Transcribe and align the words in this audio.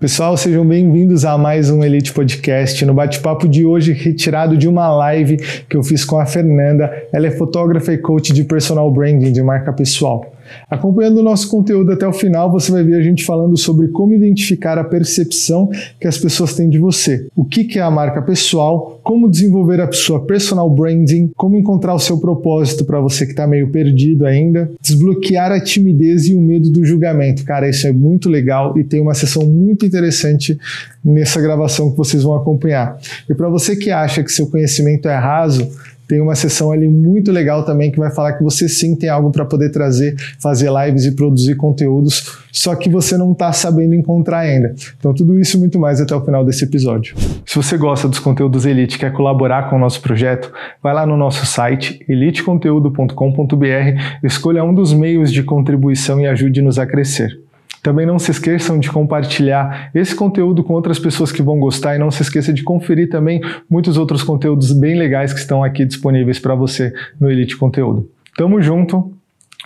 Pessoal, 0.00 0.34
sejam 0.34 0.66
bem-vindos 0.66 1.26
a 1.26 1.36
mais 1.36 1.68
um 1.68 1.84
Elite 1.84 2.10
Podcast. 2.14 2.86
No 2.86 2.94
bate-papo 2.94 3.46
de 3.46 3.66
hoje, 3.66 3.92
retirado 3.92 4.56
de 4.56 4.66
uma 4.66 4.88
live 4.88 5.36
que 5.68 5.76
eu 5.76 5.82
fiz 5.82 6.06
com 6.06 6.18
a 6.18 6.24
Fernanda. 6.24 6.90
Ela 7.12 7.26
é 7.26 7.30
fotógrafa 7.30 7.92
e 7.92 7.98
coach 7.98 8.32
de 8.32 8.42
personal 8.42 8.90
branding 8.90 9.30
de 9.30 9.42
marca 9.42 9.74
pessoal. 9.74 10.32
Acompanhando 10.70 11.18
o 11.18 11.22
nosso 11.22 11.48
conteúdo 11.48 11.92
até 11.92 12.06
o 12.06 12.12
final, 12.12 12.50
você 12.50 12.70
vai 12.70 12.82
ver 12.82 12.94
a 12.94 13.02
gente 13.02 13.24
falando 13.24 13.56
sobre 13.56 13.88
como 13.88 14.14
identificar 14.14 14.78
a 14.78 14.84
percepção 14.84 15.68
que 16.00 16.06
as 16.06 16.18
pessoas 16.18 16.54
têm 16.54 16.68
de 16.68 16.78
você, 16.78 17.26
o 17.34 17.44
que 17.44 17.78
é 17.78 17.82
a 17.82 17.90
marca 17.90 18.22
pessoal, 18.22 19.00
como 19.02 19.30
desenvolver 19.30 19.80
a 19.80 19.90
sua 19.92 20.24
personal 20.24 20.68
branding, 20.70 21.30
como 21.36 21.56
encontrar 21.56 21.94
o 21.94 21.98
seu 21.98 22.18
propósito 22.18 22.84
para 22.84 23.00
você 23.00 23.24
que 23.24 23.32
está 23.32 23.46
meio 23.46 23.70
perdido 23.70 24.26
ainda, 24.26 24.70
desbloquear 24.80 25.52
a 25.52 25.60
timidez 25.60 26.28
e 26.28 26.34
o 26.34 26.40
medo 26.40 26.70
do 26.70 26.84
julgamento. 26.84 27.44
Cara, 27.44 27.68
isso 27.68 27.86
é 27.86 27.92
muito 27.92 28.28
legal 28.28 28.78
e 28.78 28.84
tem 28.84 29.00
uma 29.00 29.14
sessão 29.14 29.44
muito 29.44 29.86
interessante 29.86 30.58
nessa 31.04 31.40
gravação 31.40 31.90
que 31.90 31.96
vocês 31.96 32.22
vão 32.22 32.34
acompanhar. 32.34 32.98
E 33.28 33.34
para 33.34 33.48
você 33.48 33.76
que 33.76 33.90
acha 33.90 34.22
que 34.22 34.30
seu 34.30 34.46
conhecimento 34.46 35.08
é 35.08 35.16
raso, 35.16 35.70
tem 36.10 36.20
uma 36.20 36.34
sessão 36.34 36.72
ali 36.72 36.88
muito 36.88 37.30
legal 37.30 37.64
também 37.64 37.92
que 37.92 37.98
vai 38.00 38.12
falar 38.12 38.32
que 38.32 38.42
você 38.42 38.68
sim 38.68 38.96
tem 38.96 39.08
algo 39.08 39.30
para 39.30 39.44
poder 39.44 39.70
trazer, 39.70 40.16
fazer 40.40 40.68
lives 40.68 41.04
e 41.04 41.14
produzir 41.14 41.54
conteúdos, 41.54 42.36
só 42.50 42.74
que 42.74 42.90
você 42.90 43.16
não 43.16 43.30
está 43.30 43.52
sabendo 43.52 43.94
encontrar 43.94 44.40
ainda. 44.40 44.74
Então, 44.98 45.14
tudo 45.14 45.38
isso 45.38 45.56
e 45.56 45.60
muito 45.60 45.78
mais 45.78 46.00
até 46.00 46.12
o 46.12 46.20
final 46.20 46.44
desse 46.44 46.64
episódio. 46.64 47.14
Se 47.46 47.54
você 47.54 47.76
gosta 47.76 48.08
dos 48.08 48.18
conteúdos 48.18 48.66
Elite 48.66 48.98
quer 48.98 49.12
colaborar 49.12 49.70
com 49.70 49.76
o 49.76 49.78
nosso 49.78 50.02
projeto, 50.02 50.52
vai 50.82 50.92
lá 50.92 51.06
no 51.06 51.16
nosso 51.16 51.46
site 51.46 52.04
eliteconteúdo.com.br, 52.08 54.24
escolha 54.24 54.64
um 54.64 54.74
dos 54.74 54.92
meios 54.92 55.32
de 55.32 55.44
contribuição 55.44 56.20
e 56.20 56.26
ajude-nos 56.26 56.76
a 56.76 56.86
crescer. 56.86 57.38
Também 57.82 58.04
não 58.06 58.18
se 58.18 58.30
esqueçam 58.30 58.78
de 58.78 58.90
compartilhar 58.90 59.90
esse 59.94 60.14
conteúdo 60.14 60.62
com 60.62 60.74
outras 60.74 60.98
pessoas 60.98 61.32
que 61.32 61.42
vão 61.42 61.58
gostar 61.58 61.96
e 61.96 61.98
não 61.98 62.10
se 62.10 62.22
esqueça 62.22 62.52
de 62.52 62.62
conferir 62.62 63.08
também 63.08 63.40
muitos 63.68 63.96
outros 63.96 64.22
conteúdos 64.22 64.72
bem 64.72 64.98
legais 64.98 65.32
que 65.32 65.40
estão 65.40 65.64
aqui 65.64 65.84
disponíveis 65.84 66.38
para 66.38 66.54
você 66.54 66.92
no 67.18 67.30
Elite 67.30 67.56
Conteúdo. 67.56 68.08
Tamo 68.36 68.60
junto, 68.60 69.12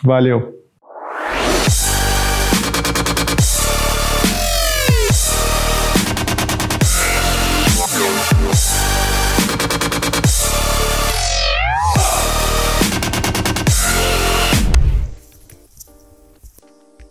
valeu! 0.03 0.64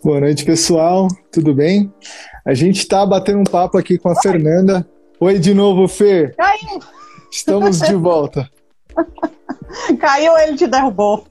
Boa 0.04 0.20
noite, 0.20 0.44
pessoal. 0.44 1.08
Tudo 1.32 1.54
bem? 1.54 1.90
A 2.44 2.52
gente 2.52 2.80
está 2.80 3.06
batendo 3.06 3.38
um 3.38 3.44
papo 3.44 3.78
aqui 3.78 3.96
com 3.96 4.10
a 4.10 4.12
Oi. 4.12 4.18
Fernanda. 4.20 4.86
Oi 5.18 5.38
de 5.38 5.54
novo, 5.54 5.88
Fer. 5.88 6.36
Caiu. 6.36 6.78
Estamos 7.32 7.80
de 7.80 7.94
volta. 7.94 8.46
Caiu, 9.98 10.36
ele 10.36 10.58
te 10.58 10.66
derrubou. 10.66 11.24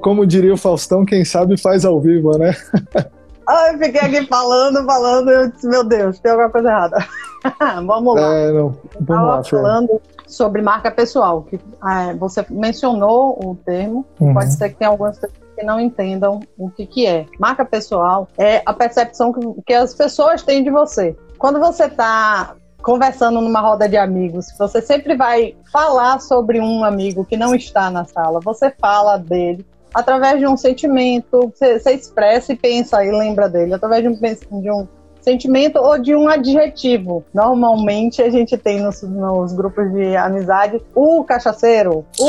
Como 0.00 0.24
diria 0.24 0.54
o 0.54 0.56
Faustão, 0.56 1.04
quem 1.04 1.24
sabe 1.24 1.60
faz 1.60 1.84
ao 1.84 2.00
vivo, 2.00 2.38
né? 2.38 2.54
Eu 3.72 3.78
fiquei 3.78 4.00
aqui 4.00 4.26
falando, 4.26 4.84
falando, 4.84 5.30
eu 5.30 5.48
disse, 5.52 5.68
meu 5.68 5.84
Deus, 5.84 6.18
tem 6.18 6.32
alguma 6.32 6.50
coisa 6.50 6.68
errada. 6.68 7.06
Vamos 7.86 8.16
lá. 8.16 8.34
É, 8.34 8.52
não. 8.52 8.76
Vamos 9.00 9.28
lá, 9.28 9.44
falando 9.44 10.02
sobre 10.26 10.62
marca 10.62 10.90
pessoal, 10.90 11.42
que 11.42 11.60
ah, 11.80 12.12
você 12.18 12.44
mencionou 12.50 13.38
o 13.40 13.54
termo, 13.54 14.04
uhum. 14.18 14.34
pode 14.34 14.52
ser 14.52 14.70
que 14.70 14.74
tenha 14.74 14.90
algumas 14.90 15.16
pessoas 15.16 15.45
que 15.56 15.64
não 15.64 15.80
entendam 15.80 16.40
o 16.58 16.70
que, 16.70 16.86
que 16.86 17.06
é. 17.06 17.26
Marca 17.38 17.64
pessoal 17.64 18.28
é 18.36 18.62
a 18.66 18.72
percepção 18.72 19.32
que, 19.32 19.62
que 19.66 19.74
as 19.74 19.94
pessoas 19.94 20.42
têm 20.42 20.62
de 20.62 20.70
você. 20.70 21.16
Quando 21.38 21.58
você 21.58 21.86
está 21.86 22.54
conversando 22.82 23.40
numa 23.40 23.60
roda 23.60 23.88
de 23.88 23.96
amigos, 23.96 24.46
você 24.56 24.80
sempre 24.80 25.16
vai 25.16 25.56
falar 25.72 26.20
sobre 26.20 26.60
um 26.60 26.84
amigo 26.84 27.24
que 27.24 27.36
não 27.36 27.54
está 27.54 27.90
na 27.90 28.04
sala, 28.04 28.38
você 28.40 28.70
fala 28.70 29.16
dele 29.16 29.66
através 29.96 30.38
de 30.38 30.46
um 30.46 30.58
sentimento, 30.58 31.50
você, 31.54 31.92
expressa 31.92 32.52
e 32.52 32.56
pensa 32.56 33.02
e 33.02 33.10
lembra 33.10 33.48
dele, 33.48 33.72
através 33.72 34.02
de 34.02 34.08
um, 34.08 34.60
de 34.60 34.70
um 34.70 34.86
sentimento 35.26 35.80
ou 35.80 35.98
de 35.98 36.14
um 36.14 36.28
adjetivo. 36.28 37.24
Normalmente 37.34 38.22
a 38.22 38.30
gente 38.30 38.56
tem 38.56 38.80
nos, 38.80 39.02
nos 39.02 39.52
grupos 39.52 39.92
de 39.92 40.14
amizade 40.14 40.80
o 40.94 41.24
cachaceiro, 41.24 42.06
o 42.20 42.26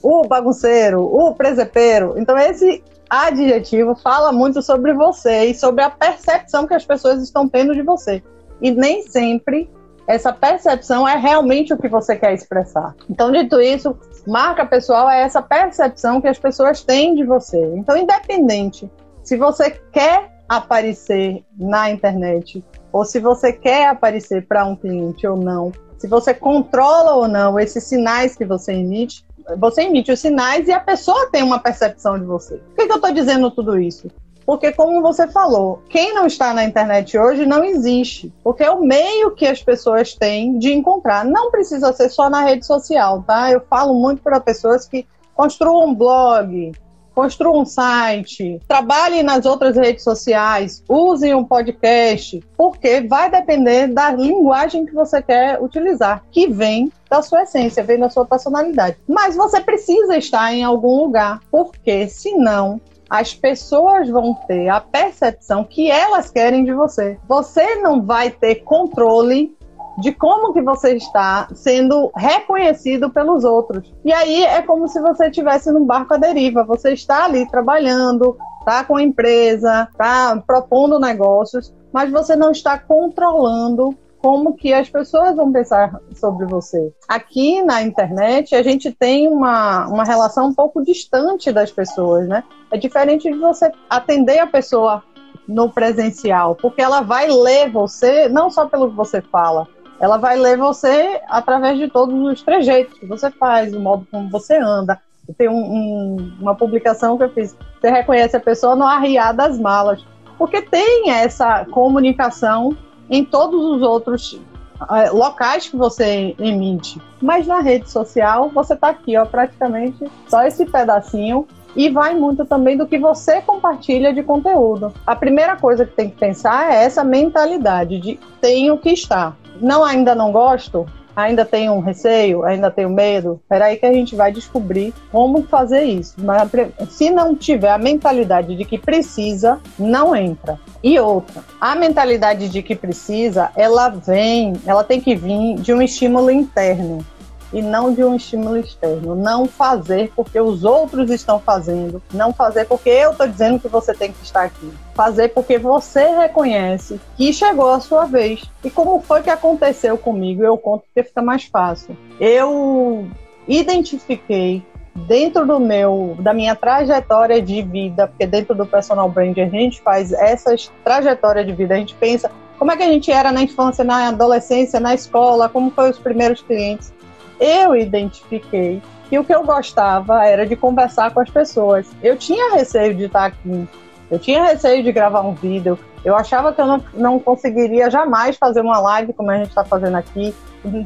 o 0.02 0.26
bagunceiro, 0.26 1.02
o 1.02 1.34
presepeiro. 1.34 2.14
Então 2.16 2.38
esse 2.38 2.82
adjetivo 3.10 3.94
fala 3.94 4.32
muito 4.32 4.62
sobre 4.62 4.94
você 4.94 5.46
e 5.46 5.54
sobre 5.54 5.84
a 5.84 5.90
percepção 5.90 6.66
que 6.66 6.74
as 6.74 6.84
pessoas 6.84 7.22
estão 7.22 7.46
tendo 7.46 7.74
de 7.74 7.82
você. 7.82 8.22
E 8.62 8.70
nem 8.70 9.02
sempre 9.02 9.70
essa 10.06 10.32
percepção 10.32 11.06
é 11.06 11.16
realmente 11.18 11.74
o 11.74 11.76
que 11.76 11.88
você 11.88 12.16
quer 12.16 12.32
expressar. 12.32 12.94
Então, 13.10 13.30
dito 13.30 13.60
isso, 13.60 13.94
marca 14.26 14.64
pessoal 14.64 15.08
é 15.10 15.20
essa 15.20 15.42
percepção 15.42 16.18
que 16.18 16.26
as 16.26 16.38
pessoas 16.38 16.82
têm 16.82 17.14
de 17.14 17.24
você. 17.24 17.62
Então, 17.76 17.94
independente 17.94 18.90
se 19.22 19.36
você 19.36 19.70
quer 19.92 20.37
aparecer 20.48 21.44
na 21.58 21.90
internet, 21.90 22.64
ou 22.92 23.04
se 23.04 23.20
você 23.20 23.52
quer 23.52 23.88
aparecer 23.88 24.46
para 24.46 24.64
um 24.64 24.74
cliente 24.74 25.26
ou 25.26 25.36
não, 25.36 25.72
se 25.98 26.06
você 26.06 26.32
controla 26.32 27.14
ou 27.14 27.28
não 27.28 27.58
esses 27.58 27.84
sinais 27.84 28.36
que 28.36 28.44
você 28.44 28.72
emite, 28.72 29.24
você 29.58 29.82
emite 29.82 30.12
os 30.12 30.20
sinais 30.20 30.68
e 30.68 30.72
a 30.72 30.80
pessoa 30.80 31.30
tem 31.30 31.42
uma 31.42 31.58
percepção 31.58 32.18
de 32.18 32.24
você. 32.24 32.56
Por 32.56 32.76
que, 32.76 32.86
que 32.86 32.92
eu 32.92 32.96
estou 32.96 33.12
dizendo 33.12 33.50
tudo 33.50 33.78
isso? 33.78 34.08
Porque, 34.48 34.72
como 34.72 35.02
você 35.02 35.28
falou, 35.28 35.82
quem 35.90 36.14
não 36.14 36.26
está 36.26 36.54
na 36.54 36.64
internet 36.64 37.18
hoje 37.18 37.44
não 37.44 37.62
existe. 37.62 38.32
Porque 38.42 38.62
é 38.62 38.70
o 38.70 38.80
meio 38.80 39.32
que 39.32 39.44
as 39.46 39.62
pessoas 39.62 40.14
têm 40.14 40.58
de 40.58 40.72
encontrar. 40.72 41.22
Não 41.22 41.50
precisa 41.50 41.92
ser 41.92 42.08
só 42.08 42.30
na 42.30 42.40
rede 42.40 42.64
social, 42.64 43.22
tá? 43.26 43.52
Eu 43.52 43.60
falo 43.68 43.92
muito 43.92 44.22
para 44.22 44.40
pessoas 44.40 44.88
que 44.88 45.06
construam 45.34 45.88
um 45.88 45.94
blog, 45.94 46.72
construa 47.18 47.58
um 47.58 47.66
site, 47.66 48.60
trabalhe 48.68 49.24
nas 49.24 49.44
outras 49.44 49.76
redes 49.76 50.04
sociais, 50.04 50.84
use 50.88 51.34
um 51.34 51.42
podcast, 51.42 52.40
porque 52.56 53.00
vai 53.00 53.28
depender 53.28 53.88
da 53.88 54.12
linguagem 54.12 54.86
que 54.86 54.94
você 54.94 55.20
quer 55.20 55.60
utilizar, 55.60 56.22
que 56.30 56.46
vem 56.46 56.92
da 57.10 57.20
sua 57.20 57.42
essência, 57.42 57.82
vem 57.82 57.98
da 57.98 58.08
sua 58.08 58.24
personalidade. 58.24 58.98
Mas 59.08 59.34
você 59.34 59.60
precisa 59.60 60.16
estar 60.16 60.54
em 60.54 60.62
algum 60.62 60.96
lugar, 61.02 61.40
porque 61.50 62.06
senão 62.06 62.80
as 63.10 63.34
pessoas 63.34 64.08
vão 64.08 64.34
ter 64.46 64.68
a 64.68 64.80
percepção 64.80 65.64
que 65.64 65.90
elas 65.90 66.30
querem 66.30 66.64
de 66.64 66.72
você. 66.72 67.18
Você 67.26 67.76
não 67.76 68.00
vai 68.00 68.30
ter 68.30 68.56
controle 68.56 69.57
de 70.00 70.12
como 70.12 70.52
que 70.52 70.62
você 70.62 70.94
está 70.94 71.48
sendo 71.54 72.10
reconhecido 72.16 73.10
pelos 73.10 73.44
outros. 73.44 73.92
E 74.04 74.12
aí 74.12 74.44
é 74.44 74.62
como 74.62 74.86
se 74.86 75.00
você 75.00 75.26
estivesse 75.26 75.72
num 75.72 75.84
barco 75.84 76.14
à 76.14 76.16
deriva. 76.16 76.64
Você 76.64 76.92
está 76.92 77.24
ali 77.24 77.48
trabalhando, 77.50 78.36
está 78.60 78.84
com 78.84 78.96
a 78.96 79.02
empresa, 79.02 79.88
está 79.90 80.40
propondo 80.46 81.00
negócios, 81.00 81.74
mas 81.92 82.10
você 82.10 82.36
não 82.36 82.52
está 82.52 82.78
controlando 82.78 83.96
como 84.18 84.54
que 84.54 84.72
as 84.72 84.88
pessoas 84.88 85.36
vão 85.36 85.52
pensar 85.52 86.00
sobre 86.14 86.46
você. 86.46 86.92
Aqui 87.08 87.62
na 87.62 87.82
internet, 87.82 88.54
a 88.54 88.62
gente 88.62 88.92
tem 88.92 89.28
uma, 89.28 89.86
uma 89.86 90.04
relação 90.04 90.48
um 90.48 90.54
pouco 90.54 90.82
distante 90.82 91.52
das 91.52 91.70
pessoas, 91.70 92.26
né? 92.28 92.42
É 92.70 92.76
diferente 92.76 93.30
de 93.30 93.38
você 93.38 93.70
atender 93.88 94.38
a 94.40 94.46
pessoa 94.46 95.02
no 95.46 95.70
presencial, 95.70 96.54
porque 96.54 96.82
ela 96.82 97.00
vai 97.00 97.26
ler 97.28 97.70
você 97.70 98.28
não 98.28 98.50
só 98.50 98.66
pelo 98.66 98.90
que 98.90 98.96
você 98.96 99.22
fala, 99.22 99.66
ela 100.00 100.16
vai 100.16 100.36
ler 100.36 100.56
você 100.56 101.20
através 101.28 101.78
de 101.78 101.88
todos 101.88 102.14
os 102.14 102.42
trejeitos 102.42 102.98
que 102.98 103.06
você 103.06 103.30
faz, 103.30 103.74
o 103.74 103.80
modo 103.80 104.06
como 104.10 104.28
você 104.30 104.56
anda. 104.56 105.00
Tem 105.36 105.48
um, 105.48 105.54
um, 105.54 106.32
uma 106.40 106.54
publicação 106.54 107.18
que 107.18 107.24
eu 107.24 107.30
fiz, 107.30 107.56
você 107.80 107.90
reconhece 107.90 108.36
a 108.36 108.40
pessoa 108.40 108.74
no 108.74 108.84
arriar 108.84 109.32
das 109.32 109.58
malas, 109.58 110.04
porque 110.38 110.62
tem 110.62 111.10
essa 111.10 111.66
comunicação 111.66 112.74
em 113.10 113.24
todos 113.24 113.62
os 113.62 113.82
outros 113.82 114.32
uh, 114.32 115.14
locais 115.14 115.68
que 115.68 115.76
você 115.76 116.34
emite. 116.38 117.00
Mas 117.20 117.46
na 117.46 117.60
rede 117.60 117.90
social, 117.90 118.48
você 118.48 118.74
está 118.74 118.88
aqui, 118.88 119.16
ó, 119.16 119.26
praticamente 119.26 120.10
só 120.28 120.44
esse 120.44 120.64
pedacinho 120.64 121.46
e 121.76 121.90
vai 121.90 122.14
muito 122.14 122.44
também 122.46 122.76
do 122.76 122.86
que 122.86 122.98
você 122.98 123.42
compartilha 123.42 124.12
de 124.12 124.22
conteúdo. 124.22 124.92
A 125.06 125.14
primeira 125.14 125.56
coisa 125.56 125.84
que 125.84 125.92
tem 125.92 126.08
que 126.08 126.16
pensar 126.16 126.72
é 126.72 126.84
essa 126.84 127.04
mentalidade 127.04 127.98
de 127.98 128.18
tenho 128.40 128.78
que 128.78 128.90
estar 128.90 129.36
não 129.60 129.84
ainda 129.84 130.14
não 130.14 130.32
gosto, 130.32 130.86
ainda 131.14 131.44
tenho 131.44 131.72
um 131.72 131.80
receio, 131.80 132.44
ainda 132.44 132.70
tenho 132.70 132.88
medo, 132.88 133.40
aí 133.50 133.76
que 133.76 133.84
a 133.84 133.92
gente 133.92 134.14
vai 134.14 134.30
descobrir 134.30 134.94
como 135.10 135.42
fazer 135.42 135.82
isso. 135.82 136.14
Mas 136.18 136.48
se 136.90 137.10
não 137.10 137.34
tiver 137.34 137.70
a 137.70 137.78
mentalidade 137.78 138.54
de 138.54 138.64
que 138.64 138.78
precisa, 138.78 139.58
não 139.76 140.14
entra. 140.14 140.60
E 140.82 140.98
outra, 141.00 141.42
a 141.60 141.74
mentalidade 141.74 142.48
de 142.48 142.62
que 142.62 142.76
precisa, 142.76 143.50
ela 143.56 143.88
vem, 143.88 144.52
ela 144.64 144.84
tem 144.84 145.00
que 145.00 145.16
vir 145.16 145.56
de 145.56 145.72
um 145.72 145.82
estímulo 145.82 146.30
interno. 146.30 147.04
E 147.52 147.62
não 147.62 147.92
de 147.92 148.04
um 148.04 148.14
estímulo 148.14 148.56
externo. 148.56 149.14
Não 149.14 149.46
fazer 149.46 150.12
porque 150.14 150.40
os 150.40 150.64
outros 150.64 151.10
estão 151.10 151.38
fazendo, 151.38 152.02
não 152.12 152.32
fazer 152.32 152.66
porque 152.66 152.90
eu 152.90 153.12
estou 153.12 153.26
dizendo 153.26 153.60
que 153.60 153.68
você 153.68 153.94
tem 153.94 154.12
que 154.12 154.22
estar 154.24 154.44
aqui. 154.44 154.70
Fazer 154.94 155.28
porque 155.28 155.58
você 155.58 156.06
reconhece 156.16 157.00
que 157.16 157.32
chegou 157.32 157.70
a 157.70 157.80
sua 157.80 158.06
vez. 158.06 158.42
E 158.64 158.70
como 158.70 159.00
foi 159.00 159.22
que 159.22 159.30
aconteceu 159.30 159.96
comigo? 159.96 160.42
Eu 160.42 160.58
conto 160.58 160.84
porque 160.84 161.08
fica 161.08 161.22
mais 161.22 161.44
fácil. 161.44 161.96
Eu 162.20 163.08
identifiquei 163.46 164.62
dentro 165.06 165.46
do 165.46 165.60
meu, 165.60 166.16
da 166.18 166.34
minha 166.34 166.56
trajetória 166.56 167.40
de 167.40 167.62
vida, 167.62 168.08
porque 168.08 168.26
dentro 168.26 168.54
do 168.54 168.66
personal 168.66 169.08
brand 169.08 169.38
a 169.38 169.46
gente 169.46 169.80
faz 169.80 170.12
essas 170.12 170.72
trajetórias 170.82 171.46
de 171.46 171.52
vida, 171.52 171.74
a 171.74 171.78
gente 171.78 171.94
pensa 171.94 172.30
como 172.58 172.72
é 172.72 172.76
que 172.76 172.82
a 172.82 172.88
gente 172.88 173.10
era 173.10 173.30
na 173.30 173.42
infância, 173.42 173.84
na 173.84 174.08
adolescência, 174.08 174.80
na 174.80 174.92
escola, 174.92 175.48
como 175.48 175.70
foram 175.70 175.90
os 175.90 175.98
primeiros 175.98 176.42
clientes. 176.42 176.92
Eu 177.40 177.76
identifiquei 177.76 178.82
que 179.08 179.18
o 179.18 179.24
que 179.24 179.34
eu 179.34 179.44
gostava 179.44 180.24
era 180.26 180.46
de 180.46 180.54
conversar 180.56 181.12
com 181.12 181.20
as 181.20 181.30
pessoas. 181.30 181.86
Eu 182.02 182.16
tinha 182.16 182.54
receio 182.54 182.94
de 182.94 183.04
estar 183.04 183.26
aqui, 183.26 183.68
eu 184.10 184.18
tinha 184.18 184.44
receio 184.44 184.82
de 184.82 184.92
gravar 184.92 185.22
um 185.22 185.34
vídeo, 185.34 185.78
eu 186.04 186.14
achava 186.14 186.52
que 186.52 186.60
eu 186.60 186.66
não, 186.66 186.84
não 186.94 187.18
conseguiria 187.18 187.90
jamais 187.90 188.36
fazer 188.36 188.60
uma 188.60 188.78
live 188.78 189.12
como 189.12 189.30
a 189.30 189.36
gente 189.38 189.48
está 189.48 189.64
fazendo 189.64 189.96
aqui, 189.96 190.34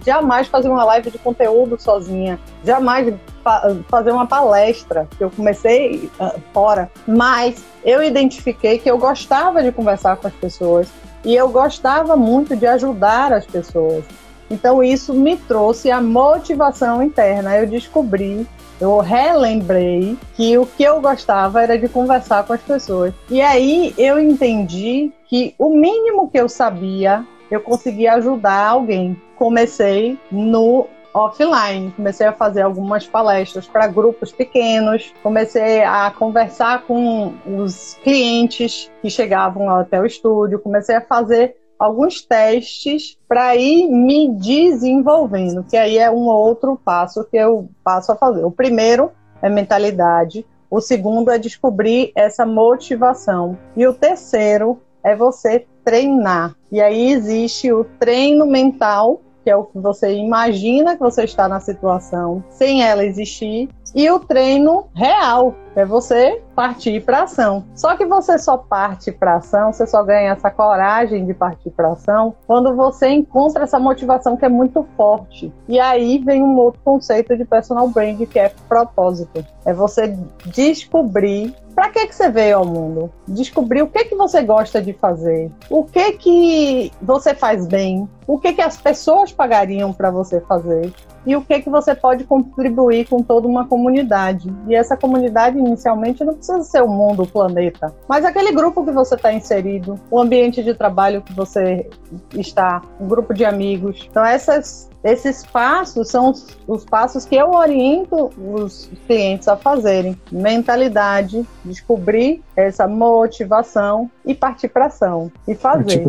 jamais 0.04 0.46
fazer 0.48 0.68
uma 0.68 0.84
live 0.84 1.10
de 1.10 1.18
conteúdo 1.18 1.80
sozinha, 1.80 2.38
jamais 2.64 3.14
fa 3.42 3.76
fazer 3.88 4.12
uma 4.12 4.26
palestra, 4.26 5.08
que 5.16 5.22
eu 5.22 5.30
comecei 5.30 6.10
uh, 6.20 6.40
fora, 6.52 6.90
mas 7.06 7.64
eu 7.84 8.02
identifiquei 8.02 8.78
que 8.78 8.90
eu 8.90 8.98
gostava 8.98 9.62
de 9.62 9.72
conversar 9.72 10.16
com 10.16 10.28
as 10.28 10.34
pessoas 10.34 10.88
e 11.24 11.34
eu 11.34 11.48
gostava 11.48 12.16
muito 12.16 12.56
de 12.56 12.66
ajudar 12.66 13.32
as 13.32 13.46
pessoas. 13.46 14.04
Então 14.52 14.84
isso 14.84 15.14
me 15.14 15.36
trouxe 15.36 15.90
a 15.90 16.00
motivação 16.00 17.02
interna. 17.02 17.56
Eu 17.56 17.66
descobri, 17.66 18.46
eu 18.78 18.98
relembrei 18.98 20.18
que 20.36 20.58
o 20.58 20.66
que 20.66 20.82
eu 20.84 21.00
gostava 21.00 21.62
era 21.62 21.78
de 21.78 21.88
conversar 21.88 22.44
com 22.44 22.52
as 22.52 22.60
pessoas. 22.60 23.14
E 23.30 23.40
aí 23.40 23.94
eu 23.96 24.20
entendi 24.20 25.10
que 25.26 25.54
o 25.58 25.70
mínimo 25.70 26.30
que 26.30 26.38
eu 26.38 26.50
sabia, 26.50 27.24
eu 27.50 27.60
conseguia 27.62 28.14
ajudar 28.14 28.68
alguém. 28.68 29.18
Comecei 29.36 30.18
no 30.30 30.86
offline. 31.14 31.90
Comecei 31.92 32.26
a 32.26 32.32
fazer 32.32 32.62
algumas 32.62 33.06
palestras 33.06 33.66
para 33.66 33.86
grupos 33.86 34.32
pequenos, 34.32 35.12
comecei 35.22 35.82
a 35.82 36.10
conversar 36.10 36.82
com 36.82 37.34
os 37.46 37.94
clientes 38.02 38.90
que 39.00 39.10
chegavam 39.10 39.68
até 39.70 40.00
o 40.00 40.06
estúdio, 40.06 40.58
comecei 40.58 40.96
a 40.96 41.00
fazer 41.00 41.56
alguns 41.82 42.22
testes 42.22 43.18
para 43.28 43.56
ir 43.56 43.88
me 43.88 44.28
desenvolvendo, 44.36 45.64
que 45.64 45.76
aí 45.76 45.98
é 45.98 46.08
um 46.08 46.28
outro 46.28 46.78
passo 46.84 47.24
que 47.24 47.36
eu 47.36 47.68
passo 47.82 48.12
a 48.12 48.16
fazer. 48.16 48.44
O 48.44 48.52
primeiro 48.52 49.10
é 49.42 49.48
mentalidade, 49.48 50.46
o 50.70 50.80
segundo 50.80 51.32
é 51.32 51.38
descobrir 51.38 52.12
essa 52.14 52.46
motivação 52.46 53.58
e 53.76 53.84
o 53.84 53.92
terceiro 53.92 54.80
é 55.02 55.16
você 55.16 55.66
treinar. 55.84 56.54
E 56.70 56.80
aí 56.80 57.10
existe 57.10 57.72
o 57.72 57.84
treino 57.98 58.46
mental 58.46 59.20
que 59.42 59.50
é 59.50 59.56
o 59.56 59.64
que 59.64 59.76
você 59.76 60.14
imagina 60.14 60.94
que 60.94 61.00
você 61.00 61.24
está 61.24 61.48
na 61.48 61.58
situação, 61.58 62.44
sem 62.48 62.84
ela 62.84 63.04
existir, 63.04 63.68
e 63.94 64.10
o 64.10 64.18
treino 64.18 64.86
real, 64.94 65.54
é 65.74 65.84
você 65.84 66.42
partir 66.54 67.02
para 67.02 67.22
ação. 67.22 67.64
Só 67.74 67.96
que 67.96 68.04
você 68.04 68.38
só 68.38 68.56
parte 68.56 69.10
para 69.10 69.36
ação, 69.36 69.72
você 69.72 69.86
só 69.86 70.02
ganha 70.02 70.32
essa 70.32 70.50
coragem 70.50 71.24
de 71.24 71.32
partir 71.32 71.70
para 71.70 71.92
ação 71.92 72.34
quando 72.46 72.74
você 72.74 73.08
encontra 73.08 73.64
essa 73.64 73.78
motivação 73.78 74.36
que 74.36 74.44
é 74.44 74.48
muito 74.48 74.86
forte. 74.96 75.52
E 75.68 75.80
aí 75.80 76.18
vem 76.18 76.42
um 76.42 76.56
outro 76.56 76.80
conceito 76.84 77.36
de 77.36 77.44
personal 77.44 77.88
brand 77.88 78.20
que 78.26 78.38
é 78.38 78.52
propósito. 78.68 79.44
É 79.64 79.72
você 79.72 80.16
descobrir 80.46 81.54
para 81.74 81.88
que 81.88 82.06
que 82.06 82.14
você 82.14 82.28
veio 82.28 82.58
ao 82.58 82.66
mundo? 82.66 83.10
Descobrir 83.26 83.82
o 83.82 83.86
que 83.86 84.04
que 84.04 84.14
você 84.14 84.42
gosta 84.42 84.82
de 84.82 84.92
fazer, 84.92 85.50
o 85.70 85.84
que 85.84 86.12
que 86.12 86.92
você 87.00 87.34
faz 87.34 87.66
bem, 87.66 88.06
o 88.26 88.38
que 88.38 88.52
que 88.52 88.60
as 88.60 88.76
pessoas 88.76 89.32
pagariam 89.32 89.90
para 89.90 90.10
você 90.10 90.38
fazer 90.42 90.92
e 91.26 91.36
o 91.36 91.42
que 91.42 91.60
que 91.60 91.70
você 91.70 91.94
pode 91.94 92.24
contribuir 92.24 93.08
com 93.08 93.22
toda 93.22 93.46
uma 93.46 93.66
comunidade. 93.66 94.52
E 94.68 94.74
essa 94.74 94.96
comunidade 94.96 95.58
inicialmente 95.58 96.24
não 96.24 96.34
precisa 96.34 96.62
ser 96.62 96.82
o 96.82 96.88
mundo, 96.88 97.22
o 97.22 97.26
planeta, 97.26 97.94
mas 98.08 98.24
aquele 98.24 98.52
grupo 98.52 98.84
que 98.84 98.90
você 98.90 99.14
está 99.14 99.32
inserido, 99.32 99.98
o 100.10 100.20
ambiente 100.20 100.62
de 100.62 100.74
trabalho 100.74 101.22
que 101.22 101.32
você 101.32 101.88
está, 102.34 102.82
um 103.00 103.06
grupo 103.06 103.34
de 103.34 103.44
amigos. 103.44 104.06
Então 104.10 104.24
essas 104.24 104.90
esses 105.04 105.44
passos 105.44 106.08
são 106.08 106.30
os, 106.30 106.56
os, 106.66 106.84
passos 106.84 107.24
que 107.24 107.34
eu 107.34 107.50
oriento 107.50 108.30
os 108.38 108.88
clientes 109.06 109.48
a 109.48 109.56
fazerem. 109.56 110.16
Mentalidade, 110.30 111.44
descobrir 111.64 112.40
essa 112.54 112.86
motivação 112.86 114.08
e 114.24 114.32
partir 114.32 114.68
para 114.68 114.86
ação. 114.86 115.30
E 115.48 115.54
fazer. 115.56 116.06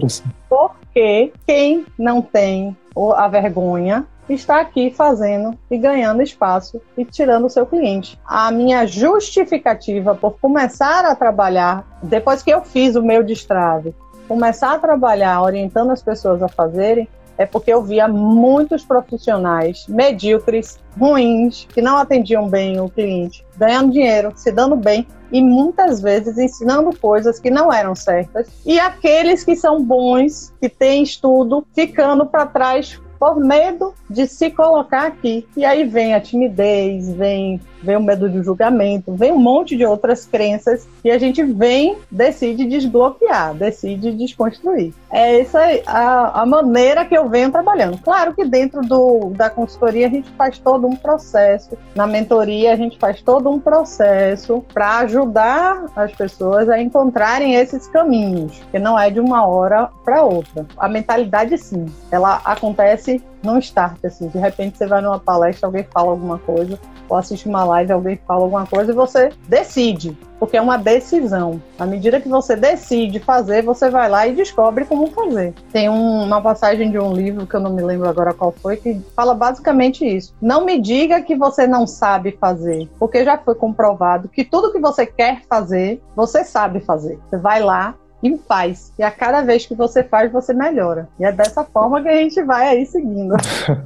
Porque 0.47 1.33
quem 1.47 1.85
não 1.97 2.21
tem 2.21 2.77
a 3.15 3.27
vergonha 3.27 4.05
está 4.29 4.61
aqui 4.61 4.91
fazendo 4.91 5.57
e 5.69 5.77
ganhando 5.77 6.21
espaço 6.21 6.81
e 6.97 7.03
tirando 7.03 7.45
o 7.45 7.49
seu 7.49 7.65
cliente. 7.65 8.19
A 8.25 8.51
minha 8.51 8.85
justificativa 8.85 10.15
por 10.15 10.39
começar 10.39 11.05
a 11.05 11.15
trabalhar, 11.15 11.85
depois 12.01 12.41
que 12.41 12.51
eu 12.51 12.61
fiz 12.61 12.95
o 12.95 13.03
meu 13.03 13.23
destrave, 13.23 13.93
começar 14.27 14.73
a 14.73 14.79
trabalhar 14.79 15.41
orientando 15.41 15.91
as 15.91 16.01
pessoas 16.01 16.41
a 16.41 16.47
fazerem, 16.47 17.07
é 17.37 17.45
porque 17.45 17.73
eu 17.73 17.81
via 17.81 18.07
muitos 18.07 18.85
profissionais 18.85 19.85
medíocres, 19.87 20.79
ruins, 20.97 21.67
que 21.73 21.81
não 21.81 21.97
atendiam 21.97 22.47
bem 22.47 22.79
o 22.79 22.89
cliente, 22.89 23.43
ganhando 23.57 23.91
dinheiro, 23.91 24.31
se 24.35 24.51
dando 24.51 24.75
bem 24.75 25.07
e 25.31 25.41
muitas 25.41 25.99
vezes 25.99 26.37
ensinando 26.37 26.95
coisas 26.95 27.39
que 27.39 27.49
não 27.49 27.73
eram 27.73 27.95
certas, 27.95 28.47
e 28.63 28.79
aqueles 28.79 29.43
que 29.43 29.55
são 29.55 29.83
bons, 29.83 30.53
que 30.61 30.69
têm 30.69 31.01
estudo, 31.01 31.65
ficando 31.73 32.23
para 32.23 32.45
trás 32.45 33.01
por 33.23 33.39
medo 33.39 33.93
de 34.09 34.27
se 34.27 34.51
colocar 34.51 35.07
aqui. 35.07 35.47
E 35.55 35.63
aí 35.63 35.85
vem 35.85 36.13
a 36.13 36.19
timidez, 36.19 37.09
vem, 37.13 37.57
vem 37.81 37.95
o 37.95 38.03
medo 38.03 38.29
de 38.29 38.43
julgamento, 38.43 39.13
vem 39.15 39.31
um 39.31 39.39
monte 39.39 39.77
de 39.77 39.85
outras 39.85 40.25
crenças 40.25 40.85
e 41.05 41.09
a 41.09 41.17
gente 41.17 41.41
vem, 41.41 41.97
decide 42.11 42.65
desbloquear, 42.65 43.53
decide 43.53 44.11
desconstruir. 44.11 44.93
É 45.09 45.39
essa 45.39 45.61
a, 45.87 46.41
a 46.41 46.45
maneira 46.45 47.05
que 47.05 47.17
eu 47.17 47.29
venho 47.29 47.49
trabalhando. 47.49 47.97
Claro 48.03 48.33
que 48.33 48.43
dentro 48.43 48.81
do, 48.81 49.31
da 49.37 49.49
consultoria 49.49 50.07
a 50.07 50.09
gente 50.09 50.29
faz 50.31 50.59
todo 50.59 50.85
um 50.85 50.95
processo, 50.97 51.77
na 51.95 52.05
mentoria 52.05 52.73
a 52.73 52.75
gente 52.75 52.99
faz 52.99 53.21
todo 53.21 53.49
um 53.49 53.57
processo 53.57 54.61
para 54.73 54.97
ajudar 54.99 55.85
as 55.95 56.11
pessoas 56.11 56.67
a 56.67 56.77
encontrarem 56.81 57.55
esses 57.55 57.87
caminhos, 57.87 58.61
que 58.69 58.79
não 58.79 58.99
é 58.99 59.09
de 59.09 59.21
uma 59.21 59.47
hora 59.47 59.89
para 60.03 60.23
outra. 60.23 60.65
A 60.77 60.89
mentalidade 60.89 61.57
sim, 61.57 61.85
ela 62.11 62.41
acontece 62.43 63.12
não 63.43 63.57
start, 63.59 64.03
assim. 64.05 64.27
De 64.27 64.37
repente 64.37 64.77
você 64.77 64.87
vai 64.87 65.01
numa 65.01 65.19
palestra, 65.19 65.67
alguém 65.67 65.83
fala 65.83 66.11
alguma 66.11 66.37
coisa, 66.39 66.79
ou 67.09 67.17
assiste 67.17 67.47
uma 67.47 67.63
live, 67.63 67.91
alguém 67.91 68.19
fala 68.27 68.43
alguma 68.43 68.65
coisa 68.65 68.91
e 68.91 68.95
você 68.95 69.31
decide, 69.47 70.17
porque 70.39 70.57
é 70.57 70.61
uma 70.61 70.77
decisão. 70.77 71.61
À 71.77 71.85
medida 71.85 72.19
que 72.19 72.29
você 72.29 72.55
decide 72.55 73.19
fazer, 73.19 73.63
você 73.63 73.89
vai 73.89 74.09
lá 74.09 74.25
e 74.27 74.33
descobre 74.33 74.85
como 74.85 75.07
fazer. 75.07 75.53
Tem 75.71 75.89
um, 75.89 76.23
uma 76.23 76.41
passagem 76.41 76.89
de 76.89 76.97
um 76.97 77.13
livro 77.13 77.45
que 77.45 77.55
eu 77.55 77.59
não 77.59 77.73
me 77.73 77.83
lembro 77.83 78.07
agora 78.07 78.33
qual 78.33 78.51
foi, 78.51 78.77
que 78.77 78.99
fala 79.15 79.33
basicamente 79.33 80.05
isso. 80.05 80.33
Não 80.41 80.65
me 80.65 80.79
diga 80.79 81.21
que 81.21 81.35
você 81.35 81.67
não 81.67 81.85
sabe 81.85 82.37
fazer, 82.39 82.89
porque 82.97 83.23
já 83.23 83.37
foi 83.37 83.55
comprovado 83.55 84.29
que 84.29 84.43
tudo 84.43 84.71
que 84.71 84.79
você 84.79 85.05
quer 85.05 85.41
fazer, 85.49 86.01
você 86.15 86.43
sabe 86.43 86.79
fazer. 86.79 87.19
Você 87.29 87.37
vai 87.37 87.61
lá, 87.61 87.95
e 88.23 88.37
faz. 88.37 88.93
E 88.97 89.03
a 89.03 89.11
cada 89.11 89.41
vez 89.41 89.65
que 89.65 89.75
você 89.75 90.03
faz, 90.03 90.31
você 90.31 90.53
melhora. 90.53 91.09
E 91.19 91.25
é 91.25 91.31
dessa 91.31 91.63
forma 91.65 92.01
que 92.01 92.07
a 92.07 92.15
gente 92.15 92.41
vai 92.43 92.69
aí 92.69 92.85
seguindo. 92.85 93.35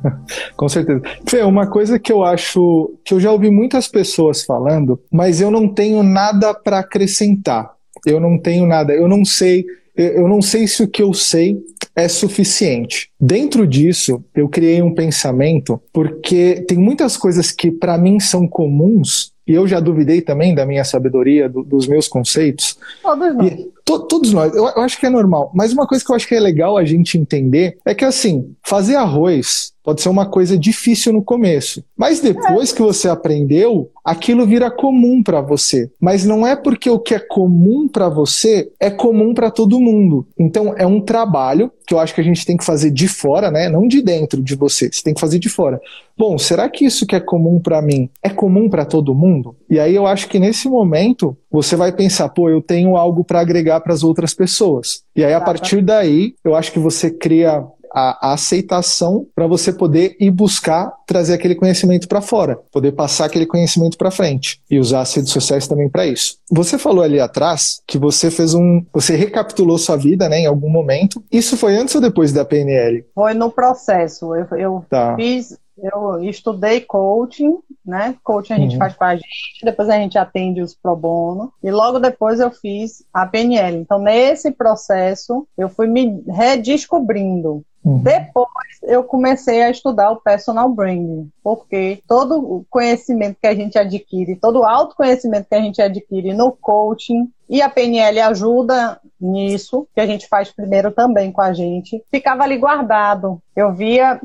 Com 0.55 0.69
certeza. 0.69 1.01
Fê, 1.27 1.41
uma 1.41 1.65
coisa 1.67 1.97
que 1.97 2.11
eu 2.11 2.23
acho 2.23 2.93
que 3.03 3.15
eu 3.15 3.19
já 3.19 3.31
ouvi 3.31 3.49
muitas 3.49 3.87
pessoas 3.87 4.43
falando, 4.43 5.01
mas 5.11 5.41
eu 5.41 5.49
não 5.49 5.67
tenho 5.67 6.03
nada 6.03 6.53
para 6.53 6.79
acrescentar. 6.79 7.73
Eu 8.05 8.19
não 8.19 8.37
tenho 8.37 8.67
nada, 8.67 8.93
eu 8.93 9.07
não 9.07 9.25
sei, 9.25 9.65
eu 9.95 10.27
não 10.27 10.39
sei 10.39 10.67
se 10.67 10.83
o 10.83 10.87
que 10.87 11.01
eu 11.01 11.13
sei 11.13 11.59
é 11.95 12.07
suficiente. 12.07 13.09
Dentro 13.19 13.65
disso, 13.65 14.23
eu 14.35 14.47
criei 14.47 14.83
um 14.83 14.93
pensamento, 14.93 15.81
porque 15.91 16.63
tem 16.67 16.77
muitas 16.77 17.17
coisas 17.17 17.51
que 17.51 17.71
para 17.71 17.97
mim 17.97 18.19
são 18.19 18.47
comuns, 18.47 19.33
e 19.47 19.53
eu 19.53 19.67
já 19.67 19.79
duvidei 19.79 20.21
também 20.21 20.53
da 20.53 20.65
minha 20.65 20.83
sabedoria, 20.83 21.49
do, 21.49 21.63
dos 21.63 21.87
meus 21.87 22.07
conceitos. 22.07 22.77
Todos 23.01 23.35
nós. 23.35 23.51
E, 23.51 23.71
to, 23.87 23.99
todos 23.99 24.33
nós, 24.33 24.53
eu, 24.53 24.65
eu 24.65 24.81
acho 24.81 24.99
que 24.99 25.05
é 25.05 25.09
normal. 25.09 25.49
Mas 25.55 25.71
uma 25.71 25.87
coisa 25.87 26.03
que 26.03 26.11
eu 26.11 26.15
acho 26.15 26.27
que 26.27 26.35
é 26.35 26.39
legal 26.39 26.77
a 26.77 26.83
gente 26.83 27.17
entender 27.17 27.77
é 27.85 27.95
que, 27.95 28.03
assim, 28.03 28.53
fazer 28.61 28.95
arroz 28.95 29.71
pode 29.87 30.01
ser 30.01 30.09
uma 30.09 30.25
coisa 30.25 30.57
difícil 30.57 31.13
no 31.13 31.23
começo. 31.23 31.81
Mas 31.95 32.19
depois 32.19 32.73
que 32.73 32.81
você 32.81 33.07
aprendeu, 33.07 33.89
aquilo 34.03 34.45
vira 34.45 34.69
comum 34.69 35.23
para 35.23 35.39
você. 35.39 35.89
Mas 35.97 36.25
não 36.25 36.45
é 36.45 36.57
porque 36.57 36.89
o 36.89 36.99
que 36.99 37.15
é 37.15 37.19
comum 37.19 37.87
para 37.87 38.09
você 38.09 38.69
é 38.81 38.89
comum 38.89 39.33
para 39.33 39.49
todo 39.49 39.79
mundo. 39.79 40.27
Então 40.37 40.73
é 40.77 40.85
um 40.85 40.99
trabalho 40.99 41.71
que 41.87 41.93
eu 41.93 41.99
acho 42.01 42.13
que 42.13 42.19
a 42.19 42.23
gente 42.23 42.45
tem 42.45 42.57
que 42.57 42.65
fazer 42.65 42.91
de 42.91 43.07
fora, 43.07 43.49
né? 43.49 43.69
Não 43.69 43.87
de 43.87 44.01
dentro 44.01 44.43
de 44.43 44.55
você. 44.55 44.91
Você 44.91 45.01
tem 45.01 45.13
que 45.13 45.21
fazer 45.21 45.39
de 45.39 45.47
fora. 45.47 45.79
Bom, 46.17 46.37
será 46.37 46.67
que 46.67 46.83
isso 46.83 47.05
que 47.05 47.15
é 47.15 47.19
comum 47.21 47.57
para 47.57 47.81
mim 47.81 48.09
é 48.21 48.29
comum 48.29 48.69
para 48.69 48.83
todo 48.83 49.15
mundo? 49.15 49.55
E 49.69 49.79
aí 49.79 49.95
eu 49.95 50.05
acho 50.05 50.27
que 50.27 50.37
nesse 50.37 50.67
momento 50.67 51.37
você 51.57 51.75
vai 51.75 51.91
pensar, 51.91 52.29
pô, 52.29 52.49
eu 52.49 52.61
tenho 52.61 52.95
algo 52.95 53.23
para 53.23 53.39
agregar 53.39 53.79
para 53.81 53.93
as 53.93 54.03
outras 54.03 54.33
pessoas. 54.33 55.01
E 55.15 55.23
aí 55.23 55.33
a 55.33 55.41
partir 55.41 55.81
daí, 55.81 56.35
eu 56.43 56.55
acho 56.55 56.71
que 56.71 56.77
você 56.77 57.09
cria 57.09 57.65
a, 57.91 58.33
aceitação 58.33 59.25
para 59.33 59.47
você 59.47 59.73
poder 59.73 60.15
ir 60.19 60.29
buscar 60.29 60.93
trazer 61.07 61.33
aquele 61.33 61.55
conhecimento 61.55 62.07
para 62.07 62.21
fora, 62.21 62.59
poder 62.71 62.91
passar 62.91 63.25
aquele 63.25 63.47
conhecimento 63.47 63.97
para 63.97 64.11
frente 64.11 64.61
e 64.69 64.77
usar 64.77 65.01
as 65.01 65.13
redes 65.15 65.31
sociais 65.31 65.67
também 65.67 65.89
para 65.89 66.05
isso. 66.05 66.37
Você 66.51 66.77
falou 66.77 67.03
ali 67.03 67.19
atrás 67.19 67.81
que 67.87 67.97
você 67.97 68.29
fez 68.29 68.53
um, 68.53 68.85
você 68.93 69.15
recapitulou 69.15 69.79
sua 69.79 69.97
vida, 69.97 70.29
né, 70.29 70.41
em 70.41 70.45
algum 70.45 70.69
momento. 70.69 71.23
Isso 71.31 71.57
foi 71.57 71.75
antes 71.75 71.95
ou 71.95 72.01
depois 72.01 72.31
da 72.31 72.45
PNL? 72.45 73.03
Foi 73.15 73.33
no 73.33 73.49
processo. 73.49 74.35
Eu, 74.35 74.45
eu 74.57 74.85
tá. 74.87 75.15
fiz 75.15 75.57
eu 75.81 76.23
estudei 76.23 76.81
coaching, 76.81 77.57
né? 77.85 78.15
Coaching 78.23 78.53
a 78.53 78.57
gente 78.57 78.73
uhum. 78.73 78.79
faz 78.79 78.95
com 78.95 79.03
a 79.03 79.15
gente, 79.15 79.63
depois 79.63 79.89
a 79.89 79.97
gente 79.97 80.17
atende 80.17 80.61
os 80.61 80.73
pro 80.73 80.95
bono. 80.95 81.53
E 81.63 81.71
logo 81.71 81.99
depois 81.99 82.39
eu 82.39 82.51
fiz 82.51 83.03
a 83.13 83.25
PNL. 83.25 83.77
Então, 83.77 83.99
nesse 83.99 84.51
processo, 84.51 85.47
eu 85.57 85.69
fui 85.69 85.87
me 85.87 86.23
redescobrindo. 86.27 87.63
Uhum. 87.87 87.99
Depois 87.99 88.47
eu 88.83 89.01
comecei 89.01 89.63
a 89.63 89.69
estudar 89.69 90.11
o 90.11 90.19
personal 90.19 90.67
branding, 90.67 91.31
porque 91.41 92.03
todo 92.05 92.37
o 92.37 92.65
conhecimento 92.69 93.37
que 93.39 93.47
a 93.47 93.55
gente 93.55 93.79
adquire, 93.79 94.35
todo 94.35 94.59
o 94.59 94.65
autoconhecimento 94.65 95.47
que 95.47 95.55
a 95.55 95.61
gente 95.61 95.81
adquire 95.81 96.33
no 96.33 96.51
coaching 96.51 97.31
e 97.49 97.61
a 97.61 97.69
PNL 97.69 98.19
ajuda 98.19 98.99
nisso, 99.19 99.87
que 99.95 100.01
a 100.01 100.05
gente 100.05 100.27
faz 100.27 100.51
primeiro 100.51 100.91
também 100.91 101.31
com 101.31 101.39
a 101.39 101.53
gente, 101.53 102.03
ficava 102.11 102.43
ali 102.43 102.57
guardado. 102.57 103.41
Eu 103.55 103.73
via, 103.73 104.19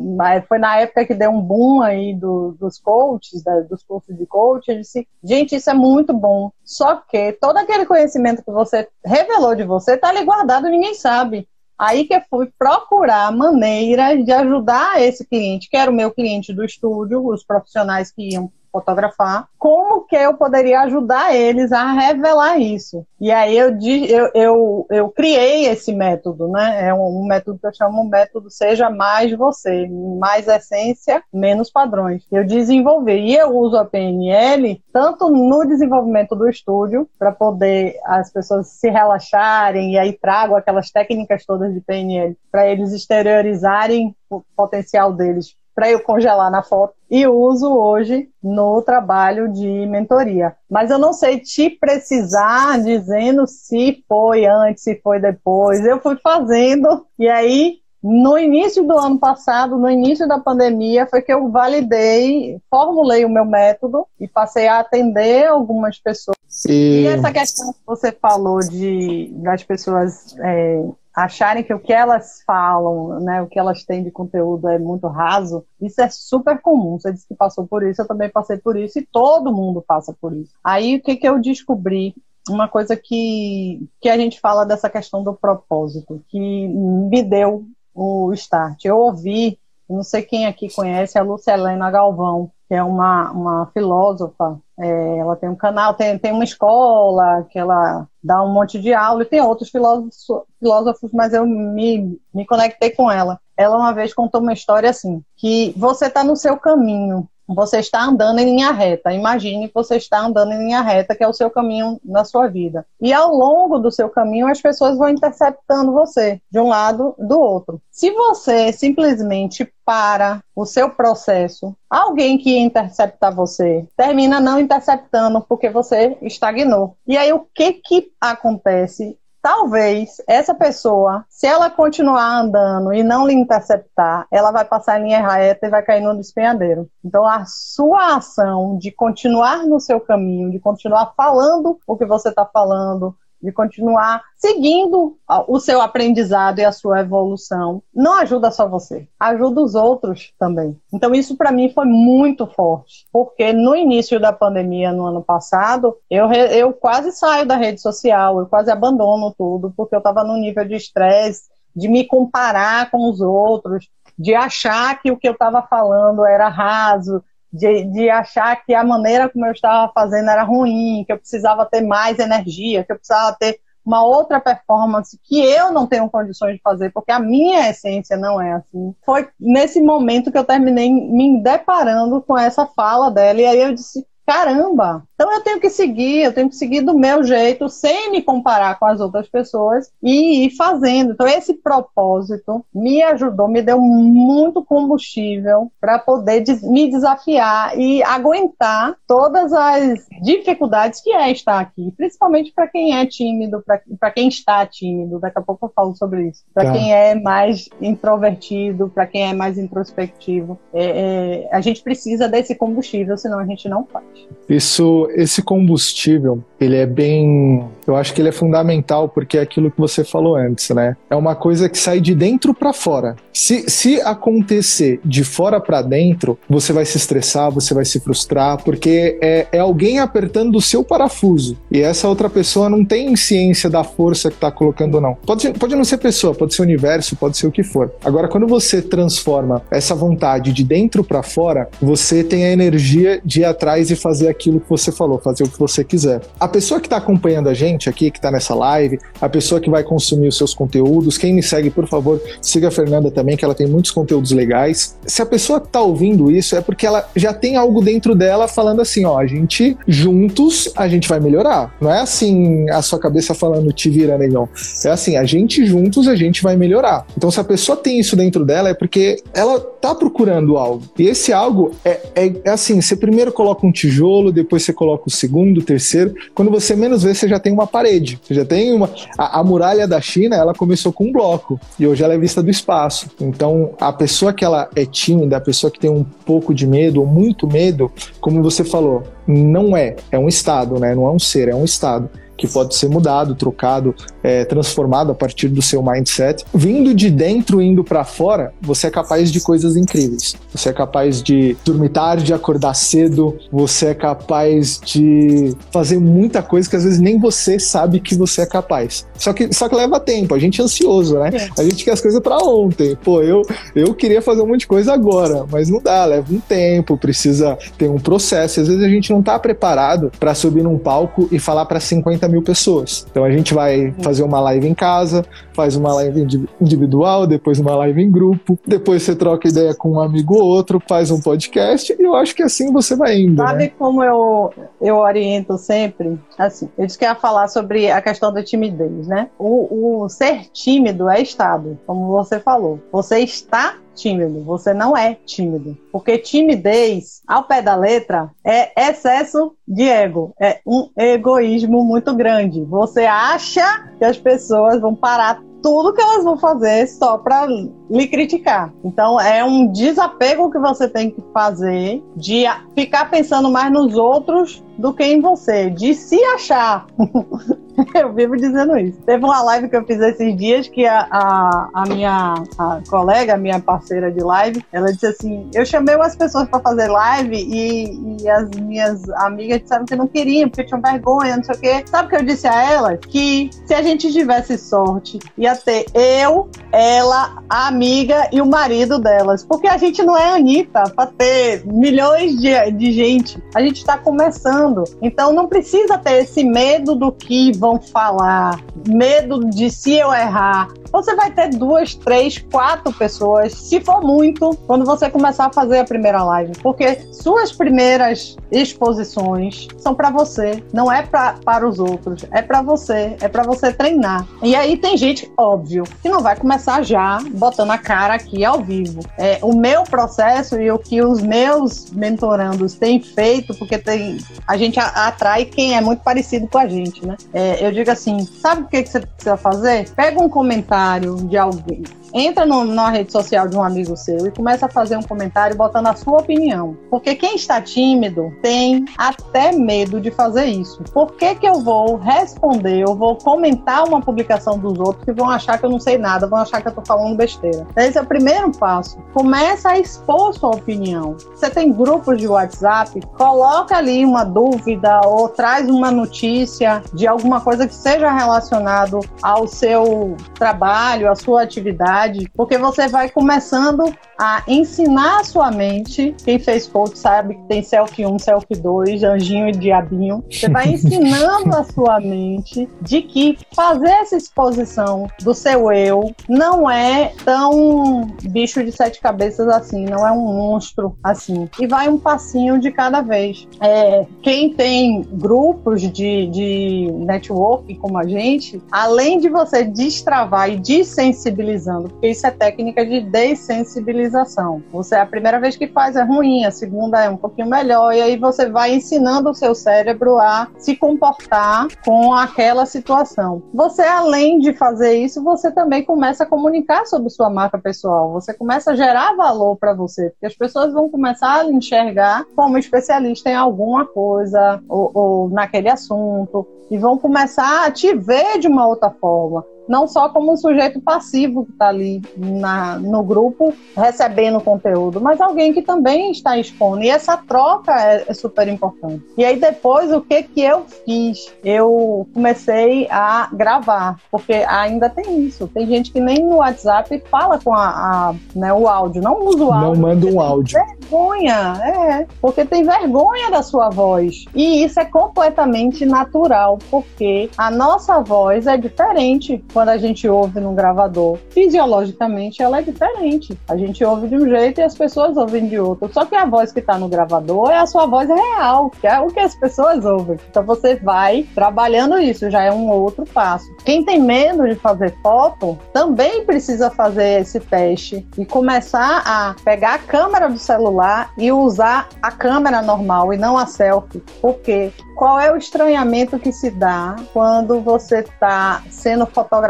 foi 0.49 0.59
na 0.59 0.81
época 0.81 1.07
que 1.07 1.15
deu 1.15 1.31
um 1.31 1.41
boom 1.41 1.83
aí 1.83 2.15
do, 2.15 2.57
dos 2.59 2.81
coaches, 2.81 3.45
da, 3.45 3.61
dos 3.61 3.85
cursos 3.85 4.17
de 4.19 4.27
coaching, 4.27 4.73
eu 4.73 4.79
disse, 4.79 5.07
gente, 5.23 5.55
isso 5.55 5.71
é 5.71 5.75
muito 5.75 6.13
bom. 6.13 6.51
Só 6.65 6.97
que 6.97 7.33
todo 7.35 7.59
aquele 7.59 7.87
conhecimento 7.87 8.43
que 8.43 8.51
você 8.51 8.89
revelou 9.05 9.55
de 9.55 9.63
você 9.63 9.95
está 9.95 10.09
ali 10.09 10.25
guardado, 10.25 10.69
ninguém 10.69 10.95
sabe. 10.95 11.47
Aí 11.83 12.05
que 12.05 12.15
eu 12.15 12.23
fui 12.31 12.49
procurar 12.57 13.33
maneiras 13.33 14.25
de 14.25 14.31
ajudar 14.31 15.03
esse 15.03 15.27
cliente, 15.27 15.69
que 15.69 15.77
era 15.77 15.91
o 15.91 15.95
meu 15.95 16.13
cliente 16.13 16.53
do 16.53 16.65
estúdio, 16.65 17.27
os 17.27 17.43
profissionais 17.43 18.13
que 18.13 18.23
iam 18.31 18.53
fotografar, 18.73 19.49
como 19.59 20.07
que 20.07 20.17
eu 20.17 20.35
poderia 20.35 20.81
ajudar 20.81 21.35
eles 21.35 21.71
a 21.71 21.93
revelar 21.93 22.59
isso. 22.59 23.07
E 23.21 23.31
aí 23.31 23.57
eu, 23.57 23.79
eu, 23.79 24.31
eu, 24.35 24.87
eu 24.91 25.09
criei 25.11 25.67
esse 25.67 25.93
método, 25.93 26.49
né? 26.49 26.89
É 26.89 26.95
um, 26.95 27.23
um 27.23 27.27
método 27.27 27.59
que 27.59 27.67
eu 27.67 27.75
chamo 27.75 28.09
método 28.09 28.51
Seja 28.51 28.91
Mais 28.91 29.31
Você, 29.33 29.87
mais 30.19 30.49
essência, 30.49 31.23
menos 31.33 31.71
padrões. 31.71 32.25
Eu 32.33 32.47
desenvolvi 32.47 33.13
e 33.13 33.37
eu 33.37 33.57
uso 33.57 33.77
a 33.77 33.85
PNL 33.85 34.83
tanto 34.93 35.29
no 35.31 35.65
desenvolvimento 35.65 36.35
do 36.35 36.49
estúdio, 36.49 37.09
para 37.19 37.33
poder 37.33 37.99
as 38.05 38.31
pessoas 38.31 38.69
se 38.69 38.89
relaxarem, 38.91 39.95
e 39.95 39.99
aí 39.99 40.13
trago 40.13 40.55
aquelas 40.55 40.91
técnicas 40.91 41.45
todas 41.45 41.73
de 41.73 41.81
PNL 41.81 42.37
para 42.51 42.69
eles 42.69 42.93
exteriorizarem 42.93 44.15
o 44.31 44.43
potencial 44.57 45.13
deles 45.13 45.57
para 45.75 45.91
eu 45.91 46.01
congelar 46.01 46.51
na 46.51 46.63
foto 46.63 46.95
e 47.11 47.27
uso 47.27 47.73
hoje 47.73 48.29
no 48.43 48.83
trabalho 48.83 49.53
de 49.53 49.87
mentoria. 49.87 50.55
Mas 50.71 50.91
eu 50.91 50.99
não 50.99 51.13
sei 51.13 51.39
te 51.39 51.71
precisar 51.71 52.81
dizendo 52.83 53.47
se 53.47 54.05
foi 54.09 54.47
antes, 54.47 54.83
se 54.83 55.01
foi 55.03 55.21
depois. 55.21 55.85
Eu 55.85 56.01
fui 56.01 56.17
fazendo 56.17 57.07
e 57.19 57.29
aí 57.29 57.83
no 58.03 58.37
início 58.37 58.83
do 58.83 58.99
ano 58.99 59.17
passado, 59.17 59.79
no 59.79 59.89
início 59.89 60.27
da 60.27 60.37
pandemia, 60.37 61.07
foi 61.07 61.23
que 61.23 61.33
eu 61.33 61.49
validei, 61.51 62.61
formulei 62.69 63.25
o 63.25 63.31
meu 63.31 63.45
método 63.45 64.05
e 64.19 64.27
passei 64.27 64.67
a 64.67 64.81
atender 64.81 65.47
algumas 65.47 66.01
pessoas. 66.01 66.37
E, 66.69 67.03
e 67.03 67.07
essa 67.07 67.31
questão 67.31 67.73
que 67.73 67.79
você 67.87 68.11
falou 68.11 68.59
de 68.59 69.31
das 69.35 69.63
pessoas 69.63 70.37
é, 70.41 70.85
acharem 71.15 71.63
que 71.63 71.75
o 71.75 71.81
que 71.81 71.93
elas 71.93 72.43
falam, 72.47 73.21
né, 73.21 73.43
o 73.43 73.47
que 73.47 73.59
elas 73.59 73.85
têm 73.85 74.03
de 74.03 74.11
conteúdo 74.11 74.69
é 74.69 74.79
muito 74.79 75.07
raso, 75.09 75.65
isso 75.81 76.01
é 76.01 76.09
super 76.09 76.61
comum. 76.61 76.99
Você 76.99 77.13
disse 77.13 77.29
que 77.29 77.35
passou 77.35 77.67
por 77.67 77.83
isso, 77.83 78.03
eu 78.03 78.07
também 78.07 78.31
passei 78.31 78.57
por 78.57 78.77
isso 78.77 78.99
e 78.99 79.07
todo 79.07 79.55
mundo 79.55 79.83
passa 79.83 80.15
por 80.19 80.33
isso. 80.33 80.53
Aí 80.65 80.97
o 80.97 81.03
que, 81.03 81.17
que 81.17 81.29
eu 81.29 81.41
descobri? 81.41 82.15
Uma 82.49 82.67
coisa 82.67 82.97
que, 82.97 83.89
que 84.01 84.09
a 84.09 84.17
gente 84.17 84.41
fala 84.41 84.65
dessa 84.65 84.91
questão 84.91 85.23
do 85.23 85.33
propósito, 85.33 86.25
que 86.29 86.41
me 86.41 87.23
deu 87.23 87.65
o 87.95 88.33
start. 88.33 88.85
Eu 88.85 88.99
ouvi, 88.99 89.59
não 89.89 90.03
sei 90.03 90.23
quem 90.23 90.47
aqui 90.47 90.73
conhece, 90.75 91.19
a 91.19 91.23
Lúcia 91.23 91.53
Helena 91.53 91.91
Galvão, 91.91 92.51
é 92.75 92.83
uma, 92.83 93.31
uma 93.33 93.67
filósofa. 93.73 94.59
É, 94.79 95.19
ela 95.19 95.37
tem 95.37 95.49
um 95.49 95.57
canal, 95.57 95.95
tem, 95.95 96.19
tem 96.19 96.33
uma 96.33 96.45
escola 96.45 97.47
que 97.51 97.59
ela 97.59 98.09
dá 98.23 98.43
um 98.43 98.53
monte 98.53 98.81
de 98.81 98.95
aula, 98.95 99.23
e 99.23 99.27
tem 99.27 99.41
outros 99.41 99.69
filósofos, 99.69 100.27
filósofos 100.59 101.11
mas 101.13 101.33
eu 101.33 101.47
me, 101.47 102.19
me 102.33 102.47
conectei 102.47 102.91
com 102.91 103.11
ela. 103.11 103.39
Ela 103.57 103.77
uma 103.77 103.93
vez 103.93 104.15
contou 104.15 104.41
uma 104.41 104.53
história 104.53 104.89
assim, 104.89 105.23
que 105.37 105.75
você 105.77 106.07
está 106.07 106.25
no 106.25 106.37
seu 106.37 106.57
caminho, 106.57 107.29
você 107.47 107.79
está 107.79 108.03
andando 108.05 108.39
em 108.39 108.47
linha 108.47 108.71
reta. 108.73 109.13
Imagine 109.13 109.69
que 109.69 109.75
você 109.75 109.97
está 109.97 110.21
andando 110.21 110.53
em 110.53 110.59
linha 110.59 110.81
reta, 110.81 111.15
que 111.15 111.25
é 111.25 111.29
o 111.29 111.33
seu 111.33 111.51
caminho 111.51 112.01
na 112.05 112.25
sua 112.25 112.47
vida. 112.49 112.87
E 113.01 113.13
ao 113.13 113.35
longo 113.35 113.79
do 113.79 113.91
seu 113.91 114.09
caminho, 114.09 114.47
as 114.47 114.61
pessoas 114.61 114.97
vão 114.97 115.09
interceptando 115.09 115.93
você, 115.93 116.41
de 116.51 116.59
um 116.59 116.69
lado 116.69 117.15
do 117.19 117.39
outro. 117.41 117.81
Se 117.91 118.11
você 118.11 118.73
simplesmente 118.73 119.71
para 119.85 120.43
o 120.55 120.65
seu 120.65 120.91
processo, 120.91 121.77
alguém 121.91 122.39
que 122.39 122.57
interceptar 122.57 123.35
você 123.35 123.87
termina 123.97 124.41
não 124.41 124.61
interceptando 124.61 125.41
porque 125.41 125.69
você 125.69 126.17
estagnou. 126.23 126.97
E 127.07 127.17
aí 127.17 127.33
o 127.33 127.47
que 127.55 127.75
que 127.75 128.13
acontece? 128.21 129.19
Talvez 129.43 130.23
essa 130.29 130.55
pessoa, 130.55 131.27
se 131.29 131.47
ela 131.47 131.69
continuar 131.69 132.41
andando 132.41 132.95
e 132.95 133.03
não 133.03 133.27
lhe 133.27 133.35
interceptar, 133.35 134.27
ela 134.31 134.53
vai 134.53 134.65
passar 134.65 135.01
em 135.01 135.05
linha 135.05 135.27
reta 135.27 135.67
e 135.67 135.71
vai 135.71 135.83
cair 135.83 136.01
no 136.01 136.17
despenhadeiro. 136.17 136.89
Então, 137.05 137.27
a 137.27 137.45
sua 137.45 138.17
ação 138.17 138.79
de 138.79 138.93
continuar 138.93 139.67
no 139.67 139.81
seu 139.81 140.01
caminho, 140.01 140.51
de 140.51 140.61
continuar 140.61 141.13
falando 141.17 141.79
o 141.87 141.97
que 141.97 142.07
você 142.07 142.29
está 142.29 142.47
falando, 142.47 143.17
de 143.43 143.51
continuar 143.53 144.23
seguindo 144.37 145.17
o 145.49 145.59
seu 145.59 145.81
aprendizado 145.81 146.59
e 146.59 146.65
a 146.65 146.73
sua 146.73 147.01
evolução, 147.01 147.83
não 147.95 148.15
ajuda 148.19 148.51
só 148.51 148.69
você, 148.69 149.09
ajuda 149.19 149.61
os 149.61 149.75
outros 149.75 150.33
também. 150.39 150.79
Então 150.93 151.15
isso 151.15 151.37
para 151.37 151.53
mim 151.53 151.69
foi 151.71 151.85
muito 151.85 152.47
forte, 152.47 153.07
porque 153.13 153.53
no 153.53 153.75
início 153.75 154.21
da 154.21 154.33
pandemia 154.33 154.93
no 154.93 155.07
ano 155.07 155.23
passado, 155.23 155.97
eu, 156.09 156.31
eu 156.33 156.73
quase 156.73 157.13
saio 157.13 157.47
da 157.47 157.57
rede 157.57 157.81
social, 157.81 158.39
eu 158.39 158.47
quase 158.47 158.71
abandono 158.71 159.35
tudo, 159.37 159.73
porque 159.77 159.95
eu 159.95 159.99
estava 159.99 160.23
num 160.23 160.39
nível 160.39 160.67
de 160.67 160.75
estresse, 160.75 161.51
de 161.75 161.89
me 161.89 162.07
comparar 162.07 162.91
com 162.91 163.09
os 163.09 163.21
outros, 163.21 163.89
de 164.19 164.35
achar 164.35 165.01
que 165.01 165.11
o 165.11 165.17
que 165.17 165.27
eu 165.27 165.33
estava 165.33 165.63
falando 165.63 166.25
era 166.27 166.49
raso, 166.49 167.23
de, 167.53 167.85
de 167.85 168.09
achar 168.09 168.65
que 168.65 168.75
a 168.75 168.83
maneira 168.83 169.29
como 169.29 169.45
eu 169.47 169.53
estava 169.53 169.93
fazendo 169.93 170.31
era 170.31 170.43
ruim, 170.43 171.05
que 171.05 171.13
eu 171.13 171.19
precisava 171.19 171.67
ter 171.67 171.83
mais 171.83 172.19
energia, 172.19 172.85
que 172.85 172.93
eu 172.93 172.97
precisava 172.97 173.37
ter 173.39 173.61
uma 173.85 174.05
outra 174.05 174.41
performance 174.41 175.19
que 175.25 175.41
eu 175.41 175.73
não 175.73 175.87
tenho 175.87 176.09
condições 176.09 176.55
de 176.55 176.63
fazer, 176.63 176.93
porque 176.93 177.11
a 177.11 177.19
minha 177.19 177.69
essência 177.69 178.17
não 178.17 178.41
é 178.41 178.53
assim. 178.53 178.95
Foi 179.05 179.29
nesse 179.39 179.83
momento 179.83 180.31
que 180.31 180.39
eu 180.39 180.45
terminei 180.45 180.91
me 180.91 181.43
deparando 181.43 182.23
com 182.23 182.39
essa 182.39 182.65
fala 182.65 183.11
dela, 183.11 183.41
e 183.41 183.47
aí 183.47 183.61
eu 183.61 183.75
disse: 183.75 184.07
caramba, 184.27 185.05
então 185.15 185.33
eu 185.33 185.41
tenho 185.41 185.61
que 185.61 185.71
seguir, 185.71 186.23
eu 186.23 186.33
tenho 186.33 186.49
que 186.49 186.57
seguir 186.57 186.81
do 186.81 186.99
meu 186.99 187.23
jeito, 187.23 187.69
sem 187.69 188.11
me 188.11 188.23
comparar 188.23 188.79
com 188.79 188.87
as 188.87 189.01
outras 189.01 189.29
pessoas 189.29 189.89
e 190.03 190.47
ir 190.47 190.51
fazendo. 190.51 191.13
Então 191.13 191.29
esse 191.29 191.55
propósito 191.55 192.65
me 192.75 193.03
ajudou, 193.05 193.47
me 193.47 193.63
deu 193.63 193.81
muito 193.81 194.65
combustível 194.65 195.71
para 195.81 195.99
poder 195.99 196.41
des 196.41 196.63
me 196.63 196.91
desafiar 196.91 197.79
e 197.79 198.03
aguentar 198.03 198.97
todas 199.07 199.53
as 199.53 200.07
dificuldades 200.23 201.01
que 201.01 201.13
é 201.13 201.31
estar 201.31 201.61
aqui, 201.61 201.93
principalmente 201.97 202.53
para 202.53 202.67
quem 202.67 202.97
é 202.97 203.07
tímido, 203.07 203.63
para 203.99 204.11
quem 204.11 204.29
está 204.29 204.67
tímido. 204.67 205.21
Daqui 205.21 205.39
a 205.39 205.43
pouco 205.43 205.67
eu 205.67 205.73
falo 205.75 205.95
sobre 205.95 206.29
isso. 206.29 206.43
Para 206.53 206.65
tá. 206.65 206.73
quem 206.73 206.93
é 206.93 207.15
mais 207.15 207.69
introvertido, 207.81 208.89
para 208.89 209.07
quem 209.07 209.31
é 209.31 209.35
mais 209.35 209.57
introspectivo, 209.57 210.59
é, 210.73 210.85
é, 210.85 211.49
a 211.53 211.61
gente 211.61 211.83
precisa 211.83 212.29
desse 212.29 212.55
combustível, 212.55 213.17
senão 213.17 213.39
a 213.39 213.47
gente 213.47 213.69
não 213.69 213.87
faz. 213.87 214.05
Isso, 214.49 215.09
esse 215.15 215.43
combustível, 215.43 216.43
ele 216.61 216.77
é 216.77 216.87
bem 216.87 217.65
eu 217.87 217.97
acho 217.97 218.15
que 218.15 218.21
ele 218.21 218.29
é 218.29 218.33
fundamental 218.33 219.09
porque 219.09 219.39
é 219.39 219.41
aquilo 219.41 219.71
que 219.71 219.79
você 219.79 220.05
falou 220.05 220.37
antes, 220.37 220.69
né? 220.71 220.97
É 221.11 221.17
uma 221.17 221.35
coisa 221.35 221.69
que 221.69 221.79
sai 221.79 222.01
de 222.01 222.15
dentro 222.15 222.55
para 222.55 222.73
fora. 222.73 223.17
Se, 223.33 223.69
se 223.69 224.01
acontecer 224.01 225.01
de 225.05 225.25
fora 225.25 225.61
para 225.61 225.83
dentro, 225.83 226.39
você 226.49 226.73
vai 226.73 226.85
se 226.85 226.97
estressar, 226.97 227.51
você 227.51 227.75
vai 227.75 227.85
se 227.85 228.01
frustrar, 228.01 228.63
porque 228.63 229.19
é, 229.21 229.47
é 229.53 229.59
alguém 229.59 229.99
apertando 229.99 230.57
o 230.57 230.61
seu 230.61 230.85
parafuso 230.85 231.57
e 231.71 231.81
essa 231.81 232.09
outra 232.09 232.29
pessoa 232.29 232.69
não 232.69 232.85
tem 232.85 233.15
ciência 233.17 233.69
da 233.69 233.83
força 233.83 234.31
que 234.31 234.37
tá 234.37 234.51
colocando, 234.51 235.01
não. 235.01 235.15
Pode, 235.15 235.53
pode 235.53 235.75
não 235.75 235.85
ser 235.85 235.99
pessoa, 235.99 236.35
pode 236.35 236.55
ser 236.55 236.63
universo, 236.63 237.17
pode 237.17 237.37
ser 237.37 237.47
o 237.47 237.53
que 237.53 237.63
for. 237.63 237.93
Agora, 238.05 238.29
quando 238.29 238.47
você 238.47 238.83
transforma 238.83 239.63
essa 239.71 239.95
vontade 239.95 240.53
de 240.53 240.65
dentro 240.65 241.03
para 241.03 241.23
fora, 241.23 241.69
você 241.81 242.23
tem 242.23 242.45
a 242.45 242.53
energia 242.53 243.21
de 243.25 243.41
ir 243.41 243.45
atrás 243.45 243.91
e 243.91 243.97
fazer 243.97 244.29
aquilo 244.29 244.61
que 244.61 244.69
você 244.69 244.93
falou, 244.93 245.19
fazer 245.19 245.45
o 245.45 245.49
que 245.49 245.59
você 245.59 245.83
quiser. 245.83 246.21
A 246.39 246.49
pessoa 246.49 246.81
que 246.81 246.87
está 246.87 246.97
acompanhando 246.97 247.49
a 247.49 247.55
gente 247.55 247.72
aqui, 247.89 248.11
que 248.11 248.19
está 248.19 248.31
nessa 248.31 248.55
live, 248.55 248.99
a 249.21 249.29
pessoa 249.29 249.61
que 249.61 249.71
vai 249.71 249.83
consumir 249.83 250.29
os 250.29 250.37
seus 250.37 250.55
conteúdos, 250.55 251.19
quem 251.19 251.35
me 251.35 251.43
segue, 251.43 251.71
por 251.71 251.87
favor, 251.87 252.21
siga 252.41 252.69
a 252.69 252.71
Fernanda 252.71 253.11
também, 253.11 253.37
que 253.37 253.45
ela 253.45 253.55
tem 253.55 253.67
muitos 253.67 253.91
conteúdos 253.91 254.31
legais. 254.33 254.97
Se 255.07 255.23
a 255.23 255.27
pessoa 255.27 255.59
está 255.59 255.81
ouvindo 255.81 256.31
isso, 256.31 256.57
é 256.57 256.61
porque 256.61 256.87
ela 256.87 257.09
já 257.15 257.33
tem 257.33 257.57
algo 257.57 257.83
dentro 257.83 258.15
dela 258.15 258.49
falando 258.49 258.81
assim: 258.81 259.05
ó, 259.05 259.19
a 259.19 259.27
gente 259.27 259.77
juntos 259.87 260.73
a 260.77 260.89
gente 260.89 261.09
vai 261.09 261.21
melhorar. 261.21 261.75
Não 261.81 261.91
é 261.91 262.01
assim 262.01 262.69
a 262.71 262.83
sua 262.83 262.99
cabeça 262.99 263.35
falando 263.35 263.73
te 263.73 263.89
vira, 263.91 264.19
negão. 264.19 264.49
É 264.85 264.91
assim, 264.91 265.17
a 265.17 265.25
gente 265.25 265.65
juntos 265.67 266.09
a 266.09 266.15
gente 266.15 266.43
vai 266.43 266.57
melhorar. 266.57 267.07
Então, 267.17 267.31
se 267.31 267.41
a 267.41 267.45
pessoa 267.45 267.77
tem 267.77 267.99
isso 267.99 268.17
dentro 268.17 268.45
dela, 268.45 268.69
é 268.69 268.75
porque 268.75 269.23
ela 269.35 269.61
tá 269.61 269.95
procurando 269.95 270.57
algo. 270.57 270.83
E 270.99 271.07
esse 271.07 271.33
algo 271.33 271.73
é, 271.85 272.01
é, 272.15 272.33
é 272.45 272.51
assim: 272.51 272.81
você 272.81 272.97
primeiro 272.97 273.33
coloca 273.33 273.67
um 273.67 273.73
tijolo, 273.73 274.33
depois 274.33 274.63
você 274.63 274.73
coloca 274.73 275.05
o 275.07 275.11
segundo, 275.11 275.59
o 275.59 275.63
terceiro. 275.63 276.15
Quando 276.35 276.51
você 276.51 276.75
menos 276.75 277.03
vê, 277.03 277.15
você 277.15 277.29
já 277.29 277.39
tem 277.39 277.53
uma 277.53 277.62
parede. 277.67 278.19
Você 278.23 278.35
já 278.35 278.45
tem 278.45 278.73
uma. 278.73 278.91
A, 279.19 279.41
a 279.41 279.45
muralha 279.45 279.87
da 279.87 280.01
China, 280.01 280.37
ela 280.37 280.55
começou 280.55 280.93
com 280.93 281.05
um 281.05 281.13
bloco 281.13 281.61
e 281.79 281.87
hoje 281.87 282.03
ela 282.03 282.15
é 282.15 282.19
vista 282.19 282.43
do 282.43 282.51
espaço. 282.51 283.11
Então, 283.21 283.75
a 283.81 283.93
pessoa 283.93 284.33
que 284.33 284.45
ela 284.45 284.69
é 284.75 284.85
tímida, 284.85 285.37
a 285.37 285.41
pessoa 285.41 285.71
que 285.71 285.79
tem 285.79 285.91
um 285.91 286.05
pouco 286.05 286.55
de 286.55 286.67
medo 286.67 287.01
ou 287.01 287.07
muito 287.07 287.47
medo, 287.47 287.91
como 288.21 288.43
você 288.43 288.65
falou, 288.65 289.03
não 289.27 289.77
é, 289.77 289.97
é 290.11 290.19
um 290.19 290.29
estado, 290.29 290.79
né? 290.79 290.95
Não 290.95 291.07
é 291.07 291.11
um 291.11 291.19
ser, 291.19 291.49
é 291.49 291.55
um 291.55 291.65
estado 291.65 292.09
que 292.43 292.49
pode 292.49 292.75
ser 292.75 292.89
mudado, 292.89 293.37
trocado, 293.37 293.95
é, 294.21 294.45
transformado 294.45 295.13
a 295.13 295.15
partir 295.15 295.47
do 295.47 295.63
seu 295.63 295.81
mindset. 295.81 296.45
Vindo 296.53 296.93
de 296.93 297.09
dentro, 297.09 297.63
indo 297.63 297.85
para 297.85 298.05
fora, 298.05 298.53
você 298.61 298.89
é 298.89 298.91
capaz 298.91 299.31
de 299.31 299.41
coisas 299.41 299.77
incríveis. 299.77 300.35
Você 300.53 300.71
é 300.71 300.73
capaz 300.73 301.23
de 301.23 301.57
dormir 301.65 301.91
tarde, 301.91 302.35
acordar 302.35 302.75
cedo, 302.75 303.39
você 303.53 303.87
é 303.87 303.95
capaz 303.95 304.81
de 304.85 305.55
fazer 305.71 306.01
muita 306.01 306.43
coisa 306.43 306.69
que 306.69 306.75
às 306.75 306.83
vezes 306.83 306.99
nem 306.99 307.17
você 307.17 307.61
sabe 307.61 308.01
que 308.01 308.17
você 308.17 308.41
é 308.41 308.47
capaz. 308.47 309.07
Só 309.17 309.33
que, 309.33 309.53
só 309.55 309.69
que 309.69 309.77
leva 309.77 310.01
tempo, 310.01 310.35
a 310.35 310.39
gente 310.41 310.61
é 310.61 310.65
ansioso, 310.65 311.21
né? 311.21 311.31
É. 311.33 311.61
A 311.61 311.63
gente 311.63 311.85
quer 311.85 311.93
as 311.93 312.01
coisas 312.01 312.21
para 312.21 312.39
ontem. 312.39 312.97
Pô, 313.05 313.23
eu, 313.23 313.43
eu 313.73 313.95
queria 313.95 314.21
fazer 314.21 314.43
um 314.43 314.49
monte 314.49 314.61
de 314.61 314.67
coisa 314.67 314.93
agora, 314.93 315.45
mas 315.49 315.69
não 315.69 315.81
dá, 315.81 316.05
leva 316.07 316.35
um 316.35 316.41
tempo, 316.41 316.97
precisa 316.97 317.57
ter 317.79 317.89
um 317.89 318.01
processo. 318.01 318.61
Às 318.61 318.67
vezes 318.67 318.83
a 318.83 318.89
gente 318.89 319.13
não 319.13 319.23
tá 319.23 319.39
preparado 319.39 320.11
para 320.19 320.35
subir 320.35 320.65
num 320.65 320.77
palco 320.77 321.29
e 321.31 321.39
falar 321.39 321.67
para 321.67 321.79
50 321.79 322.32
mil 322.33 322.43
pessoas. 322.43 323.07
Então 323.11 323.25
a 323.25 323.31
gente 323.31 323.55
vai 323.55 323.93
fazer 324.03 324.23
uma 324.23 324.41
live 324.41 324.67
em 324.67 324.75
casa, 324.75 325.25
faz 325.53 325.77
uma 325.77 325.95
live 325.95 326.49
individual, 326.61 327.27
depois 327.27 327.61
uma 327.61 327.77
live 327.77 328.03
em 328.03 328.11
grupo, 328.11 328.59
depois 328.67 329.03
você 329.03 329.15
troca 329.15 329.49
ideia 329.49 329.75
com 329.75 329.93
um 329.93 330.01
amigo 330.01 330.35
ou 330.35 330.43
outro, 330.43 330.83
faz 330.89 331.11
um 331.11 331.21
podcast 331.21 331.95
e 331.99 332.03
eu 332.03 332.15
acho 332.17 332.35
que 332.35 332.43
assim 332.43 332.73
você 332.73 332.97
vai 332.97 333.21
indo. 333.21 333.43
Sabe 333.43 333.65
né? 333.65 333.73
como 333.79 334.03
eu, 334.03 334.53
eu 334.81 334.97
oriento 334.97 335.57
sempre? 335.59 336.19
Assim, 336.39 336.69
eu 336.77 336.87
disse 336.87 336.99
que 336.99 337.05
ia 337.05 337.15
falar 337.15 337.49
sobre 337.49 337.91
a 337.91 338.01
questão 338.01 338.33
da 338.33 338.43
timidez, 338.43 339.07
né? 339.07 339.29
O, 339.39 340.03
o 340.03 340.09
ser 340.09 340.47
tímido 340.53 341.09
é 341.09 341.21
estado, 341.21 341.79
como 341.87 342.09
você 342.09 342.41
falou. 342.41 342.81
Você 342.91 343.21
está 343.21 343.77
tímido, 343.95 344.43
você 344.43 344.73
não 344.75 344.97
é 344.97 345.15
tímido. 345.15 345.77
Porque 345.91 346.19
timidez, 346.19 347.23
ao 347.27 347.45
pé 347.45 347.63
da 347.63 347.77
letra, 347.77 348.31
é 348.45 348.89
excesso 348.89 349.55
de 349.67 349.89
ego, 349.89 350.35
é 350.41 350.61
um 350.67 350.89
egoísmo 350.97 351.85
muito 351.85 352.15
grande. 352.15 352.65
Você 352.65 353.05
acha 353.05 353.91
que 353.99 354.05
as 354.05 354.19
pessoas 354.19 354.81
vão 354.81 354.95
parar 354.95 355.43
tudo 355.63 355.95
que 355.95 356.03
elas 356.03 356.25
vão 356.25 356.37
fazer 356.37 356.87
só 356.89 357.17
para 357.17 357.47
lhe 357.47 358.07
criticar. 358.09 358.73
Então 358.85 359.19
é 359.21 359.45
um 359.45 359.69
desapego 359.69 360.51
que 360.51 360.59
você 360.59 360.89
tem 360.89 361.11
que 361.11 361.23
fazer 361.33 362.03
de 362.17 362.45
ficar 362.75 363.09
pensando 363.09 363.49
mais 363.49 363.73
nos 363.73 363.95
outros 363.95 364.63
do 364.77 364.93
que 364.93 365.05
em 365.05 365.21
você, 365.21 365.71
de 365.71 365.95
se 365.95 366.23
achar. 366.25 366.87
eu 367.95 368.13
vivo 368.13 368.37
dizendo 368.37 368.77
isso. 368.79 368.99
Teve 369.03 369.25
uma 369.25 369.43
live 369.43 369.69
que 369.69 369.77
eu 369.77 369.85
fiz 369.85 370.01
esses 370.01 370.37
dias 370.37 370.69
que 370.69 370.87
a, 370.87 371.07
a, 371.11 371.69
a 371.75 371.83
minha 371.89 372.35
a 372.59 372.81
colega, 372.89 373.35
a 373.35 373.37
minha 373.37 373.61
parceira 373.61 374.11
de 374.11 374.21
live, 374.21 374.65
ela 374.73 374.93
disse 374.93 375.07
assim: 375.07 375.49
Eu 375.55 375.65
chamei 375.65 375.95
umas 375.97 376.17
pessoas 376.17 376.49
para 376.49 376.61
fazer 376.61 376.89
live 376.89 377.37
e, 377.37 378.23
e, 378.23 378.29
as 378.29 378.49
minhas 378.51 379.09
amigas 379.11 379.63
disseram 379.63 379.85
que 379.85 379.97
não 379.97 380.07
queriam, 380.07 380.49
porque 380.49 380.65
tinham 380.65 380.81
vergonha, 380.81 381.37
não 381.37 381.45
sei 381.45 381.55
o 381.55 381.59
quê. 381.59 381.85
Sabe 381.87 382.07
o 382.07 382.11
que 382.11 382.17
eu 382.17 382.25
disse 382.25 382.47
a 382.47 382.73
ela? 382.73 382.97
Que 382.97 383.51
se 383.67 383.75
a 383.75 383.83
gente 383.83 384.13
tivesse 384.13 384.59
sorte, 384.59 385.19
ia 385.37 385.57
ter 385.57 385.87
eu, 385.95 386.49
ela, 386.71 387.43
a 387.49 387.69
amiga 387.69 388.29
e 388.33 388.41
o 388.41 388.47
marido 388.47 388.99
delas. 388.99 389.45
Porque 389.45 389.69
a 389.69 389.77
gente 389.77 390.03
não 390.03 390.17
é 390.17 390.35
Anitta 390.35 390.85
para 390.95 391.07
ter 391.07 391.65
milhões 391.67 392.41
de, 392.41 392.71
de 392.73 392.93
gente. 392.93 393.43
A 393.55 393.63
gente 393.63 393.77
está 393.77 393.97
começando. 393.97 394.85
Então 395.01 395.33
não 395.33 395.47
precisa 395.47 395.99
ter 395.99 396.23
esse 396.23 396.45
medo 396.45 396.95
do 396.95 397.13
que 397.13 397.53
vão 397.63 397.81
falar, 397.81 398.61
medo 398.89 399.49
de 399.49 399.71
se 399.71 399.95
eu 399.95 400.13
errar. 400.13 400.69
Você 400.91 401.15
vai 401.15 401.31
ter 401.31 401.49
duas, 401.51 401.95
três, 401.95 402.39
quatro 402.51 402.93
pessoas, 402.93 403.55
se 403.55 403.81
for 403.81 404.03
muito, 404.03 404.55
quando 404.67 404.85
você 404.85 405.09
começar 405.09 405.47
a 405.47 405.53
fazer 405.53 405.79
a 405.79 405.85
primeira 405.85 406.23
live. 406.25 406.53
Porque 406.61 407.01
suas 407.13 407.53
primeiras 407.53 408.37
exposições 408.51 409.69
são 409.79 409.95
para 409.95 410.11
você, 410.11 410.63
não 410.73 410.93
é 410.93 411.03
pra, 411.03 411.37
para 411.45 411.67
os 411.67 411.79
outros, 411.79 412.27
é 412.33 412.43
para 412.43 412.61
você, 412.61 413.17
é 413.21 413.29
para 413.29 413.45
você 413.45 413.73
treinar. 413.73 414.27
E 414.43 414.55
aí 414.55 414.77
tem 414.77 414.97
gente, 414.97 415.33
óbvio, 415.39 415.85
que 416.03 416.09
não 416.09 416.21
vai 416.21 416.37
começar 416.37 416.83
já 416.83 417.19
botando 417.35 417.71
a 417.71 417.79
cara 417.79 418.15
aqui 418.15 418.45
ao 418.45 418.61
vivo. 418.61 419.01
É, 419.17 419.39
o 419.41 419.55
meu 419.55 419.85
processo 419.85 420.61
e 420.61 420.71
o 420.71 420.79
que 420.79 421.01
os 421.01 421.23
meus 421.23 421.91
mentorandos 421.93 422.75
têm 422.75 423.01
feito, 423.01 423.55
porque 423.55 423.79
tem, 423.79 424.19
a 424.47 424.57
gente 424.57 424.81
atrai 424.81 425.45
quem 425.45 425.77
é 425.77 425.81
muito 425.81 426.03
parecido 426.03 426.49
com 426.49 426.59
a 426.59 426.67
gente, 426.67 427.07
né? 427.07 427.17
É, 427.33 427.52
eu 427.61 427.73
digo 427.73 427.91
assim: 427.91 428.25
sabe 428.25 428.63
o 428.63 428.69
que, 428.69 428.83
que 428.83 428.89
você 428.89 429.01
precisa 429.01 429.37
fazer? 429.37 429.89
Pega 429.91 430.23
um 430.23 430.29
comentário 430.29 431.17
de 431.29 431.37
alguém, 431.37 431.83
entra 432.15 432.45
no, 432.45 432.65
na 432.65 432.91
rede 432.91 433.13
social 433.13 433.49
de 433.49 433.57
um 433.57 433.63
amigo 433.63 433.97
seu 433.97 434.27
e 434.27 434.31
começa 434.31 434.67
a 434.67 434.69
fazer 434.69 434.97
um 434.97 435.03
comentário 435.03 435.57
botando 435.57 435.87
a 435.87 435.95
sua 435.95 436.21
opinião. 436.21 436.77
Porque 436.91 437.15
quem 437.15 437.35
está 437.35 437.61
tímido 437.61 438.33
tem 438.43 438.85
até 438.99 439.53
medo 439.53 440.01
de 440.01 440.11
fazer 440.11 440.47
isso. 440.47 440.83
Por 440.93 441.13
que, 441.13 441.35
que 441.35 441.47
eu 441.47 441.61
vou 441.61 441.97
responder, 441.97 442.81
eu 442.81 442.95
vou 442.95 443.17
comentar 443.17 443.87
uma 443.87 444.01
publicação 444.01 444.59
dos 444.59 444.79
outros 444.79 445.05
que 445.05 445.13
vão 445.13 445.29
achar 445.29 445.59
que 445.59 445.65
eu 445.65 445.71
não 445.71 445.81
sei 445.81 445.99
nada, 445.99 446.27
vão 446.27 446.39
achar 446.39 446.61
que 446.61 446.69
eu 446.69 446.71
estou 446.71 446.85
falando 446.85 447.17
besteira? 447.17 447.67
Esse 447.77 447.99
é 447.99 448.03
o 448.03 448.07
primeiro 448.07 448.51
passo. 448.53 448.99
Começa 449.15 449.71
a 449.71 449.79
expor 449.79 450.35
sua 450.35 450.51
opinião. 450.51 451.17
Você 451.35 451.51
tem 451.51 451.73
grupos 451.73 452.19
de 452.19 452.29
WhatsApp, 452.29 453.01
coloca 453.17 453.77
ali 453.77 454.05
uma 454.05 454.25
dúvida 454.25 455.01
ou 455.05 455.29
traz 455.29 455.69
uma 455.69 455.91
notícia 455.91 456.83
de 456.93 457.07
alguma 457.07 457.41
coisa 457.41 457.67
que 457.67 457.75
seja 457.75 458.11
relacionado 458.11 459.01
ao 459.23 459.47
seu 459.47 460.17
trabalho, 460.35 461.11
à 461.11 461.15
sua 461.15 461.43
atividade 461.43 462.02
porque 462.35 462.59
você 462.59 462.89
vai 462.89 463.09
começando 463.11 463.85
a 464.23 464.45
ensinar 464.47 465.19
a 465.19 465.25
sua 465.25 465.51
mente. 465.51 466.15
Quem 466.25 466.39
fez 466.39 466.69
coach 466.69 466.97
sabe 466.97 467.35
que 467.35 467.43
tem 467.49 467.61
selfie 467.61 468.07
1, 468.07 468.21
selfie 468.21 468.55
2, 468.55 469.03
anjinho 469.03 469.49
e 469.49 469.53
diabinho. 469.53 470.23
Você 470.31 470.49
vai 470.49 470.69
ensinando 470.75 471.57
a 471.57 471.65
sua 471.65 471.99
mente 471.99 472.69
de 472.81 473.03
que 473.03 473.37
fazer 473.53 473.91
essa 473.91 474.17
exposição 474.17 475.09
do 475.21 475.35
seu 475.35 475.73
eu 475.73 476.15
não 476.29 476.71
é 476.71 477.13
tão 477.25 478.15
bicho 478.23 478.63
de 478.63 478.71
sete 478.71 479.01
cabeças 479.01 479.49
assim, 479.49 479.87
não 479.87 480.07
é 480.07 480.13
um 480.13 480.21
monstro 480.21 480.97
assim. 481.03 481.49
E 481.59 481.67
vai 481.67 481.89
um 481.89 481.99
passinho 481.99 482.61
de 482.61 482.71
cada 482.71 483.01
vez. 483.01 483.49
É, 483.61 484.07
quem 484.23 484.55
tem 484.55 485.03
grupos 485.03 485.81
de, 485.81 486.29
de 486.29 486.93
network 486.93 487.75
como 487.77 487.99
a 487.99 488.07
gente, 488.07 488.63
além 488.71 489.19
de 489.19 489.29
você 489.29 489.65
destravar 489.65 490.49
e 490.49 490.59
desensibilizando, 490.59 491.89
porque 491.89 492.09
isso 492.09 492.25
é 492.25 492.31
técnica 492.31 492.87
de 492.87 493.01
dessensibilização 493.01 494.12
sensibilização. 494.13 494.63
Você 494.71 494.95
a 494.95 495.07
primeira 495.07 495.41
vez 495.41 495.57
que 495.57 495.67
faz 495.67 495.97
é 495.97 496.03
ruim, 496.03 496.45
a 496.45 496.51
segunda 496.51 497.03
é 497.03 497.09
um 497.09 497.17
pouquinho 497.17 497.49
melhor, 497.49 497.93
e 497.93 498.01
aí 498.01 498.17
você 498.17 498.49
vai 498.49 498.75
ensinando 498.75 499.31
o 499.31 499.35
seu 499.35 499.55
cérebro 499.55 500.19
a 500.19 500.49
se 500.59 500.77
comportar 500.77 501.67
com 501.85 502.13
aquela 502.13 502.67
situação. 502.67 503.43
Você, 503.55 503.83
além 503.83 504.39
de 504.39 504.53
fazer 504.53 504.95
isso, 504.99 505.23
você 505.23 505.51
também 505.51 505.85
começa 505.85 506.25
a 506.25 506.27
comunicar 506.27 506.87
sobre 506.87 507.11
sua 507.11 507.31
marca 507.31 507.59
pessoal. 507.59 508.13
Você 508.13 508.35
começa 508.35 508.73
a 508.73 508.77
gerar 508.77 509.17
valor 509.17 509.57
para 509.57 509.73
você, 509.73 510.11
porque 510.11 510.27
as 510.27 510.37
pessoas 510.37 510.73
vão 510.73 510.89
começar 510.89 511.41
a 511.41 511.45
enxergar 511.45 512.25
como 512.37 512.59
especialista 512.59 513.31
em 513.31 513.35
alguma 513.35 513.87
coisa 513.87 514.61
ou, 514.69 514.91
ou 514.95 515.31
naquele 515.31 515.69
assunto 515.69 516.47
e 516.71 516.79
vão 516.79 516.99
começar 516.99 517.67
a 517.67 517.71
te 517.71 517.95
ver 517.95 518.39
de 518.39 518.49
uma 518.49 518.67
outra 518.67 518.91
forma 518.91 519.45
não 519.69 519.87
só 519.87 520.09
como 520.09 520.33
um 520.33 520.37
sujeito 520.37 520.81
passivo 520.81 521.45
que 521.45 521.53
está 521.53 521.69
ali 521.69 522.03
na, 522.17 522.79
no 522.79 523.03
grupo 523.03 523.55
recebendo 523.77 524.41
conteúdo, 524.41 525.01
mas 525.01 525.21
alguém 525.21 525.53
que 525.53 525.63
também 525.63 526.11
está 526.11 526.39
expondo. 526.39 526.83
E 526.83 526.91
essa 526.91 527.17
troca 527.17 527.73
é, 527.81 528.05
é, 528.07 528.15
super 528.15 528.49
importante. 528.49 529.05
E 529.17 529.25
aí 529.25 529.39
depois, 529.39 529.93
o 529.93 530.01
que 530.01 530.23
que 530.23 530.41
eu 530.41 530.65
fiz? 530.85 531.33
Eu 531.45 532.07
comecei 532.13 532.89
a 532.91 533.29
gravar, 533.33 533.97
porque 534.11 534.33
ainda 534.33 534.89
tem 534.89 535.25
isso. 535.25 535.49
Tem 535.49 535.67
gente 535.67 535.93
que 535.93 536.01
nem 536.01 536.19
no 536.25 536.37
WhatsApp 536.37 537.03
fala 537.11 537.39
com 537.39 537.53
a, 537.53 537.69
a 537.69 538.15
né, 538.35 538.53
o 538.53 538.67
áudio, 538.69 539.03
não 539.03 539.25
usa 539.25 539.45
o 539.45 539.53
áudio. 539.53 539.83
Não 539.83 539.89
manda 539.89 540.07
um 540.07 540.21
áudio. 540.21 540.59
Vergonha, 540.59 541.55
é, 541.63 542.07
porque 542.21 542.45
tem 542.45 542.65
vergonha 542.65 543.31
da 543.31 543.43
sua 543.43 543.71
voz. 543.71 544.25
E 544.35 544.65
isso 544.65 544.79
é 544.81 544.85
completamente 544.85 545.87
natural, 545.87 546.59
porque 546.71 547.31
a 547.37 547.51
nossa 547.51 548.01
voz 548.01 548.47
é 548.47 548.57
diferente 548.57 549.43
quando 549.53 549.69
a 549.69 549.77
gente 549.77 550.09
ouve 550.09 550.41
num 550.41 550.55
gravador. 550.55 551.19
Fisiologicamente, 551.31 552.43
ela 552.43 552.59
é 552.59 552.63
diferente. 552.63 553.39
A 553.49 553.57
gente 553.57 553.85
ouve 553.85 554.09
de 554.09 554.17
um 554.17 554.29
jeito 554.29 554.61
e 554.61 554.65
as 554.65 554.75
pessoas 554.75 555.17
ouvem 555.17 555.47
de 555.47 555.59
outro. 555.59 555.91
Só 555.93 556.05
que 556.05 556.15
a 556.15 556.25
voz 556.25 556.53
que 556.53 556.61
está 556.61 556.79
no 556.79 556.89
gravador 556.89 557.51
é 557.51 557.59
a 557.59 557.67
sua 557.67 557.87
voz 557.87 558.09
real, 558.09 558.71
que 558.71 558.87
é 558.87 558.99
o 559.01 559.09
que 559.09 559.21
as 559.21 559.35
pessoas 559.35 559.85
ouvem. 559.85 560.19
Então 560.31 560.43
você 560.43 560.77
vai 560.77 561.27
trabalhando 561.35 561.99
isso, 561.99 562.31
já 562.31 562.43
é 562.43 562.53
um 562.53 562.71
outro 562.71 563.05
passo. 563.05 563.47
Quem 563.65 563.85
tem 563.85 564.01
medo 564.01 564.49
de 564.49 564.55
fazer 564.55 564.95
foto 565.03 565.59
também 565.73 566.25
precisa 566.25 566.71
fazer 566.71 567.21
esse 567.21 567.39
teste 567.41 568.07
e 568.17 568.25
começar 568.25 569.03
a 569.05 569.35
pegar 569.45 569.75
a 569.75 569.79
câmera 569.79 570.29
do 570.29 570.39
celular 570.39 571.13
e 571.19 571.31
usar 571.31 571.89
a 572.01 572.11
câmera 572.11 572.63
normal 572.63 573.13
e 573.13 573.19
não 573.19 573.37
a 573.37 573.47
selfie. 573.47 574.03
Por 574.21 574.39
quê? 574.39 574.73
Qual 574.97 575.19
é 575.19 575.33
o 575.33 575.37
estranhamento 575.37 576.19
que 576.19 576.33
se 576.33 576.51
dá 576.51 576.97
quando 577.13 577.61
você 577.61 578.01
está 578.01 578.63
sendo 578.71 579.07
fotografado 579.07 579.42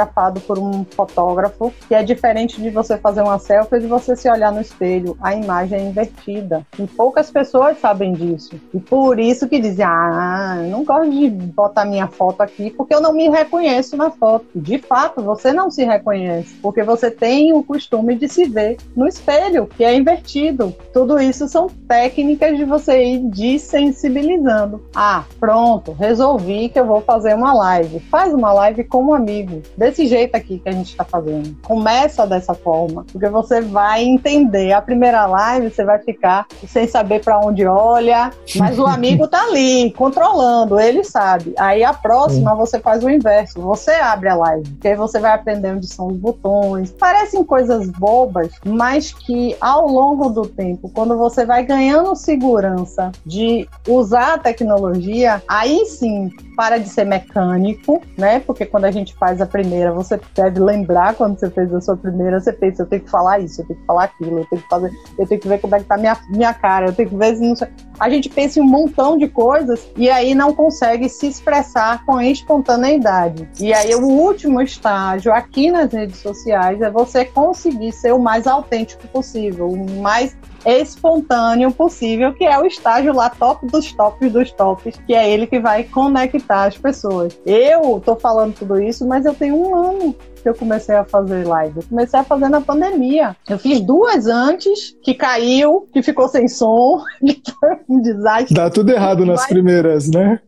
por 0.46 0.58
um 0.58 0.84
fotógrafo, 0.84 1.72
que 1.88 1.94
é 1.94 2.02
diferente 2.02 2.60
de 2.60 2.70
você 2.70 2.96
fazer 2.96 3.22
uma 3.22 3.38
selfie 3.38 3.80
de 3.80 3.86
você 3.86 4.16
se 4.16 4.30
olhar 4.30 4.52
no 4.52 4.60
espelho? 4.60 5.16
A 5.20 5.34
imagem 5.34 5.78
é 5.78 5.82
invertida. 5.82 6.66
E 6.78 6.86
poucas 6.86 7.30
pessoas 7.30 7.78
sabem 7.78 8.12
disso. 8.12 8.60
E 8.72 8.80
por 8.80 9.18
isso 9.18 9.48
que 9.48 9.60
dizem: 9.60 9.84
ah, 9.84 10.56
não 10.70 10.84
gosto 10.84 11.10
de 11.10 11.28
botar 11.30 11.84
minha 11.84 12.06
foto 12.06 12.40
aqui 12.42 12.70
porque 12.70 12.94
eu 12.94 13.00
não 13.00 13.12
me 13.12 13.28
reconheço 13.28 13.96
na 13.96 14.10
foto. 14.10 14.46
De 14.54 14.78
fato, 14.78 15.22
você 15.22 15.52
não 15.52 15.70
se 15.70 15.84
reconhece, 15.84 16.54
porque 16.62 16.82
você 16.82 17.10
tem 17.10 17.52
o 17.52 17.62
costume 17.62 18.16
de 18.16 18.28
se 18.28 18.44
ver 18.44 18.78
no 18.96 19.06
espelho, 19.06 19.66
que 19.66 19.84
é 19.84 19.96
invertido. 19.96 20.74
Tudo 20.92 21.18
isso 21.18 21.48
são 21.48 21.68
técnicas 21.88 22.56
de 22.56 22.64
você 22.64 23.04
ir 23.04 23.18
desensibilizando. 23.18 24.82
Ah, 24.94 25.24
Pronto, 25.42 25.92
resolvi 25.92 26.68
que 26.68 26.78
eu 26.78 26.86
vou 26.86 27.00
fazer 27.00 27.34
uma 27.34 27.52
live. 27.52 27.98
Faz 27.98 28.32
uma 28.32 28.52
live 28.52 28.84
com 28.84 29.06
um 29.06 29.14
amigo. 29.14 29.60
Desse 29.82 30.06
jeito 30.06 30.36
aqui 30.36 30.60
que 30.60 30.68
a 30.68 30.72
gente 30.72 30.90
está 30.90 31.02
fazendo. 31.02 31.56
Começa 31.60 32.24
dessa 32.24 32.54
forma, 32.54 33.04
porque 33.10 33.28
você 33.28 33.60
vai 33.60 34.04
entender. 34.04 34.72
A 34.72 34.80
primeira 34.80 35.26
live 35.26 35.70
você 35.70 35.84
vai 35.84 35.98
ficar 35.98 36.46
sem 36.68 36.86
saber 36.86 37.20
para 37.20 37.40
onde 37.40 37.66
olha, 37.66 38.30
mas 38.54 38.78
o 38.78 38.86
amigo 38.86 39.26
tá 39.26 39.42
ali, 39.42 39.90
controlando, 39.90 40.78
ele 40.78 41.02
sabe. 41.02 41.52
Aí 41.58 41.82
a 41.82 41.92
próxima 41.92 42.54
você 42.54 42.78
faz 42.78 43.02
o 43.02 43.10
inverso. 43.10 43.60
Você 43.60 43.90
abre 43.90 44.28
a 44.28 44.36
live, 44.36 44.70
porque 44.70 44.86
aí 44.86 44.94
você 44.94 45.18
vai 45.18 45.32
aprender 45.32 45.72
onde 45.72 45.88
são 45.88 46.06
os 46.06 46.16
botões. 46.16 46.92
Parecem 46.92 47.42
coisas 47.42 47.90
bobas, 47.90 48.52
mas 48.64 49.12
que 49.12 49.56
ao 49.60 49.88
longo 49.88 50.28
do 50.28 50.46
tempo, 50.46 50.92
quando 50.94 51.18
você 51.18 51.44
vai 51.44 51.64
ganhando 51.64 52.14
segurança 52.14 53.10
de 53.26 53.68
usar 53.88 54.34
a 54.34 54.38
tecnologia, 54.38 55.42
aí 55.48 55.84
sim 55.86 56.30
para 56.56 56.78
de 56.78 56.88
ser 56.88 57.04
mecânico, 57.04 58.00
né? 58.16 58.38
Porque 58.38 58.64
quando 58.64 58.84
a 58.84 58.90
gente 58.92 59.12
faz 59.14 59.40
a 59.40 59.46
primeira, 59.46 59.71
você 59.92 60.20
deve 60.34 60.60
lembrar 60.60 61.14
quando 61.14 61.38
você 61.38 61.50
fez 61.50 61.72
a 61.74 61.80
sua 61.80 61.96
primeira, 61.96 62.40
você 62.40 62.52
pensa, 62.52 62.82
eu 62.82 62.86
tenho 62.86 63.02
que 63.02 63.10
falar 63.10 63.38
isso, 63.38 63.60
eu 63.60 63.66
tenho 63.66 63.80
que 63.80 63.86
falar 63.86 64.04
aquilo, 64.04 64.38
eu 64.38 64.46
tenho 64.46 64.62
que 64.62 64.68
fazer, 64.68 64.90
eu 65.18 65.26
tenho 65.26 65.40
que 65.40 65.48
ver 65.48 65.60
como 65.60 65.74
é 65.74 65.78
que 65.78 65.84
tá 65.84 65.96
minha, 65.96 66.16
minha 66.28 66.54
cara, 66.54 66.86
eu 66.86 66.92
tenho 66.92 67.08
que 67.08 67.16
ver 67.16 67.36
se 67.36 67.42
não 67.42 67.56
sei. 67.56 67.68
A 67.98 68.10
gente 68.10 68.28
pensa 68.28 68.58
em 68.58 68.62
um 68.62 68.66
montão 68.66 69.16
de 69.16 69.28
coisas 69.28 69.88
e 69.96 70.10
aí 70.10 70.34
não 70.34 70.52
consegue 70.52 71.08
se 71.08 71.26
expressar 71.26 72.04
com 72.04 72.20
espontaneidade. 72.20 73.48
E 73.60 73.72
aí 73.72 73.94
o 73.94 74.06
último 74.06 74.60
estágio 74.60 75.32
aqui 75.32 75.70
nas 75.70 75.92
redes 75.92 76.18
sociais 76.18 76.80
é 76.80 76.90
você 76.90 77.24
conseguir 77.24 77.92
ser 77.92 78.12
o 78.12 78.18
mais 78.18 78.46
autêntico 78.46 79.06
possível, 79.08 79.68
o 79.68 80.00
mais 80.00 80.36
espontâneo 80.64 81.72
possível, 81.72 82.32
que 82.32 82.44
é 82.44 82.58
o 82.58 82.66
estágio 82.66 83.14
lá 83.14 83.30
top 83.30 83.66
dos 83.66 83.92
tops 83.92 84.32
dos 84.32 84.50
tops, 84.52 85.00
que 85.06 85.14
é 85.14 85.30
ele 85.30 85.46
que 85.46 85.60
vai 85.60 85.84
conectar 85.84 86.64
as 86.64 86.76
pessoas. 86.76 87.38
Eu 87.44 88.00
tô 88.04 88.16
falando 88.16 88.54
tudo 88.54 88.80
isso, 88.80 89.06
mas 89.06 89.24
eu 89.24 89.34
tenho 89.34 89.56
um 89.56 89.74
ano 89.74 90.16
que 90.42 90.48
eu 90.48 90.54
comecei 90.54 90.94
a 90.94 91.04
fazer 91.04 91.46
live? 91.46 91.78
Eu 91.78 91.84
comecei 91.88 92.18
a 92.18 92.24
fazer 92.24 92.48
na 92.48 92.60
pandemia. 92.60 93.36
Eu 93.48 93.58
fiz 93.58 93.80
duas 93.80 94.26
antes, 94.26 94.96
que 95.02 95.14
caiu, 95.14 95.88
que 95.92 96.02
ficou 96.02 96.28
sem 96.28 96.48
som, 96.48 97.02
que 97.20 97.52
foi 97.58 97.78
um 97.88 98.00
desastre. 98.00 98.54
Dá 98.54 98.68
tudo 98.68 98.90
errado 98.90 99.24
nas 99.24 99.40
mas, 99.40 99.48
primeiras, 99.48 100.10
né? 100.10 100.40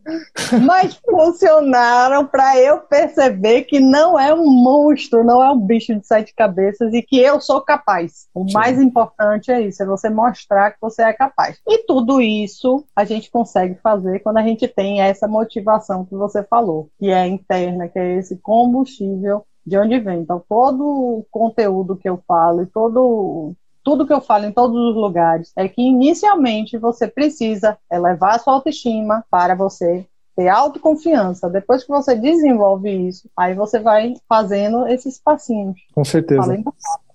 Mas 0.65 1.01
funcionaram 1.09 2.27
para 2.27 2.59
eu 2.59 2.79
perceber 2.79 3.63
que 3.63 3.79
não 3.79 4.19
é 4.19 4.35
um 4.35 4.51
monstro, 4.51 5.25
não 5.25 5.43
é 5.43 5.51
um 5.51 5.59
bicho 5.59 5.95
de 5.95 6.07
sete 6.07 6.35
cabeças 6.35 6.93
e 6.93 7.01
que 7.01 7.19
eu 7.19 7.41
sou 7.41 7.61
capaz. 7.61 8.27
O 8.35 8.47
Sim. 8.47 8.53
mais 8.53 8.81
importante 8.81 9.51
é 9.51 9.61
isso, 9.61 9.83
é 9.83 9.87
você 9.87 10.11
mostrar 10.11 10.73
que 10.73 10.79
você 10.81 11.03
é 11.03 11.13
capaz. 11.13 11.59
E 11.67 11.79
tudo 11.87 12.21
isso 12.21 12.85
a 12.97 13.05
gente 13.05 13.31
consegue 13.31 13.77
fazer 13.83 14.21
quando 14.21 14.39
a 14.39 14.43
gente 14.43 14.67
tem 14.67 15.01
essa 15.01 15.29
motivação 15.29 16.05
que 16.05 16.15
você 16.15 16.43
falou, 16.43 16.89
que 16.99 17.11
é 17.11 17.27
interna, 17.27 17.89
que 17.89 17.99
é 17.99 18.17
esse 18.17 18.37
combustível 18.37 19.45
de 19.67 19.79
onde 19.79 19.99
vem. 19.99 20.21
Então, 20.21 20.43
todo 20.49 20.85
o 20.85 21.27
conteúdo 21.31 21.97
que 21.97 22.09
eu 22.09 22.21
falo 22.27 22.63
e 22.63 22.67
todo 22.67 23.55
tudo 23.83 24.07
que 24.07 24.13
eu 24.13 24.21
falo 24.21 24.47
em 24.47 24.53
todos 24.53 24.77
os 24.77 24.97
lugares 24.97 25.53
é 25.55 25.69
que 25.69 25.83
inicialmente 25.83 26.79
você 26.79 27.07
precisa 27.07 27.77
elevar 27.93 28.37
a 28.37 28.39
sua 28.39 28.55
autoestima 28.55 29.23
para 29.31 29.55
você 29.55 30.07
ter 30.35 30.49
autoconfiança. 30.49 31.51
Depois 31.51 31.85
que 31.85 31.91
você 31.91 32.17
desenvolve 32.17 32.91
isso, 33.09 33.29
aí 33.37 33.55
você 33.55 33.79
vai 33.79 34.15
fazendo 34.27 34.89
esses 34.89 35.21
passinhos. 35.21 35.77
Com 35.95 36.03
certeza. 36.03 36.43
Falei 36.43 36.65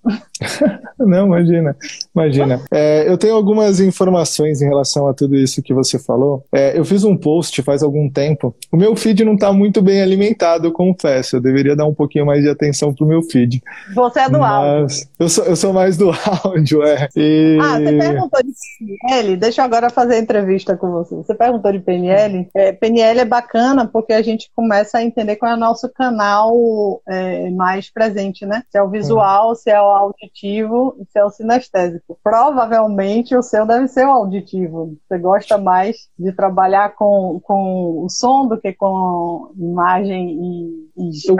Não, 0.98 1.26
imagina, 1.26 1.76
imagina. 2.14 2.60
É, 2.70 3.08
eu 3.08 3.16
tenho 3.16 3.34
algumas 3.34 3.80
informações 3.80 4.60
em 4.60 4.68
relação 4.68 5.06
a 5.06 5.14
tudo 5.14 5.34
isso 5.36 5.62
que 5.62 5.74
você 5.74 5.98
falou. 5.98 6.44
É, 6.52 6.78
eu 6.78 6.84
fiz 6.84 7.04
um 7.04 7.16
post 7.16 7.62
faz 7.62 7.82
algum 7.82 8.08
tempo. 8.10 8.54
O 8.72 8.76
meu 8.76 8.94
feed 8.96 9.24
não 9.24 9.34
está 9.34 9.52
muito 9.52 9.82
bem 9.82 10.02
alimentado, 10.02 10.66
eu 10.66 10.72
confesso. 10.72 11.36
Eu 11.36 11.40
deveria 11.40 11.76
dar 11.76 11.86
um 11.86 11.94
pouquinho 11.94 12.26
mais 12.26 12.42
de 12.42 12.48
atenção 12.48 12.94
pro 12.94 13.06
meu 13.06 13.22
feed. 13.22 13.62
Você 13.94 14.20
é 14.20 14.28
do 14.28 14.42
áudio. 14.42 14.96
Eu 15.18 15.28
sou, 15.28 15.44
eu 15.44 15.56
sou 15.56 15.72
mais 15.72 15.96
do 15.96 16.10
áudio, 16.44 16.82
é. 16.82 17.08
E... 17.16 17.58
Ah, 17.60 17.78
você 17.78 17.98
perguntou 17.98 18.42
de 18.42 18.52
PNL? 18.78 19.36
Deixa 19.36 19.60
eu 19.60 19.64
agora 19.64 19.90
fazer 19.90 20.14
a 20.14 20.18
entrevista 20.18 20.76
com 20.76 20.90
você. 20.90 21.14
Você 21.16 21.34
perguntou 21.34 21.72
de 21.72 21.80
PNL? 21.80 22.48
É, 22.54 22.72
PNL 22.72 23.20
é 23.20 23.24
bacana 23.24 23.86
porque 23.86 24.12
a 24.12 24.22
gente 24.22 24.50
começa 24.54 24.98
a 24.98 25.04
entender 25.04 25.36
qual 25.36 25.52
é 25.52 25.54
o 25.54 25.58
nosso 25.58 25.88
canal 25.88 26.52
é, 27.08 27.50
mais 27.50 27.90
presente, 27.90 28.46
né? 28.46 28.62
Se 28.70 28.78
é 28.78 28.82
o 28.82 28.90
visual, 28.90 29.54
se 29.54 29.70
é 29.70 29.80
o 29.80 29.89
auditivo 29.94 30.96
e 31.00 31.04
seu 31.10 31.30
sinestésico. 31.30 32.18
Provavelmente 32.22 33.36
o 33.36 33.42
seu 33.42 33.66
deve 33.66 33.88
ser 33.88 34.06
o 34.06 34.10
auditivo. 34.10 34.96
Você 35.06 35.18
gosta 35.18 35.58
mais 35.58 36.08
de 36.18 36.32
trabalhar 36.32 36.94
com, 36.94 37.40
com 37.42 38.04
o 38.04 38.08
som 38.08 38.46
do 38.46 38.60
que 38.60 38.72
com 38.72 39.52
imagem 39.56 40.30
e? 40.30 40.89
Eu, 41.26 41.36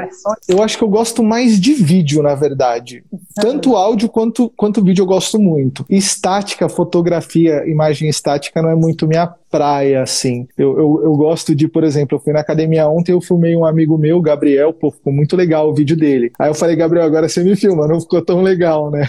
eu, 0.48 0.62
acho 0.62 0.78
que 0.78 0.84
eu 0.84 0.88
gosto 0.88 1.22
mais 1.22 1.60
de 1.60 1.74
vídeo, 1.74 2.22
na 2.22 2.34
verdade. 2.34 3.04
Tanto 3.34 3.76
áudio 3.76 4.08
quanto, 4.08 4.50
quanto 4.56 4.82
vídeo 4.82 5.02
eu 5.02 5.06
gosto 5.06 5.38
muito. 5.38 5.84
Estática, 5.88 6.68
fotografia, 6.68 7.68
imagem 7.68 8.08
estática 8.08 8.62
não 8.62 8.70
é 8.70 8.74
muito 8.74 9.06
minha 9.06 9.26
praia, 9.50 10.02
assim. 10.02 10.46
Eu, 10.56 10.78
eu, 10.78 11.00
eu, 11.04 11.16
gosto 11.16 11.54
de, 11.54 11.66
por 11.66 11.82
exemplo, 11.82 12.16
eu 12.16 12.20
fui 12.20 12.32
na 12.32 12.40
academia 12.40 12.88
ontem, 12.88 13.12
eu 13.12 13.20
filmei 13.20 13.56
um 13.56 13.64
amigo 13.64 13.98
meu, 13.98 14.20
Gabriel, 14.20 14.72
pô, 14.72 14.90
ficou 14.90 15.12
muito 15.12 15.36
legal 15.36 15.68
o 15.68 15.74
vídeo 15.74 15.96
dele. 15.96 16.30
Aí 16.38 16.48
eu 16.48 16.54
falei, 16.54 16.76
Gabriel, 16.76 17.04
agora 17.04 17.28
você 17.28 17.42
me 17.42 17.56
filma, 17.56 17.88
não 17.88 18.00
ficou 18.00 18.22
tão 18.22 18.42
legal, 18.42 18.90
né? 18.90 19.08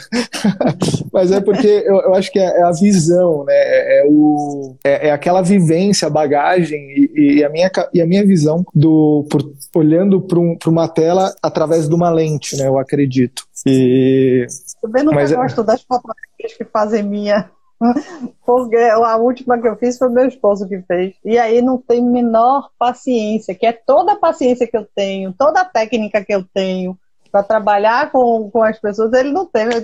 Mas 1.13 1.31
é 1.31 1.39
porque 1.39 1.67
eu, 1.67 1.97
eu 2.01 2.15
acho 2.15 2.31
que 2.31 2.39
é, 2.39 2.59
é, 2.59 2.63
a 2.63 2.71
visão, 2.71 3.43
né? 3.45 3.53
É, 3.53 3.99
é 3.99 4.05
o, 4.09 4.75
é, 4.83 5.07
é, 5.07 5.11
aquela 5.11 5.41
vivência, 5.41 6.09
bagagem 6.09 6.79
e, 7.15 7.37
e, 7.37 7.43
a 7.43 7.49
minha, 7.49 7.69
e 7.93 8.01
a 8.01 8.07
minha 8.07 8.25
visão 8.25 8.65
do 8.73 9.27
por, 9.29 9.43
olhando 9.75 10.19
para 10.19 10.39
um, 10.41 10.57
uma 10.67 10.87
tela 10.87 11.33
através 11.41 11.87
de 11.87 11.95
uma 11.95 12.09
lente, 12.09 12.57
né? 12.57 12.67
Eu 12.67 12.77
acredito. 12.77 13.43
E... 13.65 14.45
Também 14.81 15.03
não 15.03 15.13
Mas, 15.13 15.31
é 15.31 15.35
gosto 15.35 15.63
das 15.63 15.81
fotografias 15.81 16.53
que 16.57 16.65
fazem 16.65 17.03
minha. 17.03 17.49
Porque 18.45 18.75
a 18.75 19.17
última 19.17 19.59
que 19.59 19.67
eu 19.67 19.75
fiz 19.75 19.97
foi 19.97 20.09
meu 20.09 20.27
esposo 20.27 20.67
que 20.67 20.81
fez. 20.81 21.15
E 21.23 21.37
aí 21.37 21.61
não 21.61 21.77
tem 21.77 22.03
menor 22.03 22.69
paciência, 22.77 23.55
que 23.55 23.65
é 23.65 23.73
toda 23.73 24.13
a 24.13 24.19
paciência 24.19 24.67
que 24.67 24.77
eu 24.77 24.87
tenho, 24.95 25.33
toda 25.33 25.61
a 25.61 25.65
técnica 25.65 26.23
que 26.23 26.33
eu 26.33 26.45
tenho 26.53 26.97
para 27.31 27.43
trabalhar 27.43 28.11
com, 28.11 28.49
com 28.51 28.63
as 28.63 28.77
pessoas, 28.79 29.13
ele 29.13 29.31
não 29.31 29.45
tem. 29.45 29.65
não 29.69 29.81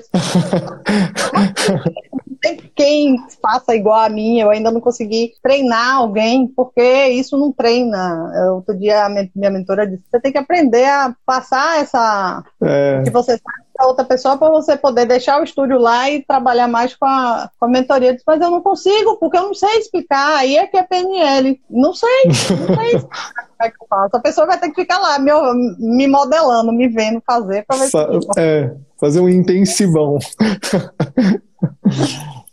tem 2.41 2.57
quem 2.75 3.17
faça 3.41 3.75
igual 3.75 3.99
a 3.99 4.09
mim, 4.09 4.39
eu 4.39 4.49
ainda 4.49 4.69
não 4.69 4.81
consegui 4.81 5.33
treinar 5.41 5.95
alguém, 5.95 6.47
porque 6.47 7.07
isso 7.07 7.37
não 7.37 7.51
treina. 7.51 8.31
Outro 8.53 8.77
dia 8.77 9.07
minha 9.09 9.49
mentora 9.49 9.87
disse: 9.87 10.03
você 10.09 10.19
tem 10.19 10.31
que 10.31 10.37
aprender 10.37 10.85
a 10.85 11.15
passar 11.25 11.79
essa. 11.79 12.43
É. 12.61 13.01
que 13.03 13.09
você 13.09 13.31
sabe 13.31 13.66
para 13.77 13.87
outra 13.87 14.03
pessoa 14.03 14.37
para 14.37 14.49
você 14.49 14.75
poder 14.75 15.05
deixar 15.05 15.39
o 15.39 15.43
estúdio 15.43 15.77
lá 15.77 16.09
e 16.09 16.25
trabalhar 16.25 16.67
mais 16.67 16.95
com 16.95 17.05
a, 17.05 17.49
com 17.59 17.65
a 17.65 17.69
mentoria. 17.69 18.13
Disse, 18.13 18.23
mas 18.25 18.41
eu 18.41 18.49
não 18.49 18.61
consigo, 18.61 19.17
porque 19.17 19.37
eu 19.37 19.43
não 19.43 19.53
sei 19.53 19.77
explicar. 19.77 20.37
Aí 20.37 20.57
é 20.57 20.65
que 20.65 20.75
é 20.75 20.83
PNL. 20.83 21.61
Não 21.69 21.93
sei, 21.93 22.23
não 22.25 22.75
sei 22.75 22.93
como 22.99 23.61
é 23.61 23.69
que 23.69 23.77
eu 23.81 23.87
faço. 23.87 24.17
A 24.17 24.19
pessoa 24.19 24.47
vai 24.47 24.59
ter 24.59 24.69
que 24.69 24.81
ficar 24.81 24.97
lá 24.97 25.19
me, 25.19 25.31
me 25.77 26.07
modelando, 26.07 26.73
me 26.73 26.87
vendo 26.87 27.21
fazer 27.25 27.63
para 27.67 27.77
ver 27.77 27.87
se... 27.87 27.97
É, 28.37 28.73
fazer 28.99 29.19
um 29.19 29.29
intensivão. 29.29 30.17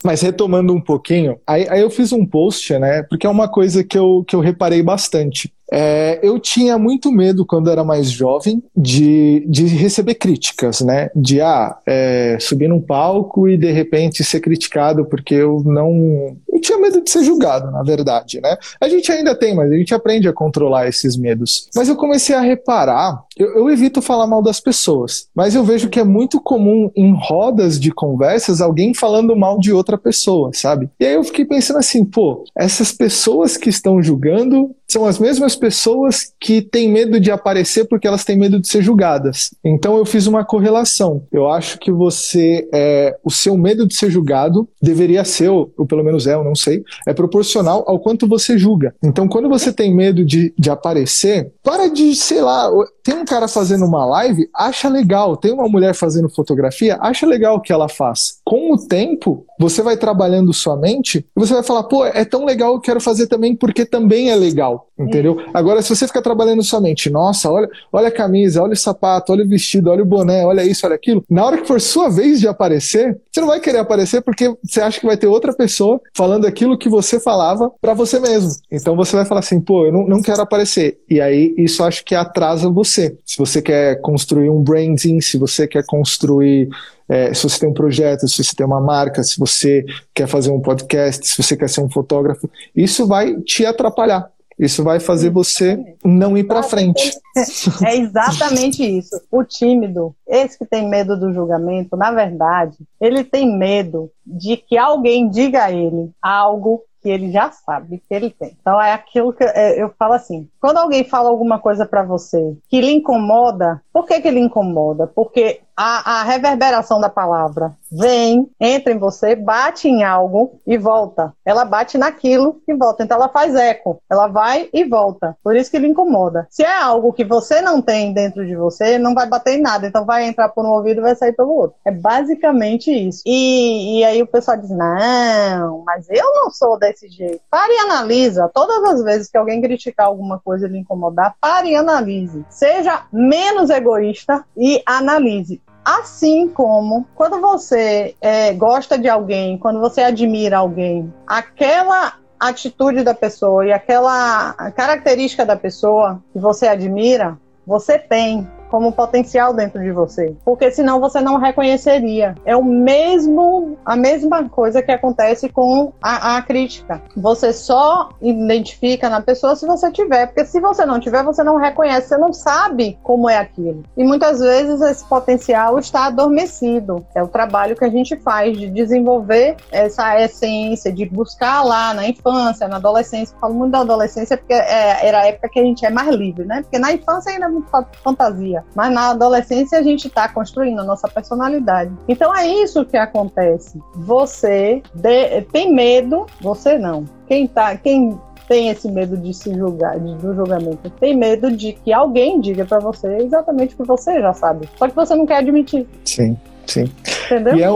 Mas 0.04 0.20
retomando 0.20 0.74
um 0.74 0.80
pouquinho, 0.80 1.38
aí, 1.46 1.66
aí, 1.68 1.80
eu 1.80 1.88
fiz 1.88 2.12
um 2.12 2.26
post, 2.26 2.78
né? 2.78 3.02
Porque 3.04 3.26
é 3.26 3.30
uma 3.30 3.48
coisa 3.48 3.82
que 3.82 3.98
eu, 3.98 4.22
que 4.28 4.36
eu 4.36 4.40
reparei 4.40 4.82
bastante. 4.82 5.50
É, 5.76 6.20
eu 6.22 6.38
tinha 6.38 6.78
muito 6.78 7.10
medo 7.10 7.44
quando 7.44 7.68
era 7.68 7.82
mais 7.82 8.08
jovem 8.08 8.62
de, 8.76 9.44
de 9.48 9.66
receber 9.66 10.14
críticas, 10.14 10.80
né? 10.80 11.10
De 11.16 11.40
ah, 11.40 11.76
é, 11.84 12.36
subir 12.40 12.68
num 12.68 12.80
palco 12.80 13.48
e 13.48 13.56
de 13.56 13.72
repente 13.72 14.22
ser 14.22 14.38
criticado 14.38 15.04
porque 15.04 15.34
eu 15.34 15.64
não. 15.64 16.36
Tinha 16.62 16.73
medo 16.84 17.02
de 17.02 17.10
ser 17.10 17.24
julgado, 17.24 17.70
na 17.70 17.82
verdade, 17.82 18.40
né? 18.40 18.56
A 18.80 18.88
gente 18.88 19.10
ainda 19.10 19.34
tem, 19.34 19.54
mas 19.54 19.70
a 19.70 19.74
gente 19.74 19.94
aprende 19.94 20.28
a 20.28 20.32
controlar 20.32 20.86
esses 20.86 21.16
medos. 21.16 21.68
Mas 21.74 21.88
eu 21.88 21.96
comecei 21.96 22.34
a 22.34 22.40
reparar, 22.40 23.24
eu, 23.36 23.56
eu 23.56 23.70
evito 23.70 24.02
falar 24.02 24.26
mal 24.26 24.42
das 24.42 24.60
pessoas, 24.60 25.28
mas 25.34 25.54
eu 25.54 25.64
vejo 25.64 25.88
que 25.88 26.00
é 26.00 26.04
muito 26.04 26.40
comum 26.40 26.90
em 26.94 27.14
rodas 27.14 27.80
de 27.80 27.90
conversas 27.90 28.60
alguém 28.60 28.92
falando 28.94 29.36
mal 29.36 29.58
de 29.58 29.72
outra 29.72 29.96
pessoa, 29.96 30.50
sabe? 30.52 30.90
E 31.00 31.06
aí 31.06 31.14
eu 31.14 31.24
fiquei 31.24 31.44
pensando 31.44 31.78
assim, 31.78 32.04
pô, 32.04 32.44
essas 32.56 32.92
pessoas 32.92 33.56
que 33.56 33.68
estão 33.68 34.02
julgando 34.02 34.74
são 34.88 35.04
as 35.04 35.18
mesmas 35.18 35.56
pessoas 35.56 36.32
que 36.38 36.62
têm 36.62 36.88
medo 36.88 37.18
de 37.18 37.30
aparecer 37.30 37.86
porque 37.86 38.06
elas 38.06 38.24
têm 38.24 38.38
medo 38.38 38.60
de 38.60 38.68
ser 38.68 38.82
julgadas. 38.82 39.50
Então 39.64 39.96
eu 39.96 40.04
fiz 40.04 40.26
uma 40.26 40.44
correlação. 40.44 41.26
Eu 41.32 41.50
acho 41.50 41.78
que 41.78 41.90
você, 41.90 42.68
é, 42.72 43.16
o 43.24 43.30
seu 43.30 43.56
medo 43.56 43.86
de 43.86 43.94
ser 43.94 44.10
julgado 44.10 44.68
deveria 44.80 45.24
ser, 45.24 45.48
ou, 45.48 45.66
pelo 45.88 46.04
menos 46.04 46.26
é, 46.26 46.34
eu 46.34 46.44
não 46.44 46.54
sei, 46.54 46.73
é 47.06 47.12
proporcional 47.12 47.84
ao 47.86 47.98
quanto 47.98 48.26
você 48.26 48.58
julga. 48.58 48.94
Então 49.02 49.28
quando 49.28 49.48
você 49.48 49.72
tem 49.72 49.94
medo 49.94 50.24
de, 50.24 50.54
de 50.58 50.70
aparecer, 50.70 51.52
para 51.62 51.88
de, 51.88 52.14
sei 52.14 52.40
lá, 52.40 52.70
tem 53.04 53.14
um 53.14 53.24
cara 53.24 53.46
fazendo 53.46 53.84
uma 53.84 54.04
live, 54.06 54.48
acha 54.56 54.88
legal. 54.88 55.36
Tem 55.36 55.52
uma 55.52 55.68
mulher 55.68 55.94
fazendo 55.94 56.28
fotografia, 56.28 56.96
acha 57.00 57.26
legal 57.26 57.56
o 57.56 57.60
que 57.60 57.72
ela 57.72 57.88
faz. 57.88 58.38
Com 58.42 58.72
o 58.72 58.78
tempo, 58.78 59.44
você 59.60 59.82
vai 59.82 59.96
trabalhando 59.96 60.52
sua 60.54 60.74
mente 60.76 61.18
e 61.18 61.40
você 61.40 61.52
vai 61.52 61.62
falar, 61.62 61.84
pô, 61.84 62.06
é 62.06 62.24
tão 62.24 62.46
legal, 62.46 62.72
eu 62.72 62.80
quero 62.80 63.00
fazer 63.00 63.26
também 63.26 63.54
porque 63.54 63.84
também 63.84 64.30
é 64.30 64.34
legal, 64.34 64.88
entendeu? 64.98 65.38
É. 65.38 65.44
Agora, 65.52 65.82
se 65.82 65.94
você 65.94 66.06
ficar 66.06 66.22
trabalhando 66.22 66.62
sua 66.62 66.80
mente, 66.80 67.10
nossa, 67.10 67.50
olha, 67.50 67.68
olha 67.92 68.08
a 68.08 68.12
camisa, 68.12 68.62
olha 68.62 68.72
o 68.72 68.76
sapato, 68.76 69.32
olha 69.32 69.44
o 69.44 69.48
vestido, 69.48 69.90
olha 69.90 70.02
o 70.02 70.06
boné, 70.06 70.44
olha 70.46 70.64
isso, 70.64 70.86
olha 70.86 70.94
aquilo, 70.94 71.22
na 71.28 71.44
hora 71.44 71.58
que 71.58 71.68
for 71.68 71.80
sua 71.80 72.08
vez 72.08 72.40
de 72.40 72.48
aparecer, 72.48 73.20
você 73.30 73.40
não 73.40 73.48
vai 73.48 73.60
querer 73.60 73.78
aparecer 73.78 74.22
porque 74.22 74.54
você 74.62 74.80
acha 74.80 74.98
que 74.98 75.06
vai 75.06 75.16
ter 75.16 75.26
outra 75.26 75.52
pessoa 75.52 76.00
falando 76.16 76.46
aquilo 76.46 76.78
que 76.78 76.88
você 76.88 77.20
falava 77.20 77.70
para 77.80 77.92
você 77.92 78.18
mesmo. 78.18 78.50
Então 78.72 78.96
você 78.96 79.14
vai 79.14 79.26
falar 79.26 79.40
assim, 79.40 79.60
pô, 79.60 79.86
eu 79.86 79.92
não, 79.92 80.06
não 80.06 80.22
quero 80.22 80.40
aparecer. 80.40 81.00
E 81.08 81.20
aí 81.20 81.54
isso 81.58 81.84
acho 81.84 82.04
que 82.04 82.14
atrasa 82.14 82.70
você. 82.70 82.93
Se 82.94 83.38
você 83.38 83.60
quer 83.60 84.00
construir 84.00 84.50
um 84.50 84.62
branding, 84.62 85.20
se 85.20 85.38
você 85.38 85.66
quer 85.66 85.84
construir 85.86 86.68
é, 87.08 87.34
se 87.34 87.42
você 87.42 87.60
tem 87.60 87.68
um 87.68 87.74
projeto, 87.74 88.26
se 88.26 88.42
você 88.42 88.56
tem 88.56 88.66
uma 88.66 88.80
marca, 88.80 89.22
se 89.22 89.38
você 89.38 89.84
quer 90.14 90.26
fazer 90.26 90.50
um 90.50 90.60
podcast, 90.60 91.26
se 91.26 91.42
você 91.42 91.56
quer 91.56 91.68
ser 91.68 91.82
um 91.82 91.90
fotógrafo, 91.90 92.48
isso 92.74 93.06
vai 93.06 93.36
te 93.42 93.66
atrapalhar. 93.66 94.30
Isso 94.58 94.84
vai 94.84 95.00
fazer 95.00 95.30
você 95.30 95.76
não 96.04 96.38
ir 96.38 96.44
para 96.44 96.62
frente. 96.62 97.12
É 97.84 97.96
exatamente 97.96 98.84
isso. 98.84 99.20
O 99.28 99.42
tímido, 99.42 100.14
esse 100.24 100.56
que 100.56 100.64
tem 100.64 100.88
medo 100.88 101.18
do 101.18 101.32
julgamento, 101.32 101.96
na 101.96 102.12
verdade, 102.12 102.78
ele 103.00 103.24
tem 103.24 103.58
medo 103.58 104.08
de 104.24 104.56
que 104.56 104.78
alguém 104.78 105.28
diga 105.28 105.64
a 105.64 105.72
ele 105.72 106.12
algo 106.22 106.84
que 107.04 107.10
ele 107.10 107.30
já 107.30 107.52
sabe 107.52 107.98
que 108.08 108.14
ele 108.14 108.30
tem. 108.30 108.56
Então 108.58 108.80
é 108.80 108.94
aquilo 108.94 109.34
que 109.34 109.44
é, 109.44 109.80
eu 109.80 109.92
falo 109.98 110.14
assim: 110.14 110.48
quando 110.58 110.78
alguém 110.78 111.04
fala 111.04 111.28
alguma 111.28 111.58
coisa 111.58 111.84
para 111.84 112.02
você 112.02 112.56
que 112.66 112.80
lhe 112.80 112.92
incomoda, 112.92 113.82
por 113.92 114.06
que, 114.06 114.22
que 114.22 114.30
lhe 114.30 114.40
incomoda? 114.40 115.06
Porque 115.06 115.60
a, 115.76 116.20
a, 116.20 116.22
reverberação 116.24 117.00
da 117.00 117.08
palavra 117.08 117.76
vem, 117.90 118.50
entra 118.60 118.92
em 118.92 118.98
você, 118.98 119.34
bate 119.34 119.88
em 119.88 120.04
algo 120.04 120.60
e 120.66 120.76
volta. 120.78 121.32
Ela 121.44 121.64
bate 121.64 121.98
naquilo 121.98 122.60
e 122.66 122.74
volta. 122.74 123.02
Então 123.02 123.16
ela 123.16 123.28
faz 123.28 123.54
eco. 123.54 124.00
Ela 124.10 124.26
vai 124.26 124.68
e 124.72 124.84
volta. 124.84 125.36
Por 125.42 125.56
isso 125.56 125.70
que 125.70 125.78
lhe 125.78 125.88
incomoda. 125.88 126.46
Se 126.50 126.62
é 126.62 126.82
algo 126.82 127.12
que 127.12 127.24
você 127.24 127.60
não 127.60 127.82
tem 127.82 128.12
dentro 128.12 128.46
de 128.46 128.54
você, 128.56 128.98
não 128.98 129.14
vai 129.14 129.28
bater 129.28 129.58
em 129.58 129.62
nada. 129.62 129.86
Então 129.86 130.04
vai 130.04 130.26
entrar 130.26 130.48
por 130.48 130.64
um 130.64 130.70
ouvido 130.70 131.00
e 131.00 131.02
vai 131.02 131.14
sair 131.14 131.32
pelo 131.32 131.52
outro. 131.52 131.76
É 131.84 131.90
basicamente 131.90 132.90
isso. 132.90 133.22
E, 133.26 134.00
e 134.00 134.04
aí 134.04 134.22
o 134.22 134.26
pessoal 134.26 134.56
diz: 134.56 134.70
não, 134.70 135.82
mas 135.84 136.08
eu 136.08 136.34
não 136.34 136.50
sou 136.50 136.78
desse 136.78 137.08
jeito. 137.08 137.40
Pare 137.50 137.72
e 137.72 137.78
analisa. 137.78 138.50
Todas 138.52 138.82
as 138.84 139.02
vezes 139.02 139.30
que 139.30 139.36
alguém 139.36 139.60
criticar 139.60 140.06
alguma 140.06 140.38
coisa 140.38 140.66
e 140.66 140.70
lhe 140.70 140.78
incomodar, 140.78 141.34
pare 141.40 141.70
e 141.70 141.76
analise. 141.76 142.44
Seja 142.48 143.06
menos 143.12 143.70
egoísta 143.70 144.44
e 144.56 144.82
analise 144.86 145.64
Assim 145.84 146.48
como 146.48 147.06
quando 147.14 147.40
você 147.40 148.14
é, 148.20 148.52
gosta 148.54 148.98
de 148.98 149.08
alguém, 149.08 149.58
quando 149.58 149.80
você 149.80 150.02
admira 150.02 150.58
alguém, 150.58 151.12
aquela 151.26 152.14
atitude 152.40 153.02
da 153.02 153.14
pessoa 153.14 153.66
e 153.66 153.72
aquela 153.72 154.52
característica 154.74 155.44
da 155.44 155.56
pessoa 155.56 156.22
que 156.32 156.38
você 156.38 156.66
admira, 156.66 157.38
você 157.66 157.98
tem 157.98 158.48
como 158.74 158.90
potencial 158.90 159.54
dentro 159.54 159.80
de 159.80 159.92
você, 159.92 160.34
porque 160.44 160.68
senão 160.72 160.98
você 160.98 161.20
não 161.20 161.38
reconheceria. 161.38 162.34
É 162.44 162.56
o 162.56 162.64
mesmo, 162.64 163.78
a 163.86 163.94
mesma 163.94 164.48
coisa 164.48 164.82
que 164.82 164.90
acontece 164.90 165.48
com 165.48 165.92
a, 166.02 166.38
a 166.38 166.42
crítica. 166.42 167.00
Você 167.16 167.52
só 167.52 168.08
identifica 168.20 169.08
na 169.08 169.20
pessoa 169.20 169.54
se 169.54 169.64
você 169.64 169.92
tiver, 169.92 170.26
porque 170.26 170.44
se 170.44 170.58
você 170.58 170.84
não 170.84 170.98
tiver, 170.98 171.22
você 171.22 171.44
não 171.44 171.56
reconhece, 171.56 172.08
você 172.08 172.18
não 172.18 172.32
sabe 172.32 172.98
como 173.04 173.30
é 173.30 173.38
aquilo. 173.38 173.84
E 173.96 174.02
muitas 174.02 174.40
vezes 174.40 174.80
esse 174.80 175.04
potencial 175.04 175.78
está 175.78 176.06
adormecido. 176.06 177.06
É 177.14 177.22
o 177.22 177.28
trabalho 177.28 177.76
que 177.76 177.84
a 177.84 177.90
gente 177.90 178.16
faz 178.16 178.58
de 178.58 178.68
desenvolver 178.68 179.56
essa 179.70 180.20
essência, 180.20 180.90
de 180.90 181.06
buscar 181.06 181.62
lá 181.62 181.94
na 181.94 182.08
infância, 182.08 182.66
na 182.66 182.74
adolescência. 182.74 183.36
Eu 183.36 183.38
falo 183.38 183.54
muito 183.54 183.70
da 183.70 183.82
adolescência 183.82 184.36
porque 184.36 184.52
é, 184.52 185.06
era 185.06 185.20
a 185.20 185.26
época 185.26 185.48
que 185.48 185.60
a 185.60 185.62
gente 185.62 185.86
é 185.86 185.90
mais 185.90 186.12
livre, 186.12 186.44
né? 186.44 186.62
Porque 186.62 186.80
na 186.80 186.92
infância 186.92 187.30
ainda 187.30 187.46
é 187.46 187.48
muito 187.48 187.70
fantasia. 188.02 188.63
Mas 188.74 188.92
na 188.92 189.10
adolescência 189.10 189.78
a 189.78 189.82
gente 189.82 190.08
está 190.08 190.28
construindo 190.28 190.80
a 190.80 190.84
nossa 190.84 191.08
personalidade. 191.08 191.92
Então 192.08 192.34
é 192.34 192.46
isso 192.46 192.84
que 192.84 192.96
acontece. 192.96 193.80
Você 193.94 194.82
de, 194.94 195.42
tem 195.52 195.72
medo, 195.72 196.26
você 196.40 196.78
não. 196.78 197.04
Quem 197.26 197.46
tá, 197.46 197.76
quem 197.76 198.18
tem 198.48 198.68
esse 198.68 198.90
medo 198.90 199.16
de 199.16 199.32
se 199.32 199.54
julgar, 199.54 199.98
de, 199.98 200.14
do 200.16 200.34
julgamento, 200.34 200.90
tem 201.00 201.16
medo 201.16 201.50
de 201.50 201.72
que 201.72 201.92
alguém 201.92 202.40
diga 202.40 202.64
para 202.64 202.78
você 202.78 203.16
exatamente 203.18 203.74
o 203.74 203.78
que 203.78 203.86
você 203.86 204.20
já 204.20 204.32
sabe. 204.32 204.68
Só 204.76 204.88
que 204.88 204.94
você 204.94 205.14
não 205.14 205.26
quer 205.26 205.38
admitir. 205.38 205.86
Sim, 206.04 206.36
sim. 206.66 206.90
Entendeu? 207.26 207.56
E 207.56 207.62
é, 207.62 207.68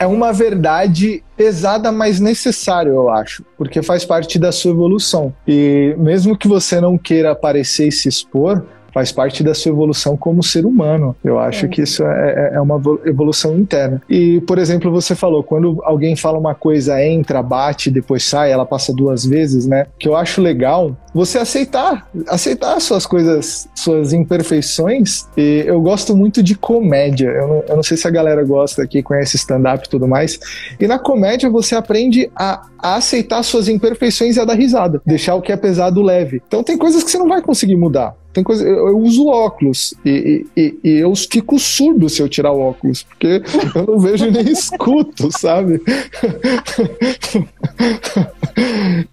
é 0.00 0.06
uma 0.06 0.32
verdade 0.32 1.22
pesada, 1.36 1.92
mas 1.92 2.20
necessária, 2.20 2.90
eu 2.90 3.08
acho, 3.08 3.44
porque 3.56 3.82
faz 3.82 4.04
parte 4.04 4.38
da 4.38 4.52
sua 4.52 4.70
evolução. 4.70 5.32
E 5.46 5.94
mesmo 5.98 6.36
que 6.36 6.48
você 6.48 6.80
não 6.80 6.98
queira 6.98 7.32
aparecer 7.32 7.88
e 7.88 7.92
se 7.92 8.08
expor, 8.08 8.64
faz 8.92 9.12
parte 9.12 9.42
da 9.42 9.54
sua 9.54 9.70
evolução 9.70 10.16
como 10.16 10.42
ser 10.42 10.64
humano. 10.64 11.14
Eu 11.24 11.38
acho 11.38 11.66
é. 11.66 11.68
que 11.68 11.82
isso 11.82 12.02
é, 12.04 12.50
é, 12.52 12.56
é 12.56 12.60
uma 12.60 12.80
evolução 13.04 13.56
interna. 13.58 14.02
E, 14.08 14.40
por 14.42 14.58
exemplo, 14.58 14.90
você 14.90 15.14
falou, 15.14 15.42
quando 15.42 15.80
alguém 15.84 16.16
fala 16.16 16.38
uma 16.38 16.54
coisa, 16.54 17.02
entra, 17.04 17.42
bate, 17.42 17.90
depois 17.90 18.24
sai, 18.24 18.50
ela 18.50 18.66
passa 18.66 18.92
duas 18.92 19.24
vezes, 19.24 19.66
né? 19.66 19.86
Que 19.98 20.08
eu 20.08 20.16
acho 20.16 20.40
legal 20.40 20.96
você 21.14 21.38
aceitar, 21.38 22.08
aceitar 22.28 22.80
suas 22.80 23.06
coisas, 23.06 23.68
suas 23.74 24.12
imperfeições. 24.12 25.26
E 25.36 25.64
eu 25.66 25.80
gosto 25.80 26.16
muito 26.16 26.42
de 26.42 26.54
comédia. 26.54 27.28
Eu 27.28 27.48
não, 27.48 27.64
eu 27.68 27.76
não 27.76 27.82
sei 27.82 27.96
se 27.96 28.06
a 28.06 28.10
galera 28.10 28.44
gosta 28.44 28.82
aqui, 28.82 29.02
conhece 29.02 29.36
stand-up 29.36 29.86
e 29.86 29.90
tudo 29.90 30.06
mais. 30.06 30.38
E 30.78 30.86
na 30.86 30.98
comédia 30.98 31.50
você 31.50 31.74
aprende 31.74 32.30
a, 32.34 32.62
a 32.78 32.96
aceitar 32.96 33.42
suas 33.42 33.68
imperfeições 33.68 34.36
e 34.36 34.40
a 34.40 34.44
dar 34.44 34.54
risada, 34.54 35.00
deixar 35.04 35.34
o 35.34 35.42
que 35.42 35.52
é 35.52 35.56
pesado 35.56 36.02
leve. 36.02 36.42
Então 36.46 36.62
tem 36.62 36.78
coisas 36.78 37.02
que 37.02 37.10
você 37.10 37.18
não 37.18 37.28
vai 37.28 37.42
conseguir 37.42 37.76
mudar. 37.76 38.14
Tem 38.32 38.44
coisa, 38.44 38.66
eu, 38.66 38.88
eu 38.88 38.98
uso 38.98 39.26
óculos 39.26 39.94
e, 40.04 40.46
e, 40.56 40.78
e, 40.84 40.90
eu 40.98 41.14
fico 41.16 41.58
surdo 41.58 42.08
se 42.08 42.20
eu 42.20 42.28
tirar 42.28 42.52
o 42.52 42.60
óculos, 42.60 43.02
porque 43.02 43.42
eu 43.74 43.86
não 43.86 43.98
vejo 43.98 44.30
nem 44.30 44.44
escuto, 44.52 45.30
sabe? 45.32 45.82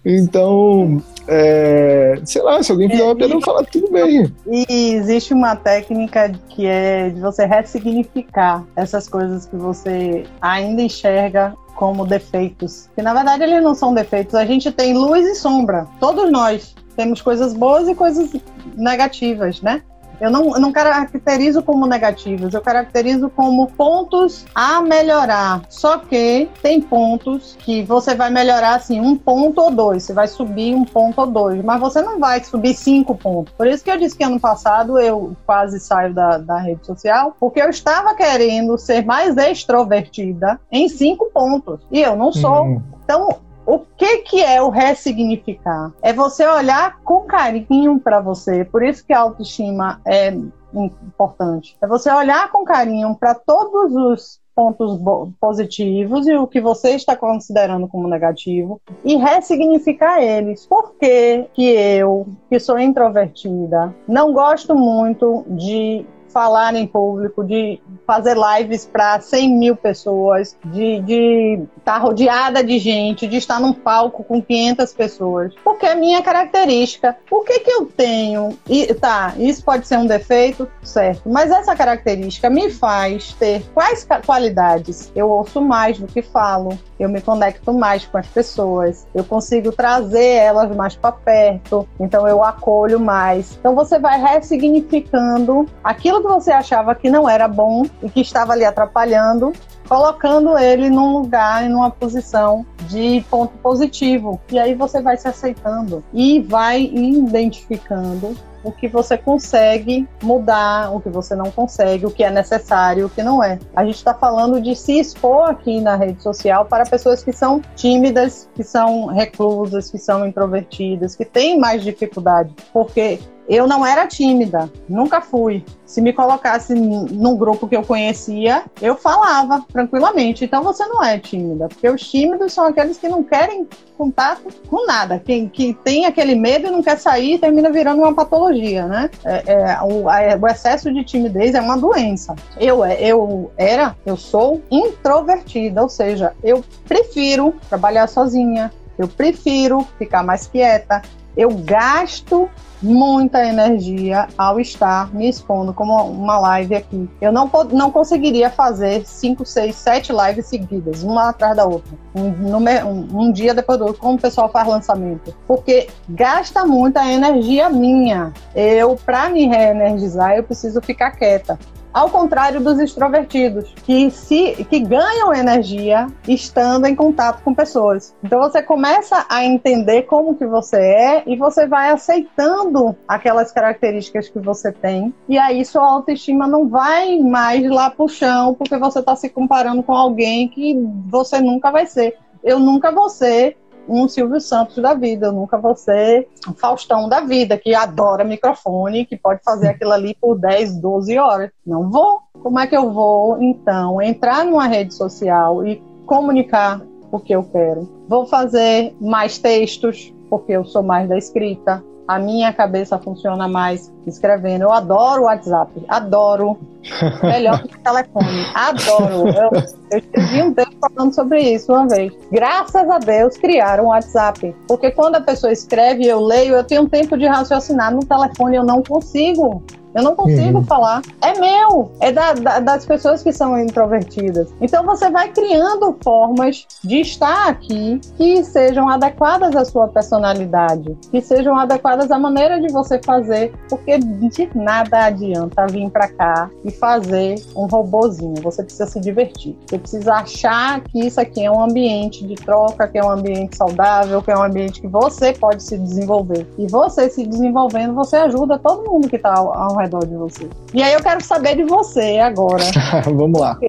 então, 0.04 1.02
é, 1.26 2.20
sei 2.24 2.42
lá, 2.42 2.62
se 2.62 2.70
alguém 2.70 2.88
fizer 2.88 3.02
uma 3.02 3.16
piada, 3.16 3.34
eu 3.34 3.40
falar 3.40 3.64
tudo 3.64 3.90
bem. 3.90 4.32
E 4.46 4.94
existe 4.94 5.32
uma 5.32 5.56
técnica 5.56 6.32
que 6.50 6.66
é 6.66 7.10
de 7.10 7.20
você 7.20 7.46
ressignificar 7.46 8.64
essas 8.76 9.08
coisas 9.08 9.46
que 9.46 9.56
você 9.56 10.24
ainda 10.40 10.82
enxerga 10.82 11.54
como 11.74 12.06
defeitos. 12.06 12.88
Que 12.94 13.02
na 13.02 13.14
verdade 13.14 13.44
eles 13.44 13.62
não 13.62 13.74
são 13.74 13.94
defeitos, 13.94 14.34
a 14.34 14.44
gente 14.44 14.70
tem 14.70 14.94
luz 14.94 15.26
e 15.26 15.34
sombra, 15.34 15.86
todos 15.98 16.30
nós 16.30 16.74
temos 16.96 17.20
coisas 17.20 17.52
boas 17.52 17.88
e 17.88 17.94
coisas 17.94 18.30
negativas, 18.76 19.60
né? 19.60 19.82
Eu 20.20 20.30
não, 20.30 20.54
eu 20.54 20.60
não 20.60 20.72
caracterizo 20.72 21.62
como 21.62 21.86
negativos, 21.86 22.54
eu 22.54 22.60
caracterizo 22.60 23.28
como 23.28 23.66
pontos 23.66 24.46
a 24.54 24.80
melhorar. 24.80 25.62
Só 25.68 25.98
que 25.98 26.48
tem 26.62 26.80
pontos 26.80 27.56
que 27.60 27.82
você 27.82 28.14
vai 28.14 28.30
melhorar 28.30 28.76
assim, 28.76 29.00
um 29.00 29.14
ponto 29.16 29.60
ou 29.60 29.70
dois. 29.70 30.04
Você 30.04 30.12
vai 30.12 30.26
subir 30.26 30.74
um 30.74 30.84
ponto 30.84 31.20
ou 31.20 31.26
dois, 31.26 31.62
mas 31.62 31.80
você 31.80 32.00
não 32.00 32.18
vai 32.18 32.42
subir 32.42 32.74
cinco 32.74 33.14
pontos. 33.14 33.52
Por 33.54 33.66
isso 33.66 33.84
que 33.84 33.90
eu 33.90 33.98
disse 33.98 34.16
que 34.16 34.24
ano 34.24 34.40
passado 34.40 34.98
eu 34.98 35.36
quase 35.44 35.78
saio 35.78 36.14
da, 36.14 36.38
da 36.38 36.58
rede 36.58 36.86
social, 36.86 37.36
porque 37.38 37.60
eu 37.60 37.68
estava 37.68 38.14
querendo 38.14 38.78
ser 38.78 39.04
mais 39.04 39.36
extrovertida 39.36 40.58
em 40.72 40.88
cinco 40.88 41.26
pontos. 41.26 41.80
E 41.90 42.00
eu 42.00 42.16
não 42.16 42.32
sou. 42.32 42.64
Hum. 42.64 42.82
Então, 43.04 43.28
o 43.66 43.80
que, 43.80 44.18
que 44.18 44.42
é 44.42 44.62
o 44.62 44.68
ressignificar? 44.68 45.92
É 46.00 46.12
você 46.12 46.46
olhar 46.46 47.00
com 47.02 47.22
carinho 47.22 47.98
para 47.98 48.20
você. 48.20 48.64
Por 48.64 48.84
isso 48.84 49.04
que 49.04 49.12
a 49.12 49.20
autoestima 49.20 50.00
é 50.06 50.28
importante. 50.72 51.76
É 51.82 51.86
você 51.86 52.10
olhar 52.10 52.50
com 52.50 52.64
carinho 52.64 53.14
para 53.16 53.34
todos 53.34 53.94
os 53.94 54.40
pontos 54.54 54.98
positivos 55.38 56.26
e 56.26 56.34
o 56.34 56.46
que 56.46 56.62
você 56.62 56.92
está 56.92 57.14
considerando 57.14 57.86
como 57.86 58.08
negativo 58.08 58.80
e 59.04 59.16
ressignificar 59.16 60.22
eles. 60.22 60.64
Por 60.64 60.94
que, 60.94 61.46
que 61.52 61.68
eu, 61.68 62.26
que 62.48 62.58
sou 62.58 62.78
introvertida, 62.78 63.94
não 64.08 64.32
gosto 64.32 64.74
muito 64.74 65.44
de 65.48 66.06
falar 66.36 66.74
em 66.74 66.86
público, 66.86 67.42
de 67.42 67.80
fazer 68.06 68.36
lives 68.36 68.84
para 68.84 69.18
100 69.18 69.58
mil 69.58 69.74
pessoas, 69.74 70.54
de 70.66 71.62
estar 71.78 71.94
tá 71.94 71.96
rodeada 71.96 72.62
de 72.62 72.78
gente, 72.78 73.26
de 73.26 73.38
estar 73.38 73.58
num 73.58 73.72
palco 73.72 74.22
com 74.22 74.42
500 74.42 74.92
pessoas. 74.92 75.54
Porque 75.64 75.86
é 75.86 75.94
minha 75.94 76.20
característica. 76.20 77.16
O 77.30 77.40
que 77.40 77.60
que 77.60 77.70
eu 77.70 77.86
tenho? 77.86 78.50
E 78.68 78.92
tá, 78.92 79.32
isso 79.38 79.64
pode 79.64 79.88
ser 79.88 79.96
um 79.96 80.06
defeito, 80.06 80.68
certo? 80.82 81.22
Mas 81.26 81.50
essa 81.50 81.74
característica 81.74 82.50
me 82.50 82.70
faz 82.70 83.32
ter 83.32 83.62
quais 83.72 84.06
qualidades? 84.26 85.10
Eu 85.16 85.30
ouço 85.30 85.62
mais 85.62 85.98
do 85.98 86.06
que 86.06 86.20
falo, 86.20 86.78
eu 87.00 87.08
me 87.08 87.22
conecto 87.22 87.72
mais 87.72 88.04
com 88.04 88.18
as 88.18 88.26
pessoas, 88.26 89.06
eu 89.14 89.24
consigo 89.24 89.72
trazer 89.72 90.34
elas 90.36 90.74
mais 90.76 90.94
para 90.94 91.12
perto, 91.12 91.88
então 91.98 92.28
eu 92.28 92.44
acolho 92.44 93.00
mais. 93.00 93.56
Então 93.58 93.74
você 93.74 93.98
vai 93.98 94.20
ressignificando 94.20 95.66
aquilo 95.82 96.25
que 96.26 96.32
você 96.32 96.50
achava 96.50 96.94
que 96.94 97.10
não 97.10 97.28
era 97.28 97.46
bom 97.46 97.84
e 98.02 98.10
que 98.10 98.20
estava 98.20 98.52
ali 98.52 98.64
atrapalhando, 98.64 99.52
colocando 99.88 100.58
ele 100.58 100.90
num 100.90 101.12
lugar 101.12 101.64
e 101.64 101.68
numa 101.68 101.90
posição 101.90 102.66
de 102.88 103.24
ponto 103.30 103.56
positivo. 103.58 104.40
E 104.50 104.58
aí 104.58 104.74
você 104.74 105.00
vai 105.00 105.16
se 105.16 105.28
aceitando 105.28 106.02
e 106.12 106.40
vai 106.40 106.82
identificando 106.82 108.36
o 108.64 108.72
que 108.72 108.88
você 108.88 109.16
consegue 109.16 110.08
mudar, 110.20 110.92
o 110.92 111.00
que 111.00 111.08
você 111.08 111.36
não 111.36 111.52
consegue, 111.52 112.04
o 112.04 112.10
que 112.10 112.24
é 112.24 112.30
necessário, 112.30 113.06
o 113.06 113.10
que 113.10 113.22
não 113.22 113.42
é. 113.42 113.60
A 113.76 113.84
gente 113.84 113.94
está 113.94 114.12
falando 114.12 114.60
de 114.60 114.74
se 114.74 114.98
expor 114.98 115.48
aqui 115.48 115.80
na 115.80 115.94
rede 115.94 116.20
social 116.20 116.64
para 116.64 116.84
pessoas 116.84 117.22
que 117.22 117.32
são 117.32 117.62
tímidas, 117.76 118.48
que 118.56 118.64
são 118.64 119.06
reclusas, 119.06 119.88
que 119.88 119.98
são 119.98 120.26
introvertidas, 120.26 121.14
que 121.14 121.24
têm 121.24 121.60
mais 121.60 121.84
dificuldade, 121.84 122.52
porque 122.72 123.20
eu 123.48 123.66
não 123.66 123.86
era 123.86 124.06
tímida, 124.06 124.70
nunca 124.88 125.20
fui. 125.20 125.64
Se 125.84 126.00
me 126.00 126.12
colocasse 126.12 126.74
num 126.74 127.36
grupo 127.36 127.68
que 127.68 127.76
eu 127.76 127.82
conhecia, 127.82 128.64
eu 128.82 128.96
falava 128.96 129.64
tranquilamente. 129.72 130.44
Então 130.44 130.62
você 130.62 130.84
não 130.86 131.02
é 131.02 131.18
tímida, 131.18 131.68
porque 131.68 131.88
os 131.88 132.02
tímidos 132.02 132.52
são 132.52 132.66
aqueles 132.66 132.98
que 132.98 133.08
não 133.08 133.22
querem 133.22 133.66
contato 133.96 134.48
com 134.68 134.84
nada, 134.84 135.18
que, 135.18 135.48
que 135.48 135.74
tem 135.84 136.04
aquele 136.04 136.34
medo 136.34 136.66
e 136.66 136.70
não 136.70 136.82
quer 136.82 136.98
sair 136.98 137.34
e 137.34 137.38
termina 137.38 137.70
virando 137.70 138.02
uma 138.02 138.14
patologia, 138.14 138.86
né? 138.86 139.10
É, 139.24 139.52
é, 139.52 139.78
o, 139.82 140.08
a, 140.08 140.18
o, 140.40 140.46
excesso 140.46 140.92
de 140.92 141.04
timidez 141.04 141.54
é 141.54 141.60
uma 141.60 141.78
doença. 141.78 142.34
Eu, 142.58 142.84
eu 142.84 143.50
era, 143.56 143.96
eu 144.04 144.16
sou 144.16 144.60
introvertida, 144.70 145.82
ou 145.82 145.88
seja, 145.88 146.34
eu 146.42 146.64
prefiro 146.86 147.54
trabalhar 147.68 148.08
sozinha, 148.08 148.72
eu 148.98 149.08
prefiro 149.08 149.86
ficar 149.98 150.22
mais 150.22 150.46
quieta, 150.46 151.00
eu 151.36 151.50
gasto 151.50 152.50
muita 152.82 153.44
energia 153.44 154.28
ao 154.36 154.60
estar 154.60 155.12
me 155.14 155.28
expondo 155.28 155.72
como 155.72 155.94
uma 155.94 156.38
live 156.38 156.74
aqui. 156.74 157.08
Eu 157.20 157.32
não, 157.32 157.50
não 157.72 157.90
conseguiria 157.90 158.50
fazer 158.50 159.06
cinco, 159.06 159.44
seis, 159.44 159.76
sete 159.76 160.12
lives 160.12 160.46
seguidas, 160.46 161.02
uma 161.02 161.30
atrás 161.30 161.56
da 161.56 161.64
outra, 161.64 161.92
um, 162.14 162.28
um, 162.28 163.22
um 163.22 163.32
dia 163.32 163.54
depois 163.54 163.78
do 163.78 163.86
outro, 163.86 164.00
como 164.00 164.16
o 164.16 164.20
pessoal 164.20 164.48
faz 164.48 164.68
lançamento, 164.68 165.34
porque 165.46 165.88
gasta 166.08 166.64
muita 166.64 167.04
energia 167.10 167.68
minha. 167.68 168.32
Eu, 168.54 168.96
para 168.96 169.28
me 169.28 169.46
reenergizar, 169.46 170.36
eu 170.36 170.42
preciso 170.42 170.80
ficar 170.80 171.12
quieta 171.12 171.58
ao 171.96 172.10
contrário 172.10 172.60
dos 172.60 172.78
extrovertidos, 172.78 173.72
que 173.82 174.10
se 174.10 174.66
que 174.68 174.80
ganham 174.80 175.32
energia 175.32 176.08
estando 176.28 176.84
em 176.84 176.94
contato 176.94 177.42
com 177.42 177.54
pessoas. 177.54 178.14
Então 178.22 178.38
você 178.38 178.62
começa 178.62 179.24
a 179.30 179.42
entender 179.42 180.02
como 180.02 180.34
que 180.34 180.44
você 180.44 180.76
é 180.76 181.22
e 181.26 181.36
você 181.36 181.66
vai 181.66 181.88
aceitando 181.88 182.94
aquelas 183.08 183.50
características 183.50 184.28
que 184.28 184.38
você 184.38 184.70
tem 184.70 185.14
e 185.26 185.38
aí 185.38 185.64
sua 185.64 185.88
autoestima 185.88 186.46
não 186.46 186.68
vai 186.68 187.16
mais 187.18 187.66
lá 187.66 187.88
pro 187.88 188.06
chão 188.08 188.52
porque 188.52 188.76
você 188.76 188.98
está 188.98 189.16
se 189.16 189.30
comparando 189.30 189.82
com 189.82 189.94
alguém 189.94 190.48
que 190.48 190.78
você 191.06 191.40
nunca 191.40 191.70
vai 191.70 191.86
ser. 191.86 192.18
Eu 192.44 192.58
nunca 192.58 192.92
vou 192.92 193.08
ser 193.08 193.56
um 193.88 194.08
Silvio 194.08 194.40
Santos 194.40 194.76
da 194.76 194.94
vida, 194.94 195.26
eu 195.26 195.32
nunca 195.32 195.58
vou 195.58 195.74
ser 195.76 196.28
um 196.48 196.52
Faustão 196.52 197.08
da 197.08 197.20
vida, 197.20 197.56
que 197.56 197.74
adora 197.74 198.24
microfone, 198.24 199.06
que 199.06 199.16
pode 199.16 199.40
fazer 199.44 199.68
aquilo 199.68 199.92
ali 199.92 200.16
por 200.20 200.38
10, 200.38 200.80
12 200.80 201.18
horas. 201.18 201.50
Não 201.66 201.90
vou. 201.90 202.20
Como 202.42 202.58
é 202.58 202.66
que 202.66 202.76
eu 202.76 202.92
vou, 202.92 203.42
então, 203.42 204.00
entrar 204.00 204.44
numa 204.44 204.66
rede 204.66 204.94
social 204.94 205.66
e 205.66 205.82
comunicar 206.06 206.80
o 207.10 207.18
que 207.18 207.34
eu 207.34 207.42
quero? 207.44 207.88
Vou 208.08 208.26
fazer 208.26 208.94
mais 209.00 209.38
textos, 209.38 210.12
porque 210.28 210.52
eu 210.52 210.64
sou 210.64 210.82
mais 210.82 211.08
da 211.08 211.16
escrita 211.16 211.82
a 212.06 212.18
minha 212.18 212.52
cabeça 212.52 212.98
funciona 212.98 213.48
mais 213.48 213.92
escrevendo. 214.06 214.62
Eu 214.62 214.72
adoro 214.72 215.22
o 215.22 215.24
WhatsApp, 215.24 215.84
adoro. 215.88 216.58
Melhor 217.22 217.62
que 217.62 217.74
o 217.74 217.80
telefone, 217.80 218.46
adoro. 218.54 219.28
Eu, 219.28 219.50
eu 219.90 219.98
escrevi 219.98 220.42
um 220.42 220.54
texto 220.54 220.76
falando 220.80 221.12
sobre 221.12 221.40
isso 221.40 221.72
uma 221.72 221.88
vez. 221.88 222.12
Graças 222.30 222.88
a 222.88 222.98
Deus 222.98 223.36
criaram 223.36 223.84
o 223.84 223.88
WhatsApp. 223.88 224.54
Porque 224.68 224.92
quando 224.92 225.16
a 225.16 225.20
pessoa 225.20 225.52
escreve 225.52 226.06
eu 226.06 226.20
leio, 226.20 226.54
eu 226.54 226.64
tenho 226.64 226.88
tempo 226.88 227.18
de 227.18 227.26
raciocinar. 227.26 227.92
No 227.92 228.00
telefone 228.00 228.56
eu 228.56 228.64
não 228.64 228.82
consigo. 228.82 229.62
Eu 229.96 230.02
não 230.02 230.14
consigo 230.14 230.58
uhum. 230.58 230.64
falar. 230.64 231.00
É 231.22 231.38
meu. 231.38 231.90
É 232.00 232.12
da, 232.12 232.34
da, 232.34 232.60
das 232.60 232.84
pessoas 232.84 233.22
que 233.22 233.32
são 233.32 233.58
introvertidas. 233.58 234.52
Então 234.60 234.84
você 234.84 235.10
vai 235.10 235.28
criando 235.32 235.96
formas 236.04 236.66
de 236.84 237.00
estar 237.00 237.48
aqui 237.48 237.98
que 238.16 238.44
sejam 238.44 238.88
adequadas 238.88 239.56
à 239.56 239.64
sua 239.64 239.88
personalidade, 239.88 240.94
que 241.10 241.20
sejam 241.22 241.58
adequadas 241.58 242.10
à 242.10 242.18
maneira 242.18 242.60
de 242.60 242.70
você 242.70 243.00
fazer, 243.02 243.52
porque 243.70 243.98
de 243.98 244.28
nada 244.54 245.06
adianta 245.06 245.66
vir 245.66 245.88
para 245.90 246.08
cá 246.08 246.50
e 246.62 246.70
fazer 246.70 247.36
um 247.56 247.66
robozinho. 247.66 248.34
Você 248.42 248.62
precisa 248.62 248.86
se 248.86 249.00
divertir. 249.00 249.56
Você 249.66 249.78
precisa 249.78 250.14
achar 250.14 250.80
que 250.80 251.06
isso 251.06 251.20
aqui 251.20 251.44
é 251.44 251.50
um 251.50 251.62
ambiente 251.62 252.26
de 252.26 252.34
troca, 252.34 252.86
que 252.86 252.98
é 252.98 253.04
um 253.04 253.10
ambiente 253.10 253.56
saudável, 253.56 254.20
que 254.20 254.30
é 254.30 254.36
um 254.36 254.42
ambiente 254.42 254.80
que 254.80 254.88
você 254.88 255.32
pode 255.32 255.62
se 255.62 255.78
desenvolver. 255.78 256.46
E 256.58 256.66
você 256.66 257.08
se 257.08 257.26
desenvolvendo, 257.26 257.94
você 257.94 258.16
ajuda 258.16 258.58
todo 258.58 258.90
mundo 258.90 259.08
que 259.08 259.16
está 259.16 259.34
ao, 259.34 259.76
redor 259.76 259.85
redor 259.86 260.06
de 260.06 260.16
você. 260.16 260.48
E 260.74 260.82
aí 260.82 260.92
eu 260.92 261.02
quero 261.02 261.22
saber 261.22 261.56
de 261.56 261.64
você 261.64 262.18
agora. 262.18 262.64
Vamos 263.06 263.40
lá. 263.40 263.58
Eu 263.62 263.68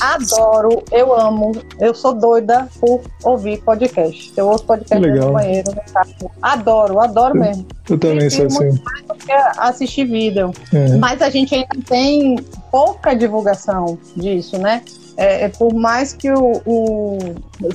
adoro, 0.00 0.82
eu 0.92 1.18
amo, 1.18 1.52
eu 1.80 1.94
sou 1.94 2.14
doida 2.14 2.68
por 2.80 3.00
ouvir 3.24 3.60
podcast. 3.62 4.32
Eu 4.36 4.48
ouço 4.48 4.64
podcast 4.64 5.08
no 5.08 5.32
banheiro, 5.32 5.70
no 5.70 5.92
carro. 5.92 6.30
Adoro, 6.42 7.00
adoro 7.00 7.34
mesmo. 7.36 7.66
Eu 7.88 7.98
também 7.98 8.28
sou 8.30 8.46
assim. 8.46 8.80
Assistir 9.58 10.04
vídeo. 10.04 10.52
É. 10.72 10.96
Mas 10.96 11.22
a 11.22 11.30
gente 11.30 11.54
ainda 11.54 11.68
tem 11.86 12.36
pouca 12.70 13.14
divulgação 13.14 13.98
disso, 14.16 14.58
né? 14.58 14.82
É, 15.16 15.46
é, 15.46 15.48
por 15.48 15.74
mais 15.74 16.12
que 16.12 16.30
o, 16.30 16.62
o, 16.64 17.18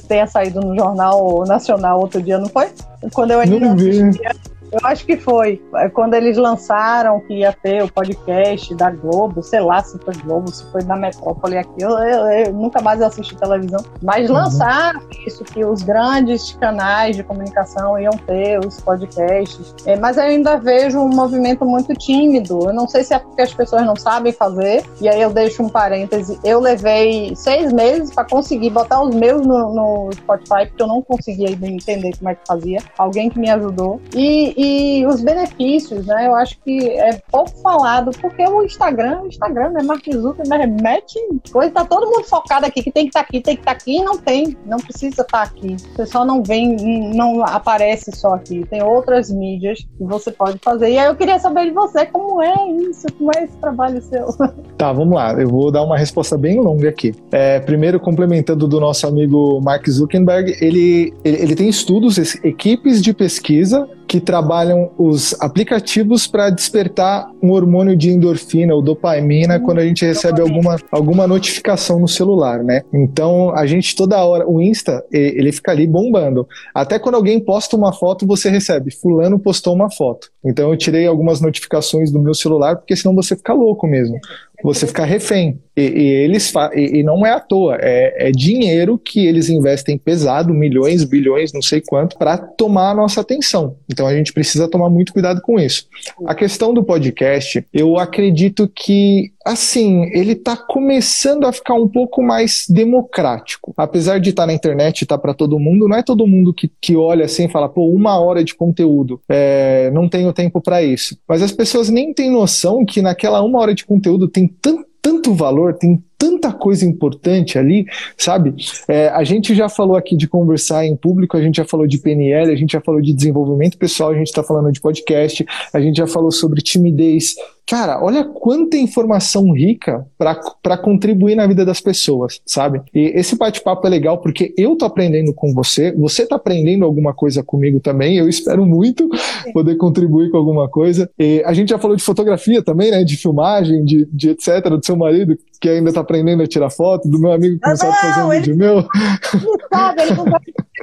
tenha 0.08 0.26
saído 0.26 0.62
no 0.62 0.74
Jornal 0.78 1.44
Nacional 1.46 2.00
outro 2.00 2.22
dia, 2.22 2.38
não 2.38 2.48
foi? 2.48 2.70
Quando 3.12 3.32
eu 3.32 3.42
ainda 3.42 3.60
não 3.60 3.76
vi. 3.76 4.02
Assistia, 4.02 4.32
Eu 4.74 4.80
acho 4.84 5.06
que 5.06 5.16
foi. 5.16 5.62
É, 5.76 5.88
quando 5.88 6.16
eles 6.16 6.36
lançaram 6.36 7.20
que 7.22 7.36
ia 7.36 7.54
ter 7.54 7.84
o 7.84 7.92
podcast 7.92 8.74
da 8.74 8.90
Globo, 8.90 9.44
sei 9.44 9.60
lá 9.60 9.84
se 9.84 10.00
foi 10.00 10.16
Globo, 10.16 10.52
se 10.52 10.66
foi 10.72 10.84
da 10.84 10.96
Metrópole 10.96 11.58
aqui. 11.58 11.84
Eu, 11.84 11.92
eu, 11.92 12.26
eu 12.26 12.54
nunca 12.54 12.82
mais 12.82 13.00
assisti 13.02 13.36
televisão. 13.36 13.80
Mas 14.02 14.30
uhum. 14.30 14.36
lançaram 14.36 15.02
isso, 15.28 15.44
que 15.44 15.64
os 15.64 15.84
grandes 15.84 16.54
canais 16.54 17.16
de 17.16 17.24
comunicação 17.24 18.00
iam 18.00 18.14
ter 18.26 18.60
os 18.66 18.82
podcasts. 18.82 19.76
É, 19.86 19.96
mas 19.96 20.18
eu 20.18 20.24
ainda 20.24 20.58
vejo 20.58 21.00
um 21.00 21.10
movimento 21.10 21.66
muito 21.66 21.94
tímido. 21.94 22.68
Eu 22.68 22.74
não 22.74 22.88
sei 22.88 23.04
se 23.04 23.14
é 23.14 23.20
porque 23.20 23.44
as 23.44 23.54
pessoas 23.54 23.86
não 23.86 23.96
sabem 23.96 24.34
fazer. 24.34 24.84
E 25.00 25.08
aí 25.08 25.22
eu 25.22 25.32
deixo 25.32 25.62
um 25.62 25.70
parêntese. 25.70 26.40
Eu 26.44 26.60
levei 26.60 27.36
seis 27.36 27.72
meses 27.72 28.12
para 28.14 28.26
conseguir 28.26 28.72
botar 28.72 29.04
os 29.04 29.14
meus 29.14 29.46
no, 29.46 29.74
no 29.74 30.10
Spotify, 30.14 30.66
porque 30.68 30.82
eu 30.82 30.88
não 30.88 31.02
conseguia 31.04 31.52
entender 31.52 32.18
como 32.18 32.30
é 32.30 32.36
que 32.36 32.42
fazia. 32.48 32.80
Alguém 32.98 33.30
que 33.30 33.38
me 33.38 33.52
ajudou. 33.52 34.02
E, 34.16 34.54
e 34.64 35.06
os 35.06 35.22
benefícios, 35.22 36.06
né? 36.06 36.28
Eu 36.28 36.36
acho 36.36 36.58
que 36.62 36.90
é 36.90 37.20
pouco 37.30 37.52
falado, 37.62 38.12
porque 38.22 38.44
o 38.44 38.64
Instagram, 38.64 39.22
o 39.24 39.28
Instagram, 39.28 39.70
né? 39.70 39.84
Mark 39.84 40.06
Zuckerberg 40.12 40.82
mete 40.82 41.20
coisa, 41.52 41.72
tá 41.72 41.86
todo 41.86 42.08
mundo 42.08 42.24
focado 42.24 42.66
aqui, 42.66 42.82
que 42.82 42.92
tem 42.92 43.04
que 43.04 43.10
estar 43.10 43.22
tá 43.22 43.26
aqui, 43.28 43.42
tem 43.42 43.56
que 43.56 43.62
estar 43.62 43.72
tá 43.72 43.78
aqui, 43.78 43.98
e 43.98 44.04
não 44.04 44.18
tem, 44.18 44.58
não 44.66 44.78
precisa 44.78 45.22
estar 45.22 45.26
tá 45.26 45.42
aqui. 45.44 45.76
O 45.94 45.98
pessoal 45.98 46.26
não 46.26 46.42
vem, 46.42 47.14
não 47.14 47.44
aparece 47.44 48.12
só 48.16 48.36
aqui, 48.36 48.66
tem 48.70 48.82
outras 48.82 49.30
mídias 49.30 49.80
que 49.98 50.04
você 50.04 50.32
pode 50.32 50.60
fazer. 50.60 50.92
E 50.92 50.98
aí 50.98 51.08
eu 51.08 51.16
queria 51.16 51.40
saber 51.40 51.66
de 51.66 51.72
você, 51.72 52.06
como 52.06 52.42
é 52.42 52.70
isso, 52.90 53.08
como 53.18 53.32
é 53.36 53.44
esse 53.44 53.58
trabalho 53.58 54.02
seu? 54.02 54.28
Tá, 54.78 54.92
vamos 54.92 55.16
lá, 55.16 55.34
eu 55.34 55.48
vou 55.48 55.72
dar 55.72 55.84
uma 55.84 55.98
resposta 55.98 56.38
bem 56.38 56.60
longa 56.60 56.90
aqui. 56.90 57.16
É, 57.32 57.60
primeiro, 57.60 58.00
complementando 58.00 58.68
do 58.68 58.80
nosso 58.80 59.08
amigo 59.08 59.62
Mark 59.62 59.88
Zuckerberg, 59.88 60.58
ele, 60.60 61.14
ele, 61.24 61.38
ele 61.38 61.56
tem 61.56 61.70
estudos, 61.70 62.18
equipes 62.44 63.02
de 63.02 63.14
pesquisa 63.14 63.88
que 64.14 64.22
trabalham 64.22 64.92
os 64.96 65.36
aplicativos 65.42 66.28
para 66.28 66.52
despertar 66.52 67.32
um 67.42 67.50
hormônio 67.50 67.98
de 67.98 68.12
endorfina 68.12 68.76
ou 68.76 68.80
dopamina 68.80 69.60
quando 69.60 69.80
a 69.80 69.84
gente 69.84 70.06
recebe 70.06 70.40
alguma, 70.40 70.76
alguma 70.92 71.26
notificação 71.26 72.00
no 72.00 72.08
celular, 72.08 72.64
né? 72.64 72.84
Então 72.94 73.50
a 73.56 73.66
gente 73.66 73.96
toda 73.96 74.24
hora, 74.24 74.48
o 74.48 74.62
Insta, 74.62 75.04
ele 75.12 75.52
fica 75.52 75.72
ali 75.72 75.88
bombando. 75.88 76.48
Até 76.76 77.00
quando 77.00 77.16
alguém 77.16 77.40
posta 77.40 77.76
uma 77.76 77.92
foto, 77.92 78.28
você 78.28 78.52
recebe, 78.52 78.92
fulano 78.92 79.40
postou 79.40 79.74
uma 79.74 79.90
foto. 79.90 80.30
Então 80.46 80.70
eu 80.70 80.78
tirei 80.78 81.08
algumas 81.08 81.42
notificações 81.42 82.12
do 82.12 82.20
meu 82.20 82.36
celular, 82.36 82.76
porque 82.76 82.96
senão 82.96 83.16
você 83.16 83.36
fica 83.36 83.52
louco 83.52 83.88
mesmo 83.88 84.20
você 84.64 84.88
ficar 84.88 85.06
refém. 85.06 85.60
E, 85.76 85.82
e 85.82 86.08
eles 86.24 86.54
e, 86.74 87.00
e, 87.00 87.04
não 87.04 87.26
é 87.26 87.32
à 87.32 87.40
toa, 87.40 87.78
é, 87.82 88.30
é, 88.30 88.32
dinheiro 88.32 88.98
que 88.98 89.26
eles 89.26 89.50
investem 89.50 89.98
pesado, 89.98 90.54
milhões, 90.54 91.04
bilhões, 91.04 91.52
não 91.52 91.62
sei 91.62 91.82
quanto, 91.82 92.18
para 92.18 92.38
tomar 92.38 92.92
a 92.92 92.96
nossa 92.96 93.22
atenção. 93.22 93.76
Então 93.92 94.08
a 94.08 94.16
gente 94.16 94.32
precisa 94.32 94.68
tomar 94.68 94.90
muito 94.90 95.12
cuidado 95.12 95.42
com 95.42 95.60
isso. 95.60 95.88
A 96.26 96.34
questão 96.34 96.74
do 96.74 96.84
podcast, 96.84 97.66
eu 97.74 97.98
acredito 97.98 98.72
que 98.74 99.33
assim, 99.46 100.04
ele 100.14 100.34
está 100.34 100.56
começando 100.56 101.46
a 101.46 101.52
ficar 101.52 101.74
um 101.74 101.88
pouco 101.88 102.22
mais 102.22 102.66
democrático. 102.70 103.74
Apesar 103.76 104.20
de 104.20 104.30
estar 104.30 104.44
tá 104.44 104.48
na 104.48 104.54
internet 104.54 105.02
e 105.02 105.06
tá 105.06 105.18
para 105.18 105.34
todo 105.34 105.60
mundo, 105.60 105.88
não 105.88 105.98
é 105.98 106.04
todo 106.04 106.28
mundo 106.28 106.54
que, 106.54 106.72
que 106.80 106.96
olha 106.96 107.26
assim 107.26 107.46
e 107.46 107.50
fala, 107.50 107.68
pô, 107.68 107.88
uma 107.88 108.20
hora 108.20 108.44
de 108.44 108.56
conteúdo, 108.56 109.22
é, 109.28 109.92
não 109.92 110.08
tenho 110.08 110.32
tempo 110.34 110.62
para 110.62 110.82
isso. 110.82 111.18
Mas 111.28 111.42
as 111.42 111.52
pessoas 111.52 111.90
nem 111.90 112.14
têm 112.14 112.32
noção 112.32 112.86
que 112.86 113.02
naquela 113.02 113.42
uma 113.42 113.60
hora 113.60 113.74
de 113.74 113.86
conteúdo 113.86 114.28
tem 114.28 114.48
tanto, 114.48 114.86
tanto 115.02 115.34
valor, 115.34 115.74
tem 115.74 116.02
tanta 116.24 116.54
coisa 116.54 116.86
importante 116.86 117.60
ali, 117.60 117.86
sabe? 118.18 118.56
É, 118.88 119.10
a 119.10 119.26
gente 119.26 119.54
já 119.54 119.68
falou 119.68 119.98
aqui 119.98 120.16
de 120.16 120.26
conversar 120.26 120.86
em 120.86 120.96
público, 120.96 121.36
a 121.36 121.42
gente 121.42 121.58
já 121.58 121.66
falou 121.66 121.86
de 121.86 121.98
PNL, 121.98 122.50
a 122.50 122.56
gente 122.56 122.72
já 122.72 122.80
falou 122.80 123.02
de 123.02 123.12
desenvolvimento 123.12 123.78
pessoal, 123.78 124.12
a 124.12 124.18
gente 124.18 124.28
está 124.28 124.42
falando 124.42 124.72
de 124.72 124.80
podcast, 124.80 125.46
a 125.74 125.82
gente 125.82 125.98
já 125.98 126.08
falou 126.08 126.32
sobre 126.32 126.62
timidez. 126.62 127.36
Cara, 127.66 128.04
olha 128.04 128.26
quanta 128.26 128.76
informação 128.76 129.52
rica 129.54 130.06
para 130.18 130.78
contribuir 130.78 131.36
na 131.36 131.48
vida 131.48 131.66
das 131.66 131.80
pessoas, 131.80 132.42
sabe? 132.46 132.82
E 132.94 133.12
esse 133.16 133.38
bate-papo 133.38 133.88
é 133.88 133.90
legal 133.90 134.18
porque 134.20 134.54
eu 134.58 134.76
tô 134.76 134.86
aprendendo 134.86 135.34
com 135.34 135.54
você, 135.54 135.92
você 135.94 136.26
tá 136.26 136.36
aprendendo 136.36 136.84
alguma 136.84 137.14
coisa 137.14 137.42
comigo 137.42 137.80
também, 137.80 138.18
eu 138.18 138.28
espero 138.28 138.66
muito 138.66 139.10
poder 139.54 139.76
contribuir 139.76 140.30
com 140.30 140.38
alguma 140.38 140.70
coisa. 140.70 141.10
E 141.18 141.42
a 141.46 141.54
gente 141.54 141.70
já 141.70 141.80
falou 141.80 141.96
de 141.96 142.04
fotografia 142.04 142.62
também, 142.62 142.92
né? 142.92 143.04
De 143.04 143.16
filmagem, 143.16 143.84
de, 143.86 144.08
de 144.12 144.30
etc., 144.30 144.70
do 144.70 144.86
seu 144.86 144.98
marido, 144.98 145.38
que 145.64 145.70
ainda 145.70 145.92
está 145.92 146.02
aprendendo 146.02 146.44
a 146.44 146.46
tirar 146.46 146.70
foto, 146.70 147.08
do 147.08 147.18
meu 147.18 147.32
amigo 147.32 147.58
que 147.58 147.62
não, 147.66 147.70
não 147.70 147.78
sabe 147.78 147.96
fazer 148.02 148.22
um 148.22 148.30
vídeo 148.32 148.58
meu. 148.58 148.76
Não 148.76 149.58
sabe, 149.72 150.02
ele 150.02 150.14
não 150.14 150.26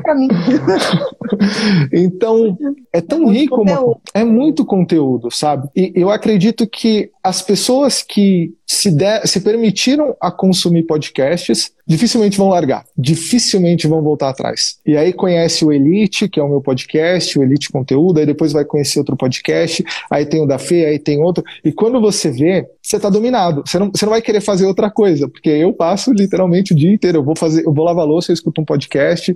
pra 0.02 0.14
mim. 0.14 0.28
então, 1.92 2.56
é 2.90 3.02
tão 3.02 3.28
é 3.28 3.32
rico, 3.34 3.60
uma, 3.60 3.98
é 4.14 4.24
muito 4.24 4.64
conteúdo, 4.64 5.30
sabe? 5.30 5.68
E 5.76 5.92
eu 5.94 6.08
acredito 6.08 6.66
que 6.66 7.10
as 7.22 7.42
pessoas 7.42 8.02
que 8.02 8.54
se, 8.72 8.88
der, 8.88 9.26
se 9.26 9.40
permitiram 9.40 10.16
a 10.20 10.30
consumir 10.30 10.84
podcasts, 10.84 11.72
dificilmente 11.84 12.38
vão 12.38 12.50
largar, 12.50 12.84
dificilmente 12.96 13.88
vão 13.88 14.00
voltar 14.00 14.28
atrás. 14.28 14.78
E 14.86 14.96
aí 14.96 15.12
conhece 15.12 15.64
o 15.64 15.72
Elite, 15.72 16.28
que 16.28 16.38
é 16.38 16.42
o 16.42 16.48
meu 16.48 16.60
podcast, 16.60 17.36
o 17.36 17.42
Elite 17.42 17.68
Conteúdo, 17.72 18.20
aí 18.20 18.26
depois 18.26 18.52
vai 18.52 18.64
conhecer 18.64 19.00
outro 19.00 19.16
podcast, 19.16 19.84
aí 20.08 20.24
tem 20.24 20.40
o 20.40 20.46
da 20.46 20.56
Fê, 20.56 20.86
aí 20.86 21.00
tem 21.00 21.20
outro. 21.20 21.42
E 21.64 21.72
quando 21.72 22.00
você 22.00 22.30
vê, 22.30 22.64
você 22.80 22.94
está 22.94 23.10
dominado. 23.10 23.64
Você 23.66 23.76
não, 23.76 23.90
você 23.92 24.04
não 24.04 24.10
vai 24.10 24.22
querer 24.22 24.40
fazer 24.40 24.66
outra 24.66 24.88
coisa, 24.88 25.28
porque 25.28 25.50
eu 25.50 25.72
passo 25.72 26.12
literalmente 26.12 26.72
o 26.72 26.76
dia 26.76 26.92
inteiro. 26.92 27.18
Eu 27.18 27.24
vou 27.24 27.34
fazer, 27.34 27.66
eu 27.66 27.74
vou 27.74 27.84
lavar 27.84 28.06
louça, 28.06 28.30
eu 28.30 28.34
escuto 28.34 28.60
um 28.60 28.64
podcast. 28.64 29.34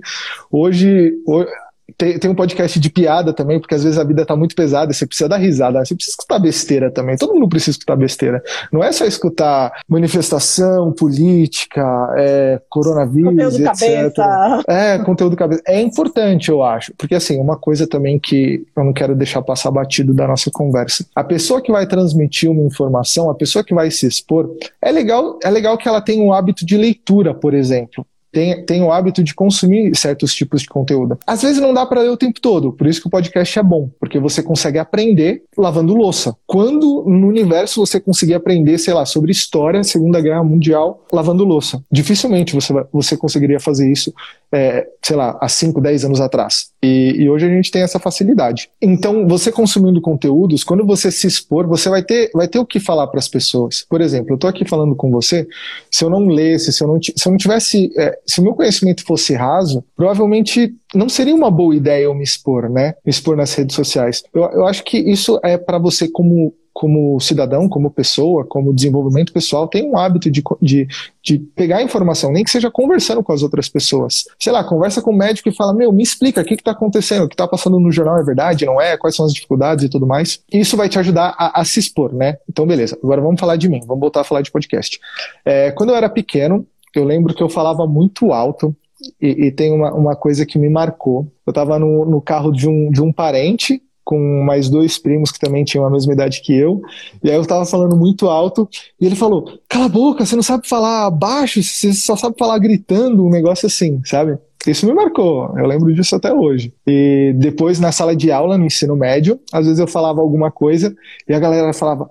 Hoje, 0.49 1.11
hoje 1.27 1.49
tem, 1.97 2.17
tem 2.17 2.29
um 2.29 2.35
podcast 2.35 2.79
de 2.79 2.89
piada 2.89 3.31
também, 3.31 3.59
porque 3.59 3.75
às 3.75 3.83
vezes 3.83 3.97
a 3.97 4.03
vida 4.03 4.25
tá 4.25 4.35
muito 4.35 4.55
pesada, 4.55 4.91
você 4.91 5.05
precisa 5.05 5.29
dar 5.29 5.37
risada, 5.37 5.83
você 5.83 5.95
precisa 5.95 6.13
escutar 6.13 6.39
besteira 6.39 6.91
também. 6.91 7.15
Todo 7.15 7.33
mundo 7.33 7.47
precisa 7.47 7.71
escutar 7.71 7.95
besteira. 7.95 8.43
Não 8.71 8.83
é 8.83 8.91
só 8.91 9.05
escutar 9.05 9.71
manifestação, 9.87 10.91
política, 10.91 11.83
é, 12.17 12.61
coronavírus, 12.69 13.31
conteúdo 13.31 13.67
etc. 13.67 14.13
Cabeça. 14.15 14.63
É, 14.67 14.99
conteúdo 14.99 15.35
cabeça. 15.35 15.61
É 15.67 15.79
importante, 15.81 16.49
eu 16.49 16.63
acho. 16.63 16.93
Porque 16.97 17.15
assim, 17.15 17.39
uma 17.39 17.57
coisa 17.57 17.87
também 17.87 18.19
que 18.19 18.65
eu 18.75 18.83
não 18.83 18.93
quero 18.93 19.15
deixar 19.15 19.41
passar 19.41 19.71
batido 19.71 20.13
da 20.13 20.27
nossa 20.27 20.49
conversa. 20.51 21.05
A 21.15 21.23
pessoa 21.23 21.61
que 21.61 21.71
vai 21.71 21.87
transmitir 21.87 22.49
uma 22.49 22.63
informação, 22.63 23.29
a 23.29 23.35
pessoa 23.35 23.63
que 23.63 23.73
vai 23.73 23.91
se 23.91 24.07
expor, 24.07 24.49
é 24.81 24.91
legal, 24.91 25.39
é 25.43 25.49
legal 25.49 25.77
que 25.77 25.87
ela 25.87 26.01
tenha 26.01 26.23
um 26.23 26.33
hábito 26.33 26.65
de 26.65 26.77
leitura, 26.77 27.33
por 27.33 27.53
exemplo 27.53 28.05
tem, 28.35 28.65
tem 28.65 28.83
o 28.83 28.91
hábito 28.91 29.23
de 29.23 29.33
consumir 29.33 29.95
certos 29.95 30.35
tipos 30.35 30.63
de 30.63 30.67
conteúdo. 30.67 31.17
Às 31.25 31.41
vezes 31.41 31.61
não 31.61 31.73
dá 31.73 31.85
para 31.85 32.01
ler 32.01 32.09
o 32.09 32.17
tempo 32.17 32.41
todo, 32.41 32.73
por 32.73 32.85
isso 32.85 32.99
que 32.99 33.07
o 33.07 33.09
podcast 33.09 33.57
é 33.57 33.63
bom, 33.63 33.89
porque 33.97 34.19
você 34.19 34.43
consegue 34.43 34.77
aprender 34.77 35.43
lavando 35.57 35.95
louça. 35.95 36.35
Quando 36.45 37.05
no 37.07 37.27
universo 37.27 37.79
você 37.79 37.97
conseguir 37.97 38.33
aprender, 38.33 38.77
sei 38.77 38.93
lá, 38.93 39.05
sobre 39.05 39.31
história, 39.31 39.85
Segunda 39.85 40.19
Guerra 40.19 40.43
Mundial, 40.43 41.05
lavando 41.13 41.45
louça? 41.45 41.81
Dificilmente 41.89 42.53
você, 42.53 42.73
você 42.91 43.15
conseguiria 43.15 43.59
fazer 43.59 43.89
isso, 43.89 44.13
é, 44.51 44.87
sei 45.03 45.15
lá, 45.15 45.37
há 45.41 45.49
5, 45.49 45.81
10 45.81 46.05
anos 46.05 46.21
atrás. 46.21 46.71
E, 46.81 47.15
e, 47.17 47.29
hoje 47.29 47.45
a 47.45 47.49
gente 47.49 47.71
tem 47.71 47.81
essa 47.81 47.99
facilidade. 47.99 48.69
Então, 48.81 49.27
você 49.27 49.51
consumindo 49.51 49.99
conteúdos, 49.99 50.63
quando 50.63 50.85
você 50.85 51.11
se 51.11 51.27
expor, 51.27 51.67
você 51.67 51.89
vai 51.89 52.03
ter, 52.03 52.29
vai 52.33 52.47
ter 52.47 52.59
o 52.59 52.65
que 52.65 52.79
falar 52.79 53.07
para 53.07 53.19
as 53.19 53.27
pessoas. 53.27 53.85
Por 53.89 54.01
exemplo, 54.01 54.31
eu 54.31 54.35
estou 54.35 54.49
aqui 54.49 54.63
falando 54.65 54.95
com 54.95 55.09
você, 55.09 55.47
se 55.91 56.03
eu 56.03 56.09
não 56.09 56.27
lesse, 56.27 56.71
se 56.71 56.83
eu 56.83 56.87
não, 56.87 57.01
se 57.01 57.13
eu 57.25 57.31
não 57.31 57.37
tivesse, 57.37 57.91
é, 57.97 58.17
se 58.25 58.39
o 58.39 58.43
meu 58.43 58.53
conhecimento 58.53 59.03
fosse 59.03 59.33
raso, 59.33 59.83
provavelmente 59.95 60.73
não 60.93 61.09
seria 61.09 61.35
uma 61.35 61.51
boa 61.51 61.75
ideia 61.75 62.03
eu 62.03 62.13
me 62.13 62.23
expor, 62.23 62.69
né? 62.69 62.93
Me 63.05 63.09
expor 63.09 63.35
nas 63.35 63.53
redes 63.53 63.75
sociais. 63.75 64.23
Eu, 64.33 64.43
eu 64.43 64.67
acho 64.67 64.83
que 64.83 64.97
isso 64.97 65.39
é 65.43 65.57
para 65.57 65.77
você 65.77 66.07
como 66.07 66.53
como 66.75 67.17
cidadão, 67.21 67.69
como 67.69 67.89
pessoa, 67.89 68.43
como 68.45 68.73
desenvolvimento 68.73 69.31
pessoal, 69.31 69.65
tem 69.65 69.89
um 69.89 69.97
hábito 69.97 70.29
de, 70.29 70.43
de, 70.61 70.85
de 71.23 71.39
pegar 71.39 71.81
informação, 71.81 72.33
nem 72.33 72.43
que 72.43 72.49
seja 72.49 72.69
conversando 72.69 73.23
com 73.23 73.31
as 73.31 73.41
outras 73.41 73.69
pessoas. 73.69 74.25
Sei 74.37 74.51
lá, 74.51 74.61
conversa 74.61 75.01
com 75.01 75.11
o 75.11 75.17
médico 75.17 75.47
e 75.47 75.55
fala: 75.55 75.73
Meu, 75.73 75.93
me 75.93 76.03
explica 76.03 76.41
o 76.41 76.43
que 76.43 76.53
está 76.53 76.71
acontecendo, 76.71 77.23
o 77.23 77.27
que 77.29 77.33
está 77.33 77.47
passando 77.47 77.79
no 77.79 77.93
jornal 77.93 78.19
é 78.19 78.23
verdade, 78.23 78.65
não 78.65 78.81
é? 78.81 78.97
Quais 78.97 79.15
são 79.15 79.25
as 79.25 79.33
dificuldades 79.33 79.85
e 79.85 79.89
tudo 79.89 80.05
mais. 80.05 80.43
Isso 80.51 80.75
vai 80.75 80.89
te 80.89 80.99
ajudar 80.99 81.33
a, 81.37 81.61
a 81.61 81.63
se 81.63 81.79
expor, 81.79 82.13
né? 82.13 82.39
Então, 82.49 82.67
beleza. 82.67 82.99
Agora 83.01 83.21
vamos 83.21 83.39
falar 83.39 83.55
de 83.55 83.69
mim, 83.69 83.79
vamos 83.87 84.01
voltar 84.01 84.19
a 84.19 84.25
falar 84.25 84.41
de 84.41 84.51
podcast. 84.51 84.99
É, 85.45 85.71
quando 85.71 85.91
eu 85.91 85.95
era 85.95 86.09
pequeno, 86.09 86.67
eu 86.93 87.05
lembro 87.05 87.33
que 87.33 87.41
eu 87.41 87.47
falava 87.47 87.87
muito 87.87 88.33
alto. 88.33 88.75
E, 89.21 89.45
e 89.45 89.51
tem 89.51 89.71
uma, 89.71 89.93
uma 89.93 90.15
coisa 90.15 90.45
que 90.45 90.59
me 90.59 90.67
marcou. 90.69 91.31
Eu 91.47 91.51
estava 91.51 91.79
no, 91.79 92.03
no 92.03 92.21
carro 92.21 92.51
de 92.51 92.67
um, 92.67 92.89
de 92.89 93.01
um 93.01 93.13
parente 93.13 93.81
com 94.05 94.43
mais 94.43 94.69
dois 94.69 94.99
primos 94.99 95.31
que 95.31 95.39
também 95.39 95.63
tinham 95.63 95.85
a 95.85 95.89
mesma 95.89 96.13
idade 96.13 96.41
que 96.41 96.55
eu. 96.55 96.81
E 97.23 97.29
aí 97.29 97.35
eu 97.35 97.45
tava 97.45 97.65
falando 97.65 97.97
muito 97.97 98.29
alto 98.29 98.69
e 99.01 99.05
ele 99.05 99.15
falou: 99.15 99.59
Cala 99.67 99.85
a 99.85 99.89
boca, 99.89 100.25
você 100.25 100.35
não 100.35 100.43
sabe 100.43 100.69
falar 100.69 101.09
baixo, 101.09 101.61
você 101.61 101.91
só 101.91 102.15
sabe 102.15 102.35
falar 102.37 102.59
gritando, 102.59 103.25
um 103.25 103.29
negócio 103.29 103.65
assim, 103.65 103.99
sabe? 104.05 104.37
Isso 104.67 104.85
me 104.85 104.93
marcou, 104.93 105.53
eu 105.57 105.65
lembro 105.65 105.93
disso 105.93 106.15
até 106.15 106.33
hoje. 106.33 106.73
E 106.87 107.33
depois 107.35 107.79
na 107.79 107.91
sala 107.91 108.15
de 108.15 108.31
aula, 108.31 108.57
no 108.57 108.65
ensino 108.65 108.95
médio, 108.95 109.39
às 109.51 109.65
vezes 109.65 109.79
eu 109.79 109.87
falava 109.87 110.21
alguma 110.21 110.51
coisa 110.51 110.95
e 111.27 111.33
a 111.33 111.39
galera 111.39 111.73
falava. 111.73 112.09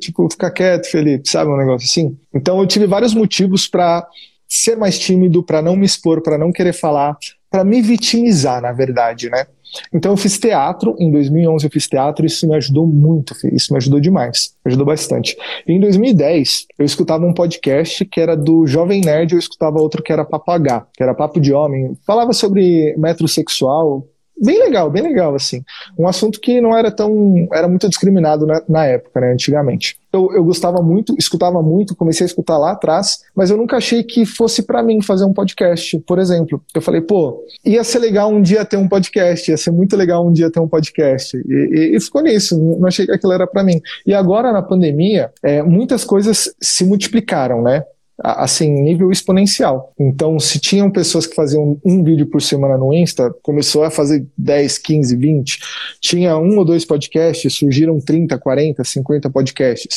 Tipo, 0.00 0.28
fica 0.30 0.50
quieto, 0.50 0.86
Felipe, 0.90 1.28
sabe? 1.28 1.50
Um 1.50 1.56
negócio 1.56 1.86
assim. 1.86 2.16
Então 2.34 2.58
eu 2.58 2.66
tive 2.66 2.86
vários 2.86 3.14
motivos 3.14 3.68
para 3.68 4.06
ser 4.48 4.76
mais 4.76 4.98
tímido, 4.98 5.42
para 5.42 5.60
não 5.60 5.76
me 5.76 5.86
expor, 5.86 6.22
para 6.22 6.38
não 6.38 6.52
querer 6.52 6.72
falar, 6.72 7.16
para 7.56 7.64
me 7.64 7.80
vitimizar, 7.80 8.60
na 8.60 8.70
verdade, 8.70 9.30
né? 9.30 9.46
Então 9.90 10.12
eu 10.12 10.16
fiz 10.18 10.38
teatro, 10.38 10.94
em 10.98 11.10
2011 11.10 11.64
eu 11.64 11.70
fiz 11.70 11.88
teatro 11.88 12.24
e 12.24 12.28
isso 12.28 12.46
me 12.46 12.54
ajudou 12.54 12.86
muito, 12.86 13.34
isso 13.50 13.72
me 13.72 13.78
ajudou 13.78 13.98
demais, 13.98 14.54
me 14.62 14.68
ajudou 14.68 14.84
bastante. 14.84 15.34
E 15.66 15.72
em 15.72 15.80
2010 15.80 16.66
eu 16.78 16.84
escutava 16.84 17.24
um 17.24 17.32
podcast 17.32 18.04
que 18.04 18.20
era 18.20 18.36
do 18.36 18.66
Jovem 18.66 19.00
Nerd, 19.00 19.32
eu 19.32 19.38
escutava 19.38 19.80
outro 19.80 20.02
que 20.02 20.12
era 20.12 20.22
Papo 20.22 20.50
H, 20.50 20.86
que 20.92 21.02
era 21.02 21.14
Papo 21.14 21.40
de 21.40 21.54
Homem, 21.54 21.96
falava 22.06 22.34
sobre 22.34 22.94
metrosexual, 22.98 24.06
bem 24.40 24.58
legal, 24.58 24.90
bem 24.90 25.02
legal, 25.02 25.34
assim. 25.34 25.64
Um 25.98 26.06
assunto 26.06 26.40
que 26.40 26.60
não 26.60 26.76
era 26.76 26.90
tão. 26.90 27.48
era 27.52 27.68
muito 27.68 27.88
discriminado 27.88 28.46
na, 28.46 28.62
na 28.68 28.86
época, 28.86 29.20
né, 29.20 29.32
antigamente. 29.32 29.98
Eu, 30.12 30.30
eu 30.32 30.44
gostava 30.44 30.80
muito, 30.82 31.14
escutava 31.18 31.60
muito, 31.62 31.94
comecei 31.94 32.24
a 32.24 32.26
escutar 32.26 32.56
lá 32.56 32.72
atrás, 32.72 33.20
mas 33.34 33.50
eu 33.50 33.56
nunca 33.56 33.76
achei 33.76 34.02
que 34.02 34.24
fosse 34.24 34.62
para 34.62 34.82
mim 34.82 35.02
fazer 35.02 35.24
um 35.24 35.32
podcast, 35.32 35.98
por 36.00 36.18
exemplo. 36.18 36.62
Eu 36.74 36.80
falei, 36.80 37.00
pô, 37.00 37.44
ia 37.64 37.84
ser 37.84 37.98
legal 37.98 38.30
um 38.30 38.40
dia 38.40 38.64
ter 38.64 38.76
um 38.76 38.88
podcast, 38.88 39.50
ia 39.50 39.56
ser 39.56 39.70
muito 39.70 39.96
legal 39.96 40.26
um 40.26 40.32
dia 40.32 40.50
ter 40.50 40.60
um 40.60 40.68
podcast. 40.68 41.36
E, 41.36 41.52
e, 41.52 41.96
e 41.96 42.00
ficou 42.00 42.22
nisso, 42.22 42.58
não 42.58 42.88
achei 42.88 43.04
que 43.04 43.12
aquilo 43.12 43.32
era 43.32 43.46
para 43.46 43.62
mim. 43.62 43.80
E 44.06 44.14
agora, 44.14 44.52
na 44.52 44.62
pandemia, 44.62 45.30
é, 45.42 45.62
muitas 45.62 46.04
coisas 46.04 46.54
se 46.60 46.84
multiplicaram, 46.84 47.62
né? 47.62 47.84
Assim, 48.22 48.70
nível 48.70 49.10
exponencial. 49.10 49.92
Então, 49.98 50.38
se 50.40 50.58
tinham 50.58 50.90
pessoas 50.90 51.26
que 51.26 51.34
faziam 51.34 51.78
um 51.84 52.02
vídeo 52.02 52.26
por 52.26 52.40
semana 52.40 52.78
no 52.78 52.92
Insta, 52.92 53.34
começou 53.42 53.84
a 53.84 53.90
fazer 53.90 54.26
10, 54.36 54.78
15, 54.78 55.16
20. 55.16 55.58
Tinha 56.00 56.38
um 56.38 56.58
ou 56.58 56.64
dois 56.64 56.84
podcasts, 56.84 57.54
surgiram 57.54 58.00
30, 58.00 58.38
40, 58.38 58.82
50 58.82 59.30
podcasts. 59.30 59.96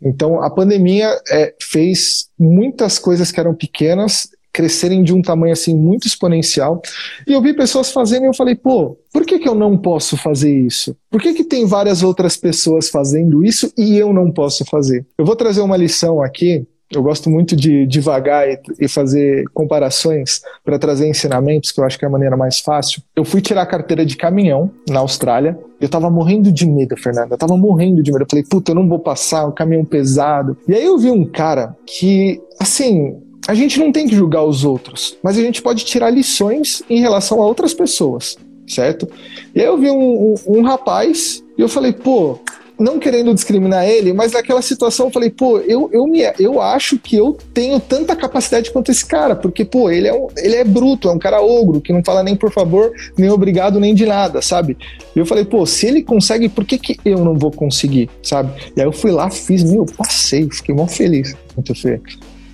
Então, 0.00 0.42
a 0.42 0.50
pandemia 0.50 1.08
é, 1.30 1.54
fez 1.60 2.28
muitas 2.38 2.98
coisas 2.98 3.32
que 3.32 3.40
eram 3.40 3.54
pequenas 3.54 4.28
crescerem 4.52 5.02
de 5.02 5.12
um 5.12 5.20
tamanho 5.20 5.52
assim 5.52 5.76
muito 5.76 6.06
exponencial. 6.06 6.80
E 7.26 7.32
eu 7.34 7.42
vi 7.42 7.52
pessoas 7.52 7.92
fazendo 7.92 8.22
e 8.22 8.26
eu 8.26 8.34
falei, 8.34 8.54
pô, 8.54 8.96
por 9.12 9.26
que, 9.26 9.38
que 9.38 9.46
eu 9.46 9.54
não 9.54 9.76
posso 9.76 10.16
fazer 10.16 10.50
isso? 10.50 10.96
Por 11.10 11.20
que, 11.20 11.34
que 11.34 11.44
tem 11.44 11.66
várias 11.66 12.02
outras 12.02 12.38
pessoas 12.38 12.88
fazendo 12.88 13.44
isso 13.44 13.70
e 13.76 13.98
eu 13.98 14.14
não 14.14 14.32
posso 14.32 14.64
fazer? 14.64 15.06
Eu 15.18 15.26
vou 15.26 15.36
trazer 15.36 15.60
uma 15.60 15.76
lição 15.76 16.22
aqui 16.22 16.66
eu 16.90 17.02
gosto 17.02 17.28
muito 17.28 17.56
de 17.56 17.86
devagar 17.86 18.48
e, 18.48 18.58
e 18.80 18.88
fazer 18.88 19.44
comparações 19.52 20.40
para 20.64 20.78
trazer 20.78 21.08
ensinamentos, 21.08 21.72
que 21.72 21.80
eu 21.80 21.84
acho 21.84 21.98
que 21.98 22.04
é 22.04 22.08
a 22.08 22.10
maneira 22.10 22.36
mais 22.36 22.60
fácil. 22.60 23.02
Eu 23.14 23.24
fui 23.24 23.40
tirar 23.40 23.62
a 23.62 23.66
carteira 23.66 24.06
de 24.06 24.16
caminhão 24.16 24.70
na 24.88 25.00
Austrália. 25.00 25.58
Eu 25.80 25.88
tava 25.88 26.08
morrendo 26.10 26.52
de 26.52 26.66
medo, 26.66 26.96
Fernanda. 26.96 27.34
Eu 27.34 27.38
tava 27.38 27.56
morrendo 27.56 28.02
de 28.02 28.12
medo. 28.12 28.22
Eu 28.22 28.28
falei, 28.30 28.44
puta, 28.48 28.70
eu 28.70 28.74
não 28.76 28.88
vou 28.88 29.00
passar, 29.00 29.46
um 29.46 29.52
caminhão 29.52 29.84
pesado. 29.84 30.56
E 30.68 30.74
aí 30.74 30.84
eu 30.84 30.96
vi 30.96 31.10
um 31.10 31.24
cara 31.24 31.76
que, 31.84 32.40
assim, 32.60 33.16
a 33.48 33.54
gente 33.54 33.78
não 33.78 33.92
tem 33.92 34.08
que 34.08 34.14
julgar 34.14 34.44
os 34.44 34.64
outros, 34.64 35.16
mas 35.22 35.38
a 35.38 35.40
gente 35.40 35.62
pode 35.62 35.84
tirar 35.84 36.10
lições 36.10 36.82
em 36.90 37.00
relação 37.00 37.40
a 37.40 37.46
outras 37.46 37.72
pessoas, 37.72 38.36
certo? 38.66 39.08
E 39.54 39.60
aí 39.60 39.66
eu 39.66 39.78
vi 39.78 39.90
um, 39.90 40.32
um, 40.32 40.58
um 40.58 40.62
rapaz 40.62 41.42
e 41.56 41.60
eu 41.60 41.68
falei, 41.68 41.92
pô, 41.92 42.38
não 42.78 42.98
querendo 42.98 43.34
discriminar 43.34 43.86
ele, 43.86 44.12
mas 44.12 44.32
naquela 44.32 44.62
situação 44.62 45.06
eu 45.06 45.12
falei, 45.12 45.30
pô, 45.30 45.58
eu, 45.58 45.88
eu, 45.92 46.06
me, 46.06 46.20
eu 46.38 46.60
acho 46.60 46.98
que 46.98 47.16
eu 47.16 47.36
tenho 47.54 47.80
tanta 47.80 48.14
capacidade 48.14 48.70
quanto 48.70 48.90
esse 48.90 49.04
cara, 49.04 49.34
porque, 49.34 49.64
pô, 49.64 49.90
ele 49.90 50.08
é, 50.08 50.14
um, 50.14 50.28
ele 50.36 50.56
é 50.56 50.64
bruto, 50.64 51.08
é 51.08 51.12
um 51.12 51.18
cara 51.18 51.40
ogro, 51.40 51.80
que 51.80 51.92
não 51.92 52.04
fala 52.04 52.22
nem 52.22 52.36
por 52.36 52.52
favor, 52.52 52.92
nem 53.16 53.30
obrigado, 53.30 53.80
nem 53.80 53.94
de 53.94 54.04
nada, 54.04 54.42
sabe? 54.42 54.76
E 55.14 55.18
eu 55.18 55.26
falei, 55.26 55.44
pô, 55.44 55.64
se 55.64 55.86
ele 55.86 56.02
consegue, 56.02 56.48
por 56.48 56.64
que, 56.64 56.78
que 56.78 56.98
eu 57.04 57.24
não 57.24 57.34
vou 57.34 57.50
conseguir, 57.50 58.10
sabe? 58.22 58.52
E 58.76 58.80
aí 58.80 58.86
eu 58.86 58.92
fui 58.92 59.10
lá, 59.10 59.30
fiz, 59.30 59.64
meu, 59.64 59.86
passei, 59.86 60.48
fiquei 60.50 60.74
mó 60.74 60.86
feliz. 60.86 61.34
Muito 61.56 61.74
feio 61.74 62.02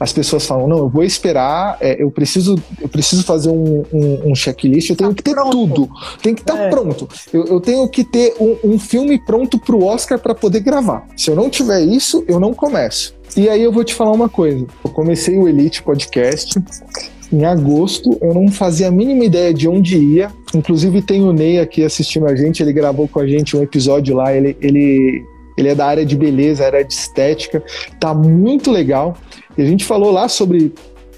as 0.02 0.12
pessoas 0.12 0.44
falam, 0.44 0.66
não, 0.66 0.78
eu 0.78 0.88
vou 0.88 1.04
esperar, 1.04 1.76
é, 1.80 2.02
eu 2.02 2.10
preciso 2.10 2.56
eu 2.80 2.88
preciso 2.88 3.22
fazer 3.22 3.50
um, 3.50 3.84
um, 3.92 4.30
um 4.30 4.34
checklist, 4.34 4.90
eu 4.90 4.96
tenho 4.96 5.10
tá 5.10 5.16
que 5.16 5.22
ter 5.22 5.34
pronto. 5.34 5.50
tudo, 5.50 5.88
tem 6.20 6.34
que 6.34 6.40
estar 6.40 6.54
tá 6.54 6.62
é. 6.64 6.70
pronto. 6.70 7.08
Eu, 7.32 7.44
eu, 7.46 7.60
tenho 7.60 7.88
que 7.88 8.02
ter 8.02 8.34
um, 8.40 8.72
um 8.72 8.78
filme 8.78 9.18
pronto 9.24 9.58
para 9.58 9.76
o 9.76 9.84
Oscar 9.84 10.18
para 10.18 10.34
poder 10.34 10.60
gravar. 10.60 11.06
Se 11.16 11.30
eu 11.30 11.36
não 11.36 11.48
tiver 11.48 11.80
isso, 11.82 12.24
eu 12.26 12.40
não 12.40 12.52
começo. 12.52 13.14
E 13.36 13.48
aí 13.48 13.62
eu 13.62 13.72
vou 13.72 13.84
te 13.84 13.94
falar 13.94 14.12
uma 14.12 14.28
coisa. 14.28 14.66
Eu 14.84 14.90
comecei 14.90 15.38
o 15.38 15.48
Elite 15.48 15.82
Podcast 15.82 16.60
em 17.32 17.44
agosto, 17.44 18.18
eu 18.20 18.34
não 18.34 18.48
fazia 18.48 18.88
a 18.88 18.90
mínima 18.90 19.24
ideia 19.24 19.54
de 19.54 19.66
onde 19.66 19.96
ia. 19.96 20.30
Inclusive 20.54 21.00
tem 21.00 21.22
o 21.22 21.32
Ney 21.32 21.60
aqui 21.60 21.82
assistindo 21.82 22.26
a 22.26 22.36
gente, 22.36 22.62
ele 22.62 22.72
gravou 22.72 23.08
com 23.08 23.20
a 23.20 23.26
gente 23.26 23.56
um 23.56 23.62
episódio 23.62 24.14
lá, 24.14 24.34
ele, 24.34 24.56
ele, 24.60 25.24
ele 25.62 25.70
é 25.70 25.74
da 25.74 25.86
área 25.86 26.04
de 26.04 26.16
beleza, 26.16 26.66
área 26.66 26.84
de 26.84 26.92
estética, 26.92 27.62
tá 27.98 28.12
muito 28.12 28.70
legal. 28.70 29.16
E 29.56 29.62
a 29.62 29.66
gente 29.66 29.84
falou 29.84 30.10
lá 30.10 30.28
sobre. 30.28 30.72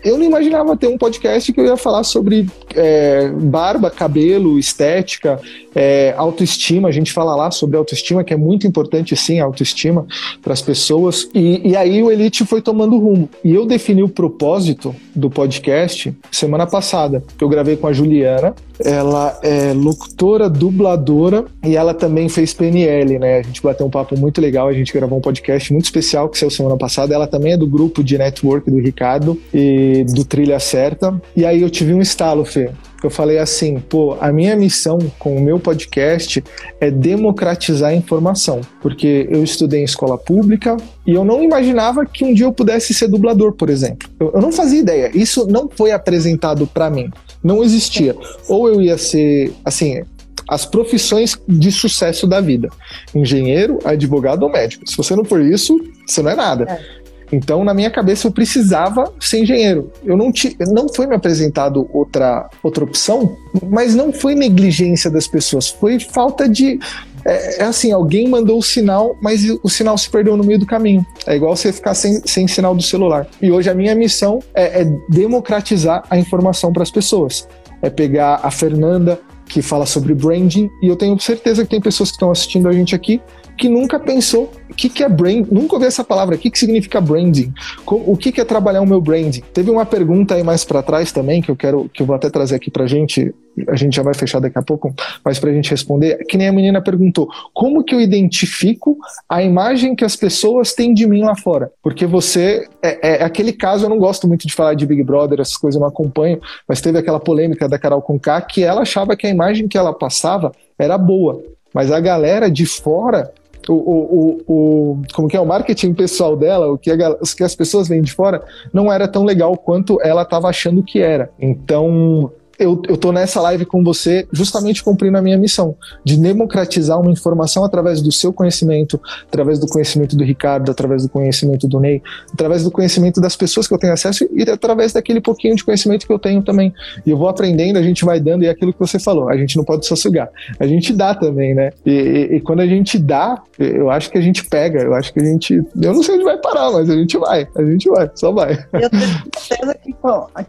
Eu 0.04 0.18
não 0.18 0.24
imaginava 0.24 0.76
ter 0.76 0.86
um 0.86 0.98
podcast 0.98 1.50
que 1.50 1.58
eu 1.58 1.64
ia 1.64 1.78
falar 1.78 2.04
sobre 2.04 2.46
é, 2.74 3.30
barba, 3.30 3.90
cabelo, 3.90 4.58
estética, 4.58 5.40
é, 5.74 6.12
autoestima. 6.18 6.88
A 6.88 6.92
gente 6.92 7.10
fala 7.10 7.34
lá 7.34 7.50
sobre 7.50 7.78
autoestima, 7.78 8.22
que 8.22 8.34
é 8.34 8.36
muito 8.36 8.66
importante, 8.66 9.16
sim, 9.16 9.40
a 9.40 9.44
autoestima 9.44 10.06
para 10.42 10.52
as 10.52 10.60
pessoas. 10.60 11.26
E, 11.34 11.70
e 11.70 11.74
aí 11.74 12.02
o 12.02 12.10
Elite 12.10 12.44
foi 12.44 12.60
tomando 12.60 12.98
rumo. 12.98 13.30
E 13.42 13.54
eu 13.54 13.64
defini 13.64 14.02
o 14.02 14.08
propósito 14.08 14.94
do 15.16 15.30
podcast 15.30 16.14
semana 16.30 16.66
passada, 16.66 17.24
que 17.38 17.42
eu 17.42 17.48
gravei 17.48 17.74
com 17.74 17.86
a 17.86 17.92
Juliana. 17.94 18.54
Ela 18.78 19.38
é 19.42 19.72
locutora, 19.72 20.48
dubladora 20.48 21.44
e 21.64 21.76
ela 21.76 21.94
também 21.94 22.28
fez 22.28 22.52
PNL, 22.52 23.18
né? 23.18 23.38
A 23.38 23.42
gente 23.42 23.62
bateu 23.62 23.86
um 23.86 23.90
papo 23.90 24.18
muito 24.18 24.40
legal, 24.40 24.68
a 24.68 24.72
gente 24.72 24.92
gravou 24.92 25.18
um 25.18 25.20
podcast 25.20 25.72
muito 25.72 25.84
especial 25.84 26.28
que 26.28 26.38
saiu 26.38 26.50
semana 26.50 26.76
passada. 26.76 27.14
Ela 27.14 27.26
também 27.26 27.52
é 27.52 27.56
do 27.56 27.66
grupo 27.66 28.02
de 28.02 28.18
network 28.18 28.70
do 28.70 28.78
Ricardo 28.78 29.40
e 29.52 30.04
do 30.14 30.24
Trilha 30.24 30.58
Certa. 30.58 31.20
E 31.36 31.44
aí 31.44 31.62
eu 31.62 31.70
tive 31.70 31.94
um 31.94 32.00
estalo, 32.00 32.44
Fê 32.44 32.70
eu 33.04 33.10
falei 33.10 33.38
assim, 33.38 33.78
pô, 33.78 34.16
a 34.18 34.32
minha 34.32 34.56
missão 34.56 34.98
com 35.18 35.36
o 35.36 35.40
meu 35.40 35.58
podcast 35.58 36.42
é 36.80 36.90
democratizar 36.90 37.90
a 37.90 37.94
informação, 37.94 38.62
porque 38.80 39.28
eu 39.30 39.44
estudei 39.44 39.80
em 39.80 39.84
escola 39.84 40.16
pública 40.16 40.76
e 41.06 41.12
eu 41.12 41.24
não 41.24 41.42
imaginava 41.42 42.06
que 42.06 42.24
um 42.24 42.32
dia 42.32 42.46
eu 42.46 42.52
pudesse 42.52 42.94
ser 42.94 43.08
dublador, 43.08 43.52
por 43.52 43.68
exemplo. 43.68 44.08
Eu, 44.18 44.32
eu 44.34 44.40
não 44.40 44.50
fazia 44.50 44.80
ideia. 44.80 45.10
Isso 45.14 45.46
não 45.46 45.68
foi 45.68 45.92
apresentado 45.92 46.66
para 46.66 46.88
mim. 46.88 47.10
Não 47.44 47.62
existia. 47.62 48.16
Ou 48.48 48.68
eu 48.68 48.80
ia 48.80 48.96
ser, 48.96 49.52
assim, 49.64 50.02
as 50.48 50.64
profissões 50.64 51.38
de 51.46 51.70
sucesso 51.70 52.26
da 52.26 52.40
vida: 52.40 52.68
engenheiro, 53.14 53.78
advogado 53.84 54.42
ou 54.42 54.50
médico. 54.50 54.88
Se 54.88 54.96
você 54.96 55.14
não 55.14 55.24
for 55.24 55.42
isso, 55.42 55.78
você 56.06 56.22
não 56.22 56.30
é 56.30 56.34
nada. 56.34 56.64
É. 56.64 57.04
Então, 57.32 57.64
na 57.64 57.74
minha 57.74 57.90
cabeça, 57.90 58.28
eu 58.28 58.32
precisava 58.32 59.12
ser 59.18 59.40
engenheiro. 59.40 59.90
Eu 60.04 60.16
não, 60.16 60.30
te, 60.30 60.56
não 60.68 60.88
foi 60.88 61.06
me 61.06 61.14
apresentado 61.14 61.88
outra, 61.92 62.48
outra 62.62 62.84
opção, 62.84 63.36
mas 63.68 63.94
não 63.94 64.12
foi 64.12 64.34
negligência 64.34 65.10
das 65.10 65.26
pessoas, 65.26 65.68
foi 65.68 65.98
falta 65.98 66.48
de. 66.48 66.78
É, 67.24 67.62
é, 67.62 67.64
assim, 67.64 67.92
alguém 67.92 68.28
mandou 68.28 68.58
o 68.58 68.62
sinal, 68.62 69.16
mas 69.20 69.42
o 69.62 69.68
sinal 69.68 69.96
se 69.96 70.08
perdeu 70.10 70.36
no 70.36 70.44
meio 70.44 70.58
do 70.58 70.66
caminho. 70.66 71.04
É 71.26 71.36
igual 71.36 71.56
você 71.56 71.72
ficar 71.72 71.94
sem, 71.94 72.20
sem 72.26 72.46
sinal 72.46 72.74
do 72.74 72.82
celular. 72.82 73.26
E 73.40 73.50
hoje 73.50 73.70
a 73.70 73.74
minha 73.74 73.94
missão 73.94 74.40
é, 74.54 74.82
é 74.82 74.84
democratizar 75.08 76.04
a 76.10 76.18
informação 76.18 76.72
para 76.72 76.82
as 76.82 76.90
pessoas. 76.90 77.48
É 77.80 77.88
pegar 77.88 78.40
a 78.42 78.50
Fernanda, 78.50 79.20
que 79.46 79.60
fala 79.62 79.86
sobre 79.86 80.14
branding, 80.14 80.70
e 80.82 80.88
eu 80.88 80.96
tenho 80.96 81.18
certeza 81.18 81.64
que 81.64 81.70
tem 81.70 81.80
pessoas 81.80 82.10
que 82.10 82.16
estão 82.16 82.30
assistindo 82.30 82.68
a 82.68 82.72
gente 82.72 82.94
aqui 82.94 83.20
que 83.56 83.68
nunca 83.68 84.00
pensou 84.00 84.50
o 84.74 84.76
que, 84.76 84.88
que 84.88 85.04
é 85.04 85.08
brand, 85.08 85.46
nunca 85.52 85.76
ouvi 85.76 85.86
essa 85.86 86.02
palavra, 86.02 86.34
o 86.34 86.38
que, 86.38 86.50
que 86.50 86.58
significa 86.58 87.00
branding, 87.00 87.54
o 87.86 88.16
que, 88.16 88.32
que 88.32 88.40
é 88.40 88.44
trabalhar 88.44 88.80
o 88.80 88.86
meu 88.86 89.00
branding. 89.00 89.40
Teve 89.52 89.70
uma 89.70 89.86
pergunta 89.86 90.34
aí 90.34 90.42
mais 90.42 90.64
para 90.64 90.82
trás 90.82 91.12
também, 91.12 91.40
que 91.40 91.48
eu 91.48 91.54
quero, 91.54 91.88
que 91.94 92.02
eu 92.02 92.06
vou 92.06 92.16
até 92.16 92.28
trazer 92.28 92.56
aqui 92.56 92.72
pra 92.72 92.84
gente, 92.84 93.32
a 93.68 93.76
gente 93.76 93.94
já 93.94 94.02
vai 94.02 94.14
fechar 94.14 94.40
daqui 94.40 94.58
a 94.58 94.62
pouco, 94.62 94.92
mas 95.24 95.38
pra 95.38 95.52
gente 95.52 95.70
responder, 95.70 96.24
que 96.26 96.36
nem 96.36 96.48
a 96.48 96.52
menina 96.52 96.82
perguntou, 96.82 97.28
como 97.52 97.84
que 97.84 97.94
eu 97.94 98.00
identifico 98.00 98.98
a 99.28 99.44
imagem 99.44 99.94
que 99.94 100.04
as 100.04 100.16
pessoas 100.16 100.74
têm 100.74 100.92
de 100.92 101.06
mim 101.06 101.22
lá 101.22 101.36
fora? 101.36 101.70
Porque 101.80 102.04
você, 102.04 102.66
é, 102.82 103.20
é 103.20 103.22
aquele 103.22 103.52
caso, 103.52 103.84
eu 103.84 103.88
não 103.88 103.98
gosto 103.98 104.26
muito 104.26 104.44
de 104.44 104.52
falar 104.52 104.74
de 104.74 104.84
Big 104.84 105.04
Brother, 105.04 105.40
essas 105.40 105.56
coisas 105.56 105.76
eu 105.76 105.82
não 105.82 105.88
acompanho, 105.88 106.40
mas 106.66 106.80
teve 106.80 106.98
aquela 106.98 107.20
polêmica 107.20 107.68
da 107.68 107.78
Carol 107.78 108.02
Conká, 108.02 108.40
que 108.40 108.64
ela 108.64 108.82
achava 108.82 109.16
que 109.16 109.24
a 109.24 109.30
imagem 109.30 109.68
que 109.68 109.78
ela 109.78 109.92
passava 109.92 110.50
era 110.76 110.98
boa, 110.98 111.40
mas 111.72 111.92
a 111.92 112.00
galera 112.00 112.50
de 112.50 112.66
fora 112.66 113.32
o, 113.68 113.74
o, 113.74 114.40
o, 114.46 115.02
como 115.12 115.28
que 115.28 115.36
é 115.36 115.40
o 115.40 115.46
marketing 115.46 115.94
pessoal 115.94 116.36
dela, 116.36 116.72
o 116.72 116.78
que, 116.78 116.90
a, 116.90 117.10
o 117.10 117.36
que 117.36 117.44
as 117.44 117.54
pessoas 117.54 117.88
vêm 117.88 118.02
de 118.02 118.12
fora, 118.12 118.42
não 118.72 118.92
era 118.92 119.08
tão 119.08 119.24
legal 119.24 119.56
quanto 119.56 120.00
ela 120.02 120.22
estava 120.22 120.48
achando 120.48 120.82
que 120.82 121.00
era. 121.00 121.30
Então, 121.38 122.30
eu, 122.58 122.80
eu 122.88 122.96
tô 122.96 123.12
nessa 123.12 123.40
live 123.40 123.64
com 123.64 123.82
você 123.82 124.26
justamente 124.32 124.82
cumprindo 124.82 125.16
a 125.18 125.22
minha 125.22 125.36
missão 125.36 125.76
de 126.04 126.16
democratizar 126.16 127.00
uma 127.00 127.10
informação 127.10 127.64
através 127.64 128.00
do 128.00 128.12
seu 128.12 128.32
conhecimento, 128.32 129.00
através 129.26 129.58
do 129.58 129.66
conhecimento 129.66 130.16
do 130.16 130.24
Ricardo, 130.24 130.70
através 130.70 131.02
do 131.02 131.08
conhecimento 131.08 131.66
do 131.66 131.80
Ney, 131.80 132.02
através 132.32 132.62
do 132.62 132.70
conhecimento 132.70 133.20
das 133.20 133.36
pessoas 133.36 133.66
que 133.66 133.74
eu 133.74 133.78
tenho 133.78 133.92
acesso 133.92 134.28
e 134.32 134.42
através 134.48 134.92
daquele 134.92 135.20
pouquinho 135.20 135.56
de 135.56 135.64
conhecimento 135.64 136.06
que 136.06 136.12
eu 136.12 136.18
tenho 136.18 136.42
também. 136.42 136.72
E 137.04 137.10
eu 137.10 137.16
vou 137.16 137.28
aprendendo, 137.28 137.78
a 137.78 137.82
gente 137.82 138.04
vai 138.04 138.20
dando, 138.20 138.44
e 138.44 138.46
é 138.46 138.50
aquilo 138.50 138.72
que 138.72 138.78
você 138.78 138.98
falou, 138.98 139.28
a 139.28 139.36
gente 139.36 139.56
não 139.56 139.64
pode 139.64 139.86
só 139.86 139.96
sugar, 139.96 140.28
a 140.58 140.66
gente 140.66 140.92
dá 140.92 141.14
também, 141.14 141.54
né? 141.54 141.72
E, 141.84 141.90
e, 141.90 142.36
e 142.36 142.40
quando 142.40 142.60
a 142.60 142.66
gente 142.66 142.98
dá, 142.98 143.42
eu 143.58 143.90
acho 143.90 144.10
que 144.10 144.18
a 144.18 144.20
gente 144.20 144.44
pega, 144.44 144.82
eu 144.82 144.94
acho 144.94 145.12
que 145.12 145.20
a 145.20 145.24
gente. 145.24 145.54
Eu 145.54 145.94
não 145.94 146.02
sei 146.02 146.16
onde 146.16 146.24
vai 146.24 146.38
parar, 146.38 146.70
mas 146.70 146.88
a 146.88 146.94
gente 146.94 147.16
vai, 147.18 147.48
a 147.56 147.62
gente 147.62 147.88
vai, 147.88 148.10
só 148.14 148.32
vai. 148.32 148.64
Eu 148.72 148.90
tenho 148.90 149.02
certeza 149.38 149.74
que 149.74 149.94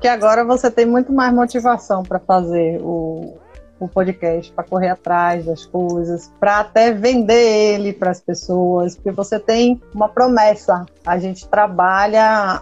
que 0.01 0.07
agora 0.07 0.43
você 0.43 0.69
tem 0.69 0.85
muito 0.85 1.13
mais 1.13 1.33
motivação 1.33 1.94
para 2.03 2.19
fazer 2.19 2.81
o, 2.81 3.37
o 3.79 3.87
podcast, 3.87 4.51
para 4.53 4.63
correr 4.63 4.89
atrás 4.89 5.45
das 5.45 5.65
coisas, 5.65 6.31
para 6.39 6.59
até 6.59 6.91
vender 6.91 7.73
ele 7.73 7.93
para 7.93 8.11
as 8.11 8.21
pessoas, 8.21 8.95
porque 8.95 9.11
você 9.11 9.39
tem 9.39 9.81
uma 9.93 10.07
promessa. 10.07 10.85
A 11.05 11.17
gente 11.17 11.47
trabalha 11.47 12.61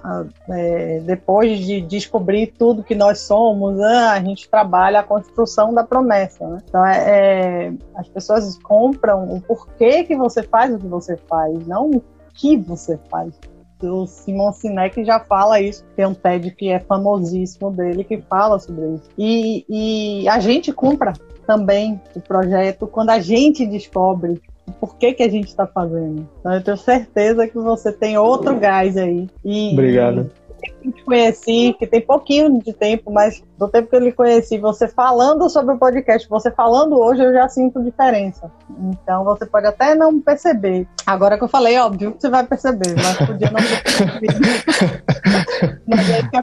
é, 0.49 0.99
depois 1.01 1.59
de 1.59 1.81
descobrir 1.81 2.47
tudo 2.57 2.83
que 2.83 2.95
nós 2.95 3.19
somos, 3.19 3.77
né? 3.77 4.07
a 4.07 4.19
gente 4.19 4.49
trabalha 4.49 4.99
a 4.99 5.03
construção 5.03 5.73
da 5.73 5.83
promessa. 5.83 6.47
Né? 6.47 6.57
Então, 6.67 6.85
é, 6.85 6.97
é, 7.07 7.73
as 7.95 8.07
pessoas 8.09 8.57
compram 8.57 9.35
o 9.35 9.41
porquê 9.41 10.03
que 10.03 10.15
você 10.15 10.43
faz 10.43 10.73
o 10.73 10.79
que 10.79 10.87
você 10.87 11.15
faz, 11.15 11.65
não 11.67 11.89
o 11.91 12.03
que 12.33 12.57
você 12.57 12.99
faz 13.09 13.33
o 13.81 14.05
Simon 14.05 14.51
Sinek 14.51 15.03
já 15.03 15.19
fala 15.19 15.59
isso. 15.59 15.83
Tem 15.95 16.05
um 16.05 16.13
TED 16.13 16.51
que 16.51 16.69
é 16.69 16.79
famosíssimo 16.79 17.71
dele 17.71 18.03
que 18.03 18.21
fala 18.21 18.59
sobre 18.59 18.95
isso. 18.95 19.09
E, 19.17 19.65
e 19.69 20.29
a 20.29 20.39
gente 20.39 20.71
compra 20.71 21.13
também 21.45 21.99
o 22.15 22.21
projeto 22.21 22.87
quando 22.87 23.09
a 23.09 23.19
gente 23.19 23.65
descobre 23.65 24.41
o 24.65 24.71
porquê 24.71 25.13
que 25.13 25.23
a 25.23 25.29
gente 25.29 25.47
está 25.47 25.67
fazendo. 25.67 26.27
Então, 26.39 26.53
eu 26.53 26.63
tenho 26.63 26.77
certeza 26.77 27.47
que 27.47 27.57
você 27.57 27.91
tem 27.91 28.17
outro 28.17 28.57
gás 28.57 28.95
aí. 28.95 29.27
E, 29.43 29.73
Obrigado 29.73 30.31
que 30.33 30.42
te 30.91 31.03
conheci, 31.03 31.75
que 31.77 31.87
tem 31.87 32.01
pouquinho 32.01 32.61
de 32.61 32.73
tempo, 32.73 33.11
mas 33.11 33.43
do 33.57 33.67
tempo 33.67 33.89
que 33.89 33.95
eu 33.95 33.99
lhe 33.99 34.11
conheci, 34.11 34.57
você 34.57 34.87
falando 34.87 35.49
sobre 35.49 35.75
o 35.75 35.77
podcast, 35.77 36.27
você 36.29 36.51
falando 36.51 36.99
hoje, 36.99 37.23
eu 37.23 37.33
já 37.33 37.47
sinto 37.47 37.83
diferença. 37.83 38.51
Então 38.91 39.23
você 39.23 39.45
pode 39.45 39.67
até 39.67 39.95
não 39.95 40.19
perceber. 40.19 40.87
Agora 41.05 41.37
que 41.37 41.43
eu 41.43 41.47
falei, 41.47 41.77
óbvio 41.77 42.13
que 42.13 42.21
você 42.21 42.29
vai 42.29 42.45
perceber, 42.45 42.95
mas 42.95 43.17
podia 43.17 43.51
não 43.51 43.59
perceber. 43.59 44.27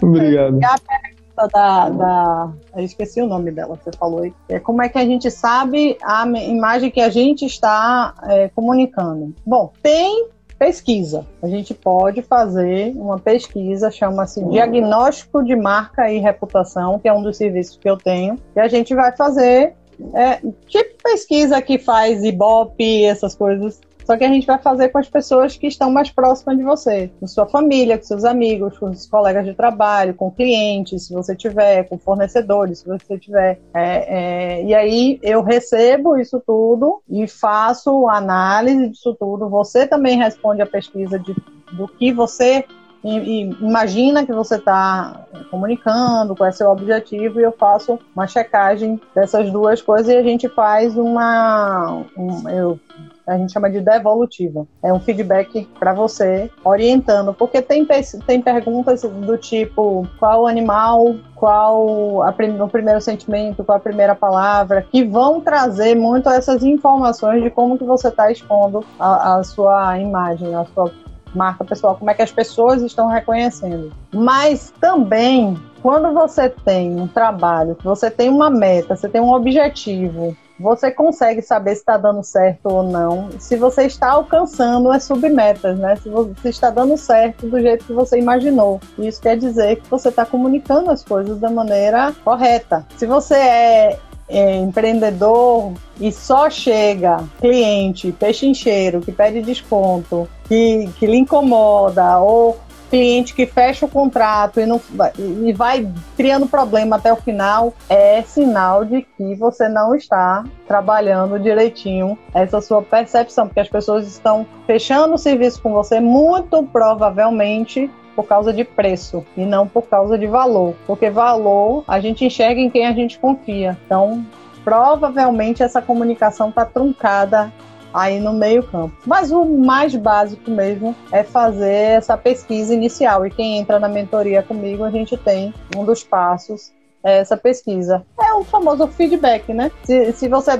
Obrigado. 0.02 0.58
Da, 1.54 1.88
da, 1.88 2.52
eu 2.76 2.84
esqueci 2.84 3.22
o 3.22 3.26
nome 3.26 3.50
dela, 3.50 3.78
você 3.82 3.90
falou 3.96 4.24
aí. 4.24 4.34
É 4.46 4.60
como 4.60 4.82
é 4.82 4.90
que 4.90 4.98
a 4.98 5.06
gente 5.06 5.30
sabe 5.30 5.96
a 6.02 6.26
imagem 6.26 6.90
que 6.90 7.00
a 7.00 7.08
gente 7.08 7.46
está 7.46 8.14
é, 8.24 8.50
comunicando? 8.50 9.34
Bom, 9.46 9.72
tem 9.82 10.28
pesquisa. 10.60 11.26
A 11.42 11.48
gente 11.48 11.72
pode 11.72 12.20
fazer 12.20 12.92
uma 12.94 13.18
pesquisa, 13.18 13.90
chama-se 13.90 14.44
Diagnóstico 14.44 15.42
de 15.42 15.56
Marca 15.56 16.12
e 16.12 16.18
Reputação, 16.18 16.98
que 16.98 17.08
é 17.08 17.12
um 17.12 17.22
dos 17.22 17.38
serviços 17.38 17.78
que 17.78 17.88
eu 17.88 17.96
tenho, 17.96 18.38
e 18.54 18.60
a 18.60 18.68
gente 18.68 18.94
vai 18.94 19.16
fazer 19.16 19.72
é, 20.12 20.38
tipo 20.66 21.02
pesquisa 21.02 21.62
que 21.62 21.78
faz 21.78 22.22
Ibope, 22.22 23.04
essas 23.04 23.34
coisas 23.34 23.80
só 24.10 24.16
que 24.16 24.24
a 24.24 24.28
gente 24.28 24.44
vai 24.44 24.58
fazer 24.58 24.88
com 24.88 24.98
as 24.98 25.08
pessoas 25.08 25.56
que 25.56 25.68
estão 25.68 25.88
mais 25.88 26.10
próximas 26.10 26.58
de 26.58 26.64
você, 26.64 27.12
com 27.20 27.28
sua 27.28 27.46
família, 27.46 27.96
com 27.96 28.02
seus 28.02 28.24
amigos, 28.24 28.76
com 28.76 28.86
os 28.86 29.06
colegas 29.06 29.44
de 29.44 29.54
trabalho, 29.54 30.14
com 30.14 30.32
clientes, 30.32 31.06
se 31.06 31.14
você 31.14 31.36
tiver, 31.36 31.84
com 31.84 31.96
fornecedores, 31.96 32.80
se 32.80 32.88
você 32.88 33.16
tiver. 33.16 33.60
É, 33.72 34.58
é, 34.58 34.64
e 34.64 34.74
aí 34.74 35.20
eu 35.22 35.44
recebo 35.44 36.18
isso 36.18 36.42
tudo 36.44 37.00
e 37.08 37.28
faço 37.28 38.08
análise 38.08 38.88
disso 38.88 39.14
tudo. 39.14 39.48
Você 39.48 39.86
também 39.86 40.18
responde 40.18 40.60
a 40.60 40.66
pesquisa 40.66 41.16
de, 41.16 41.32
do 41.74 41.86
que 41.86 42.12
você 42.12 42.64
e, 43.02 43.18
e 43.18 43.50
imagina 43.60 44.26
que 44.26 44.32
você 44.32 44.56
está 44.56 45.26
comunicando, 45.50 46.36
qual 46.36 46.48
é 46.48 46.52
seu 46.52 46.70
objetivo, 46.70 47.40
e 47.40 47.42
eu 47.42 47.52
faço 47.52 47.98
uma 48.14 48.26
checagem 48.26 49.00
dessas 49.14 49.50
duas 49.50 49.80
coisas 49.80 50.08
e 50.08 50.16
a 50.16 50.22
gente 50.22 50.48
faz 50.48 50.96
uma. 50.96 52.04
Um, 52.16 52.48
eu, 52.48 52.80
a 53.26 53.38
gente 53.38 53.52
chama 53.52 53.70
de 53.70 53.80
devolutiva. 53.80 54.66
É 54.82 54.92
um 54.92 55.00
feedback 55.00 55.66
para 55.78 55.94
você, 55.94 56.50
orientando, 56.64 57.32
porque 57.32 57.62
tem, 57.62 57.86
tem 58.26 58.42
perguntas 58.42 59.02
do 59.02 59.38
tipo 59.38 60.06
qual 60.18 60.46
animal, 60.46 61.14
qual 61.36 62.22
a 62.22 62.32
prim, 62.32 62.60
o 62.60 62.68
primeiro 62.68 63.00
sentimento, 63.00 63.64
qual 63.64 63.78
a 63.78 63.80
primeira 63.80 64.14
palavra, 64.14 64.82
que 64.90 65.04
vão 65.04 65.40
trazer 65.40 65.94
muito 65.94 66.28
essas 66.28 66.62
informações 66.64 67.42
de 67.42 67.50
como 67.50 67.78
que 67.78 67.84
você 67.84 68.08
está 68.08 68.30
expondo 68.30 68.84
a, 68.98 69.36
a 69.36 69.44
sua 69.44 69.98
imagem, 69.98 70.54
a 70.54 70.64
sua 70.66 70.90
marca 71.34 71.64
pessoal, 71.64 71.96
como 71.96 72.10
é 72.10 72.14
que 72.14 72.22
as 72.22 72.32
pessoas 72.32 72.82
estão 72.82 73.08
reconhecendo. 73.08 73.92
Mas 74.12 74.72
também, 74.80 75.56
quando 75.82 76.12
você 76.12 76.48
tem 76.48 77.00
um 77.00 77.06
trabalho, 77.06 77.76
você 77.82 78.10
tem 78.10 78.28
uma 78.28 78.50
meta, 78.50 78.96
você 78.96 79.08
tem 79.08 79.20
um 79.20 79.32
objetivo, 79.32 80.36
você 80.60 80.90
consegue 80.90 81.40
saber 81.40 81.74
se 81.74 81.80
está 81.80 81.96
dando 81.96 82.22
certo 82.22 82.66
ou 82.66 82.82
não, 82.82 83.30
se 83.38 83.56
você 83.56 83.84
está 83.84 84.10
alcançando 84.10 84.90
as 84.90 85.04
submetas, 85.04 85.78
né? 85.78 85.96
Se 85.96 86.08
você 86.10 86.50
está 86.50 86.68
dando 86.70 86.96
certo 86.98 87.46
do 87.46 87.58
jeito 87.60 87.86
que 87.86 87.92
você 87.94 88.18
imaginou. 88.18 88.78
Isso 88.98 89.22
quer 89.22 89.38
dizer 89.38 89.76
que 89.76 89.88
você 89.88 90.10
está 90.10 90.26
comunicando 90.26 90.90
as 90.90 91.02
coisas 91.02 91.38
da 91.38 91.48
maneira 91.48 92.12
correta. 92.22 92.86
Se 92.96 93.06
você 93.06 93.34
é 93.34 93.98
é, 94.30 94.56
empreendedor 94.56 95.74
e 96.00 96.10
só 96.12 96.48
chega 96.48 97.24
cliente 97.40 98.12
pechincheiro 98.12 99.00
que 99.00 99.12
pede 99.12 99.42
desconto, 99.42 100.28
que, 100.44 100.88
que 100.98 101.06
lhe 101.06 101.18
incomoda, 101.18 102.18
ou 102.18 102.58
cliente 102.90 103.34
que 103.34 103.46
fecha 103.46 103.86
o 103.86 103.88
contrato 103.88 104.60
e, 104.60 104.66
não, 104.66 104.80
e 105.18 105.52
vai 105.52 105.88
criando 106.16 106.46
problema 106.46 106.96
até 106.96 107.12
o 107.12 107.16
final, 107.16 107.72
é 107.88 108.20
sinal 108.22 108.84
de 108.84 109.02
que 109.16 109.34
você 109.36 109.68
não 109.68 109.94
está 109.94 110.44
trabalhando 110.66 111.38
direitinho 111.38 112.18
essa 112.34 112.60
sua 112.60 112.82
percepção, 112.82 113.46
porque 113.46 113.60
as 113.60 113.68
pessoas 113.68 114.06
estão 114.06 114.44
fechando 114.66 115.14
o 115.14 115.18
serviço 115.18 115.62
com 115.62 115.72
você 115.72 116.00
muito 116.00 116.62
provavelmente 116.64 117.88
por 118.20 118.26
causa 118.26 118.52
de 118.52 118.64
preço 118.64 119.24
e 119.34 119.46
não 119.46 119.66
por 119.66 119.88
causa 119.88 120.18
de 120.18 120.26
valor, 120.26 120.74
porque 120.86 121.08
valor 121.08 121.84
a 121.88 121.98
gente 122.00 122.22
enxerga 122.22 122.60
em 122.60 122.68
quem 122.68 122.86
a 122.86 122.92
gente 122.92 123.18
confia. 123.18 123.78
Então, 123.86 124.26
provavelmente 124.62 125.62
essa 125.62 125.80
comunicação 125.80 126.50
está 126.50 126.66
truncada 126.66 127.50
aí 127.94 128.20
no 128.20 128.34
meio 128.34 128.62
campo. 128.62 128.94
Mas 129.06 129.32
o 129.32 129.42
mais 129.46 129.96
básico 129.96 130.50
mesmo 130.50 130.94
é 131.10 131.22
fazer 131.22 131.96
essa 131.96 132.14
pesquisa 132.14 132.74
inicial. 132.74 133.24
E 133.24 133.30
quem 133.30 133.56
entra 133.56 133.80
na 133.80 133.88
mentoria 133.88 134.42
comigo, 134.42 134.84
a 134.84 134.90
gente 134.90 135.16
tem 135.16 135.54
um 135.74 135.82
dos 135.82 136.04
passos 136.04 136.70
essa 137.02 137.36
pesquisa. 137.36 138.04
É 138.20 138.34
o 138.34 138.44
famoso 138.44 138.86
feedback, 138.88 139.52
né? 139.52 139.70
Se, 139.84 140.12
se 140.12 140.28
você 140.28 140.52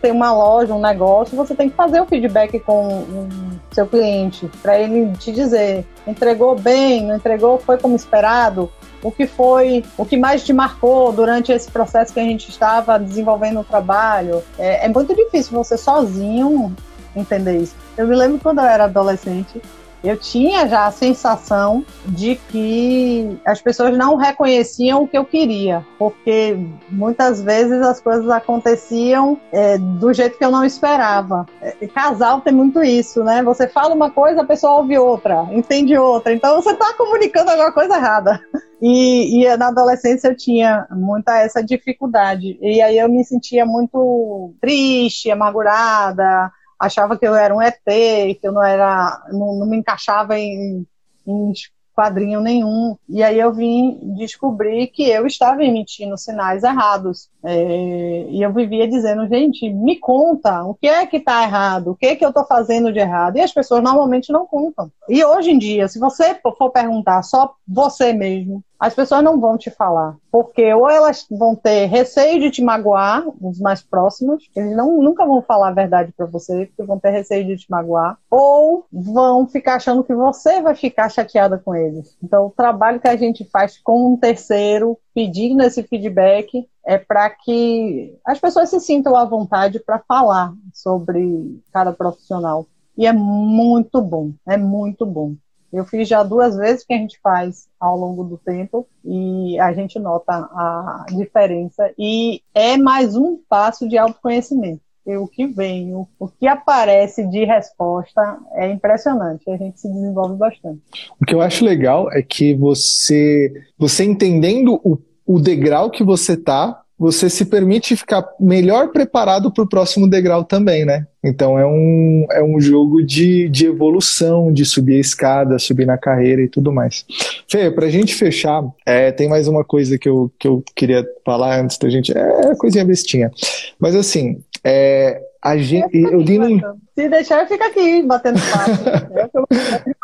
tem 0.00 0.12
uma 0.12 0.32
loja, 0.32 0.74
um 0.74 0.80
negócio, 0.80 1.36
você 1.36 1.54
tem 1.54 1.68
que 1.68 1.76
fazer 1.76 2.00
o 2.00 2.06
feedback 2.06 2.58
com 2.60 2.88
o 2.88 3.28
seu 3.72 3.86
cliente, 3.86 4.48
para 4.62 4.78
ele 4.78 5.12
te 5.16 5.32
dizer: 5.32 5.84
entregou 6.06 6.58
bem, 6.58 7.04
não 7.04 7.16
entregou, 7.16 7.58
foi 7.58 7.78
como 7.78 7.96
esperado. 7.96 8.70
O 9.02 9.12
que 9.12 9.28
foi, 9.28 9.84
o 9.96 10.04
que 10.04 10.16
mais 10.16 10.44
te 10.44 10.52
marcou 10.52 11.12
durante 11.12 11.52
esse 11.52 11.70
processo 11.70 12.12
que 12.12 12.18
a 12.18 12.24
gente 12.24 12.48
estava 12.48 12.98
desenvolvendo 12.98 13.60
o 13.60 13.64
trabalho? 13.64 14.42
É, 14.58 14.86
é 14.86 14.88
muito 14.88 15.14
difícil 15.14 15.56
você 15.56 15.76
sozinho 15.76 16.74
entender 17.14 17.58
isso. 17.58 17.76
Eu 17.96 18.08
me 18.08 18.16
lembro 18.16 18.40
quando 18.40 18.58
eu 18.58 18.64
era 18.64 18.84
adolescente, 18.84 19.62
eu 20.02 20.16
tinha 20.16 20.66
já 20.68 20.86
a 20.86 20.90
sensação 20.90 21.84
de 22.06 22.36
que 22.36 23.38
as 23.44 23.60
pessoas 23.60 23.96
não 23.96 24.16
reconheciam 24.16 25.02
o 25.02 25.08
que 25.08 25.18
eu 25.18 25.24
queria, 25.24 25.84
porque 25.98 26.56
muitas 26.88 27.42
vezes 27.42 27.80
as 27.82 28.00
coisas 28.00 28.28
aconteciam 28.30 29.38
é, 29.52 29.78
do 29.78 30.12
jeito 30.12 30.38
que 30.38 30.44
eu 30.44 30.50
não 30.50 30.64
esperava. 30.64 31.46
É, 31.60 31.86
casal 31.86 32.40
tem 32.40 32.52
muito 32.52 32.82
isso, 32.82 33.24
né? 33.24 33.42
Você 33.42 33.66
fala 33.66 33.94
uma 33.94 34.10
coisa, 34.10 34.42
a 34.42 34.46
pessoa 34.46 34.78
ouve 34.78 34.96
outra, 34.98 35.46
entende 35.50 35.96
outra, 35.96 36.32
então 36.32 36.60
você 36.62 36.72
está 36.72 36.92
comunicando 36.94 37.50
alguma 37.50 37.72
coisa 37.72 37.96
errada. 37.96 38.40
E, 38.80 39.42
e, 39.42 39.56
na 39.56 39.68
adolescência 39.68 40.28
eu 40.28 40.36
tinha 40.36 40.86
muita 40.92 41.36
essa 41.38 41.60
dificuldade. 41.60 42.56
E 42.62 42.80
aí 42.80 42.96
eu 42.96 43.08
me 43.08 43.24
sentia 43.24 43.66
muito 43.66 44.54
triste, 44.60 45.32
amargurada, 45.32 46.52
achava 46.78 47.18
que 47.18 47.26
eu 47.26 47.34
era 47.34 47.54
um 47.54 47.60
ET, 47.60 47.82
que 47.84 48.40
eu 48.42 48.52
não 48.52 48.64
era, 48.64 49.24
não, 49.30 49.54
não 49.54 49.66
me 49.66 49.76
encaixava 49.76 50.38
em, 50.38 50.86
em 51.26 51.52
quadrinho 51.98 52.40
nenhum. 52.40 52.96
E 53.08 53.24
aí 53.24 53.40
eu 53.40 53.52
vim 53.52 53.98
descobrir 54.16 54.86
que 54.86 55.02
eu 55.02 55.26
estava 55.26 55.64
emitindo 55.64 56.16
sinais 56.16 56.62
errados. 56.62 57.28
É, 57.44 58.26
e 58.30 58.40
eu 58.40 58.52
vivia 58.52 58.86
dizendo, 58.86 59.26
gente, 59.26 59.68
me 59.68 59.96
conta, 59.98 60.62
o 60.62 60.74
que 60.74 60.86
é 60.86 61.04
que 61.04 61.16
está 61.16 61.42
errado? 61.42 61.90
O 61.90 61.96
que 61.96 62.06
é 62.06 62.14
que 62.14 62.24
eu 62.24 62.28
estou 62.28 62.46
fazendo 62.46 62.92
de 62.92 63.00
errado? 63.00 63.36
E 63.36 63.40
as 63.40 63.52
pessoas 63.52 63.82
normalmente 63.82 64.32
não 64.32 64.46
contam. 64.46 64.92
E 65.08 65.24
hoje 65.24 65.50
em 65.50 65.58
dia, 65.58 65.88
se 65.88 65.98
você 65.98 66.36
for 66.36 66.70
perguntar 66.70 67.22
só 67.24 67.52
você 67.66 68.12
mesmo, 68.12 68.62
as 68.78 68.94
pessoas 68.94 69.24
não 69.24 69.40
vão 69.40 69.58
te 69.58 69.70
falar. 69.70 70.16
Porque 70.30 70.72
ou 70.72 70.88
elas 70.88 71.26
vão 71.30 71.56
ter 71.56 71.86
receio 71.86 72.40
de 72.40 72.50
te 72.50 72.62
magoar, 72.62 73.24
os 73.40 73.58
mais 73.58 73.82
próximos, 73.82 74.48
eles 74.54 74.76
não, 74.76 75.02
nunca 75.02 75.26
vão 75.26 75.42
falar 75.42 75.68
a 75.68 75.74
verdade 75.74 76.12
para 76.16 76.26
você, 76.26 76.66
porque 76.66 76.82
vão 76.84 76.98
ter 76.98 77.10
receio 77.10 77.46
de 77.46 77.56
te 77.56 77.70
magoar, 77.70 78.18
ou 78.30 78.86
vão 78.92 79.46
ficar 79.46 79.76
achando 79.76 80.04
que 80.04 80.14
você 80.14 80.60
vai 80.60 80.74
ficar 80.74 81.08
chateada 81.08 81.58
com 81.58 81.74
eles. 81.74 82.16
Então, 82.22 82.46
o 82.46 82.50
trabalho 82.50 83.00
que 83.00 83.08
a 83.08 83.16
gente 83.16 83.44
faz 83.44 83.78
com 83.78 84.12
um 84.12 84.16
terceiro, 84.16 84.98
pedindo 85.14 85.62
esse 85.62 85.82
feedback, 85.82 86.68
é 86.86 86.96
para 86.96 87.28
que 87.30 88.16
as 88.24 88.38
pessoas 88.38 88.70
se 88.70 88.80
sintam 88.80 89.16
à 89.16 89.24
vontade 89.24 89.80
para 89.80 89.98
falar 89.98 90.52
sobre 90.72 91.60
cada 91.72 91.92
profissional. 91.92 92.66
E 92.96 93.06
é 93.06 93.12
muito 93.12 94.00
bom, 94.00 94.32
é 94.46 94.56
muito 94.56 95.04
bom. 95.06 95.34
Eu 95.72 95.84
fiz 95.84 96.08
já 96.08 96.22
duas 96.22 96.56
vezes 96.56 96.84
que 96.84 96.94
a 96.94 96.96
gente 96.96 97.18
faz 97.22 97.68
ao 97.78 97.96
longo 97.96 98.24
do 98.24 98.38
tempo 98.38 98.86
e 99.04 99.58
a 99.60 99.72
gente 99.72 99.98
nota 99.98 100.32
a 100.32 101.06
diferença 101.10 101.92
e 101.98 102.42
é 102.54 102.76
mais 102.76 103.14
um 103.14 103.38
passo 103.48 103.88
de 103.88 103.98
autoconhecimento. 103.98 104.80
E 105.06 105.16
o 105.16 105.26
que 105.26 105.46
vem, 105.46 105.94
o, 105.94 106.06
o 106.18 106.28
que 106.28 106.46
aparece 106.46 107.26
de 107.26 107.42
resposta 107.44 108.38
é 108.52 108.70
impressionante. 108.70 109.50
A 109.50 109.56
gente 109.56 109.80
se 109.80 109.88
desenvolve 109.88 110.36
bastante. 110.36 110.82
O 111.18 111.24
que 111.24 111.34
eu 111.34 111.40
acho 111.40 111.64
legal 111.64 112.12
é 112.12 112.20
que 112.20 112.54
você, 112.54 113.50
você 113.78 114.04
entendendo 114.04 114.78
o, 114.84 114.98
o 115.26 115.40
degrau 115.40 115.90
que 115.90 116.04
você 116.04 116.36
tá, 116.36 116.82
você 116.98 117.30
se 117.30 117.44
permite 117.44 117.96
ficar 117.96 118.26
melhor 118.40 118.88
preparado 118.88 119.52
para 119.52 119.62
o 119.62 119.68
próximo 119.68 120.08
degrau 120.08 120.42
também, 120.42 120.84
né? 120.84 121.06
Então 121.22 121.58
é 121.58 121.64
um, 121.64 122.26
é 122.32 122.42
um 122.42 122.60
jogo 122.60 123.02
de, 123.04 123.48
de 123.48 123.66
evolução, 123.66 124.52
de 124.52 124.64
subir 124.64 124.96
a 124.96 125.00
escada, 125.00 125.58
subir 125.58 125.86
na 125.86 125.96
carreira 125.96 126.42
e 126.42 126.48
tudo 126.48 126.72
mais. 126.72 127.04
Fê, 127.48 127.70
para 127.70 127.86
a 127.86 127.90
gente 127.90 128.14
fechar, 128.14 128.64
é, 128.84 129.12
tem 129.12 129.28
mais 129.28 129.46
uma 129.46 129.64
coisa 129.64 129.96
que 129.96 130.08
eu, 130.08 130.30
que 130.38 130.48
eu 130.48 130.62
queria 130.74 131.06
falar 131.24 131.60
antes 131.60 131.78
da 131.78 131.88
gente. 131.88 132.16
É 132.16 132.54
coisinha 132.56 132.84
bestinha. 132.84 133.30
Mas 133.78 133.94
assim, 133.94 134.42
é, 134.64 135.20
a 135.42 135.56
gente, 135.56 135.96
eu 135.96 136.20
li 136.20 136.38
num... 136.38 136.58
Se 136.94 137.08
deixar, 137.08 137.46
fica 137.46 137.66
aqui 137.66 138.02
batendo 138.02 138.40
papo. 138.40 139.90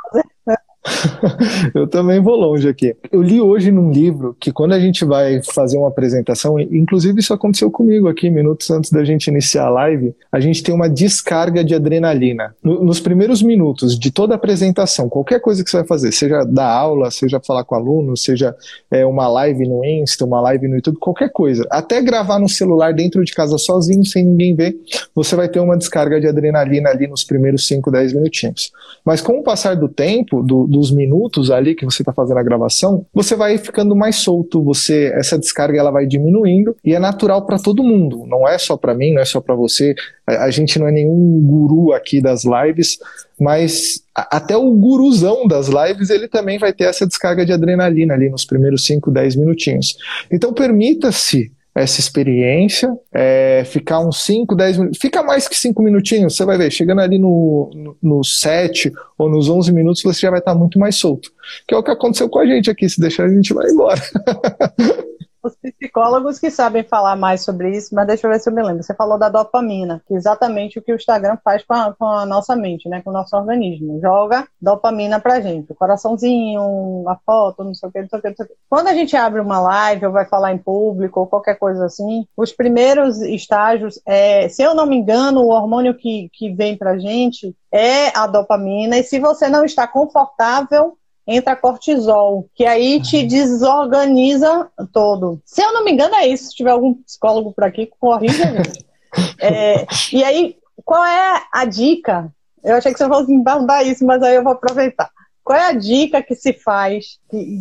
eu 1.75 1.87
também 1.87 2.21
vou 2.21 2.37
longe 2.37 2.69
aqui. 2.69 2.95
Eu 3.11 3.23
li 3.23 3.41
hoje 3.41 3.71
num 3.71 3.91
livro 3.91 4.37
que 4.39 4.53
quando 4.53 4.73
a 4.73 4.81
gente 4.81 5.05
vai 5.05 5.41
fazer 5.43 5.79
uma 5.79 5.89
apresentação, 5.89 6.59
inclusive 6.61 7.21
isso 7.21 7.33
aconteceu 7.33 7.71
comigo 7.71 8.09
aqui, 8.09 8.29
minutos 8.29 8.71
antes 8.71 8.91
da 8.91 9.05
gente 9.05 9.29
iniciar 9.29 9.67
a 9.67 9.71
live, 9.71 10.15
a 10.31 10.41
gente 10.41 10.63
tem 10.63 10.75
uma 10.75 10.89
descarga 10.89 11.65
de 11.65 11.75
adrenalina. 11.75 12.55
No, 12.63 12.85
nos 12.85 13.01
primeiros 13.01 13.43
minutos 13.43 13.99
de 13.99 14.11
toda 14.11 14.35
a 14.35 14.37
apresentação, 14.37 15.09
qualquer 15.09 15.41
coisa 15.41 15.65
que 15.65 15.71
você 15.71 15.79
vai 15.79 15.87
fazer, 15.87 16.13
seja 16.13 16.45
dar 16.45 16.69
aula, 16.69 17.11
seja 17.11 17.41
falar 17.41 17.65
com 17.65 17.75
aluno, 17.75 18.17
seja 18.17 18.55
é, 18.91 19.07
uma 19.07 19.27
live 19.29 19.67
no 19.67 19.85
Insta, 19.85 20.25
uma 20.25 20.41
live 20.41 20.69
no 20.69 20.77
YouTube, 20.77 20.99
qualquer 20.99 21.31
coisa, 21.31 21.67
até 21.71 22.03
gravar 22.03 22.39
no 22.39 22.49
celular 22.49 22.93
dentro 22.93 23.25
de 23.25 23.33
casa 23.33 23.57
sozinho, 23.57 24.05
sem 24.05 24.25
ninguém 24.25 24.55
ver, 24.55 24.77
você 25.15 25.35
vai 25.35 25.49
ter 25.49 25.61
uma 25.61 25.77
descarga 25.77 26.21
de 26.21 26.27
adrenalina 26.27 26.91
ali 26.91 27.07
nos 27.07 27.25
primeiros 27.25 27.67
5, 27.67 27.91
10 27.91 28.13
minutinhos. 28.13 28.71
Mas 29.05 29.21
com 29.21 29.39
o 29.39 29.43
passar 29.43 29.77
do 29.77 29.89
tempo, 29.89 30.43
do, 30.43 30.67
dos 30.75 30.91
minutos 30.91 31.51
ali 31.51 31.75
que 31.75 31.85
você 31.85 32.03
está 32.03 32.13
fazendo 32.13 32.39
a 32.39 32.43
gravação, 32.43 33.07
você 33.15 33.37
vai 33.37 33.57
ficando 33.57 33.95
mais 33.95 34.17
solto, 34.17 34.63
você 34.63 35.13
essa 35.15 35.39
descarga 35.39 35.79
ela 35.79 35.91
vai 35.91 36.07
diminuindo 36.07 36.77
e 36.85 36.95
é 36.95 36.99
natural 36.99 37.47
para 37.47 37.59
todo 37.59 37.83
mundo, 37.83 38.27
não 38.27 38.47
é 38.47 38.59
só 38.59 38.77
para 38.77 38.95
mim, 38.95 39.13
não 39.13 39.23
é 39.23 39.25
só 39.25 39.41
para 39.41 39.55
você. 39.55 39.95
A, 40.27 40.45
a, 40.45 40.51
gente 40.51 40.79
não 40.79 40.89
é 40.89 40.93
nenhum 40.93 41.41
guru 41.47 41.93
aqui 41.93 42.21
das 42.21 42.43
lives, 42.45 42.99
mas 43.41 44.03
até 44.15 44.57
o 44.57 44.73
guruzão 44.75 45.47
das 45.47 45.69
lives 45.69 46.11
ele 46.11 46.29
também 46.29 46.59
vai 46.59 46.73
ter 46.73 46.85
essa 46.85 47.07
descarga 47.07 47.47
de 47.47 47.53
adrenalina 47.53 48.15
ali 48.15 48.29
nos 48.29 48.45
primeiros 48.45 48.85
5, 48.85 49.11
10 49.11 49.37
minutinhos. 49.37 49.97
Então 50.31 50.53
permita-se 50.53 51.53
essa 51.75 51.99
experiência, 51.99 52.97
é, 53.13 53.65
ficar 53.67 53.99
uns 53.99 54.23
5, 54.23 54.55
10 54.55 54.79
minutos, 54.79 54.99
fica 55.01 55.23
mais 55.23 55.49
que 55.49 55.57
5 55.57 55.83
minutinhos, 55.83 56.37
você 56.37 56.45
vai 56.45 56.57
ver, 56.57 56.71
chegando 56.71 57.01
ali 57.01 57.19
no, 57.19 57.97
no, 58.01 58.23
7 58.23 58.93
ou 59.19 59.29
nos 59.29 59.49
11 59.49 59.73
minutos, 59.73 60.03
você 60.03 60.21
já 60.21 60.31
vai 60.31 60.39
estar 60.39 60.55
muito 60.55 60.79
mais 60.79 60.97
solto. 60.97 61.33
Que 61.67 61.75
é 61.75 61.79
o 61.79 61.83
que 61.83 61.91
aconteceu 61.91 62.29
com 62.29 62.39
a 62.39 62.47
gente 62.47 62.71
aqui, 62.71 62.89
se 62.89 63.01
deixar 63.01 63.25
a 63.25 63.29
gente 63.29 63.53
vai 63.53 63.69
embora. 63.69 64.01
os 65.49 65.57
psicólogos 65.57 66.39
que 66.39 66.51
sabem 66.51 66.83
falar 66.83 67.17
mais 67.17 67.43
sobre 67.43 67.77
isso, 67.77 67.95
mas 67.95 68.07
deixa 68.07 68.27
eu 68.27 68.31
ver 68.31 68.41
se 68.41 68.49
eu 68.49 68.55
me 68.55 68.63
lembro. 68.63 68.83
Você 68.83 68.95
falou 68.95 69.19
da 69.19 69.29
dopamina, 69.29 70.03
que 70.07 70.15
é 70.15 70.17
exatamente 70.17 70.79
o 70.79 70.83
que 70.83 70.93
o 70.93 70.97
Instagram 70.97 71.37
faz 71.45 71.65
com 71.65 71.75
a, 71.75 71.95
com 71.95 72.07
a 72.07 72.27
nossa 72.27 72.55
mente, 72.57 72.89
né, 72.89 73.03
com 73.03 73.11
o 73.11 73.13
nosso 73.13 73.37
organismo. 73.37 74.01
Joga 74.01 74.47
dopamina 74.61 75.21
pra 75.21 75.41
gente, 75.41 75.73
o 75.73 75.75
coraçãozinho, 75.75 77.05
a 77.09 77.17
foto, 77.25 77.65
não 77.65 77.75
sei 77.75 77.89
o 77.89 77.93
que, 77.93 78.01
não 78.01 78.09
sei 78.09 78.19
o 78.19 78.23
que, 78.23 78.29
não 78.29 78.37
sei 78.37 78.47
o 78.47 78.49
que. 78.49 78.55
Quando 78.69 78.89
a 78.89 78.95
gente 78.95 79.17
abre 79.17 79.41
uma 79.41 79.61
live 79.61 80.07
ou 80.07 80.13
vai 80.13 80.27
falar 80.27 80.53
em 80.53 80.59
público 80.59 81.21
ou 81.21 81.27
qualquer 81.27 81.59
coisa 81.59 81.87
assim, 81.87 82.27
os 82.37 82.53
primeiros 82.53 83.21
estágios, 83.21 84.01
é, 84.07 84.49
se 84.49 84.63
eu 84.63 84.75
não 84.75 84.87
me 84.87 84.97
engano, 84.97 85.43
o 85.43 85.49
hormônio 85.49 85.95
que, 85.95 86.29
que 86.33 86.53
vem 86.53 86.77
pra 86.77 86.99
gente 86.99 87.55
é 87.73 88.17
a 88.17 88.27
dopamina, 88.27 88.97
e 88.97 89.03
se 89.03 89.19
você 89.19 89.49
não 89.49 89.65
está 89.65 89.87
confortável 89.87 90.97
entra 91.27 91.57
cortisol, 91.57 92.49
que 92.55 92.65
aí 92.65 93.01
te 93.01 93.23
desorganiza 93.25 94.69
todo. 94.93 95.41
Se 95.45 95.63
eu 95.63 95.73
não 95.73 95.85
me 95.85 95.93
engano, 95.93 96.15
é 96.15 96.27
isso. 96.27 96.51
Se 96.51 96.57
tiver 96.57 96.71
algum 96.71 96.95
psicólogo 96.95 97.53
por 97.53 97.65
aqui, 97.65 97.91
corrija 97.99 98.45
é, 99.41 99.87
E 100.13 100.23
aí, 100.23 100.57
qual 100.85 101.05
é 101.05 101.43
a 101.53 101.65
dica? 101.65 102.33
Eu 102.63 102.77
achei 102.77 102.93
que 102.93 102.99
você 102.99 103.09
fosse 103.09 103.35
me 103.35 103.45
perguntar 103.45 103.83
isso, 103.83 104.05
mas 104.05 104.23
aí 104.23 104.35
eu 104.35 104.43
vou 104.43 104.53
aproveitar. 104.53 105.11
Qual 105.43 105.59
é 105.59 105.69
a 105.69 105.73
dica 105.73 106.23
que 106.23 106.35
se 106.35 106.53
faz 106.53 107.19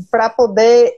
para 0.10 0.30
poder 0.30 0.98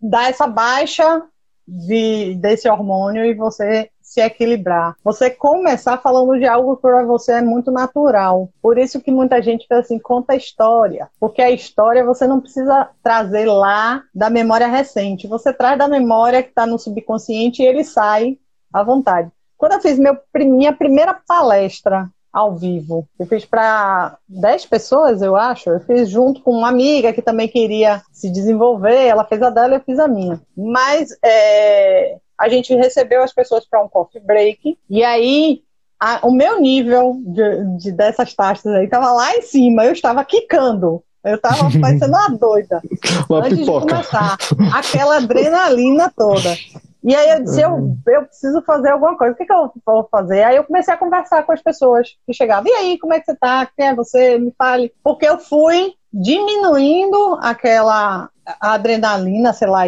dar 0.00 0.28
essa 0.28 0.46
baixa 0.46 1.22
de, 1.66 2.34
desse 2.36 2.68
hormônio 2.68 3.24
e 3.24 3.34
você 3.34 3.90
se 4.16 4.20
equilibrar. 4.22 4.96
Você 5.04 5.28
começar 5.28 5.98
falando 5.98 6.38
de 6.38 6.46
algo 6.46 6.76
que 6.76 6.82
para 6.82 7.04
você 7.04 7.32
é 7.32 7.42
muito 7.42 7.70
natural. 7.70 8.48
Por 8.62 8.78
isso 8.78 9.00
que 9.00 9.10
muita 9.10 9.42
gente 9.42 9.66
fala 9.68 9.82
assim, 9.82 9.98
conta 9.98 10.32
a 10.32 10.36
história. 10.36 11.10
Porque 11.20 11.42
a 11.42 11.50
história 11.50 12.02
você 12.02 12.26
não 12.26 12.40
precisa 12.40 12.88
trazer 13.02 13.44
lá 13.44 14.02
da 14.14 14.30
memória 14.30 14.66
recente. 14.66 15.26
Você 15.26 15.52
traz 15.52 15.78
da 15.78 15.86
memória 15.86 16.42
que 16.42 16.48
está 16.48 16.64
no 16.64 16.78
subconsciente 16.78 17.62
e 17.62 17.66
ele 17.66 17.84
sai 17.84 18.38
à 18.72 18.82
vontade. 18.82 19.30
Quando 19.58 19.72
eu 19.72 19.80
fiz 19.82 19.98
meu, 19.98 20.16
minha 20.34 20.72
primeira 20.72 21.14
palestra 21.28 22.08
ao 22.32 22.54
vivo. 22.54 23.06
Eu 23.18 23.26
fiz 23.26 23.44
para 23.44 24.18
10 24.28 24.66
pessoas, 24.66 25.20
eu 25.20 25.36
acho. 25.36 25.70
Eu 25.70 25.80
fiz 25.80 26.08
junto 26.08 26.42
com 26.42 26.52
uma 26.52 26.68
amiga 26.68 27.12
que 27.12 27.22
também 27.22 27.48
queria 27.48 28.02
se 28.12 28.30
desenvolver. 28.30 29.06
Ela 29.06 29.24
fez 29.24 29.42
a 29.42 29.50
dela 29.50 29.74
eu 29.74 29.80
fiz 29.80 29.98
a 29.98 30.08
minha. 30.08 30.40
Mas 30.54 31.08
é, 31.22 32.18
a 32.38 32.48
gente 32.48 32.74
recebeu 32.74 33.22
as 33.22 33.32
pessoas 33.32 33.66
para 33.68 33.82
um 33.82 33.88
coffee 33.88 34.20
break, 34.20 34.78
e 34.88 35.04
aí 35.04 35.62
a, 35.98 36.26
o 36.26 36.30
meu 36.30 36.60
nível 36.60 37.20
de, 37.24 37.78
de 37.78 37.92
dessas 37.92 38.34
taxas 38.34 38.72
aí 38.74 38.84
estava 38.84 39.12
lá 39.12 39.34
em 39.36 39.42
cima, 39.42 39.84
eu 39.84 39.92
estava 39.92 40.24
quicando. 40.24 41.02
Eu 41.24 41.36
estava 41.36 41.68
parecendo 41.80 42.12
uma 42.12 42.28
doida. 42.28 42.80
Uma 43.28 43.38
antes 43.40 43.58
pipoca. 43.58 43.86
de 43.86 43.92
começar. 43.92 44.36
Aquela 44.72 45.16
adrenalina 45.16 46.12
toda. 46.16 46.56
E 47.02 47.14
aí 47.14 47.30
eu 47.30 47.42
disse, 47.44 47.60
eu, 47.60 47.70
uhum. 47.70 47.98
eu 48.06 48.22
preciso 48.24 48.62
fazer 48.62 48.90
alguma 48.90 49.16
coisa. 49.16 49.32
O 49.32 49.36
que, 49.36 49.44
que 49.44 49.52
eu 49.52 49.72
vou 49.84 50.08
fazer? 50.10 50.42
Aí 50.42 50.56
eu 50.56 50.64
comecei 50.64 50.92
a 50.92 50.96
conversar 50.96 51.44
com 51.44 51.52
as 51.52 51.62
pessoas 51.62 52.16
que 52.26 52.32
chegavam. 52.32 52.70
E 52.70 52.74
aí, 52.74 52.98
como 52.98 53.14
é 53.14 53.20
que 53.20 53.26
você 53.26 53.36
tá? 53.36 53.68
Quem 53.76 53.88
é 53.88 53.94
você? 53.94 54.38
Me 54.38 54.52
fale. 54.56 54.92
Porque 55.02 55.26
eu 55.26 55.38
fui 55.38 55.94
diminuindo 56.12 57.38
aquela 57.40 58.28
adrenalina, 58.60 59.52
sei 59.52 59.68
lá 59.68 59.82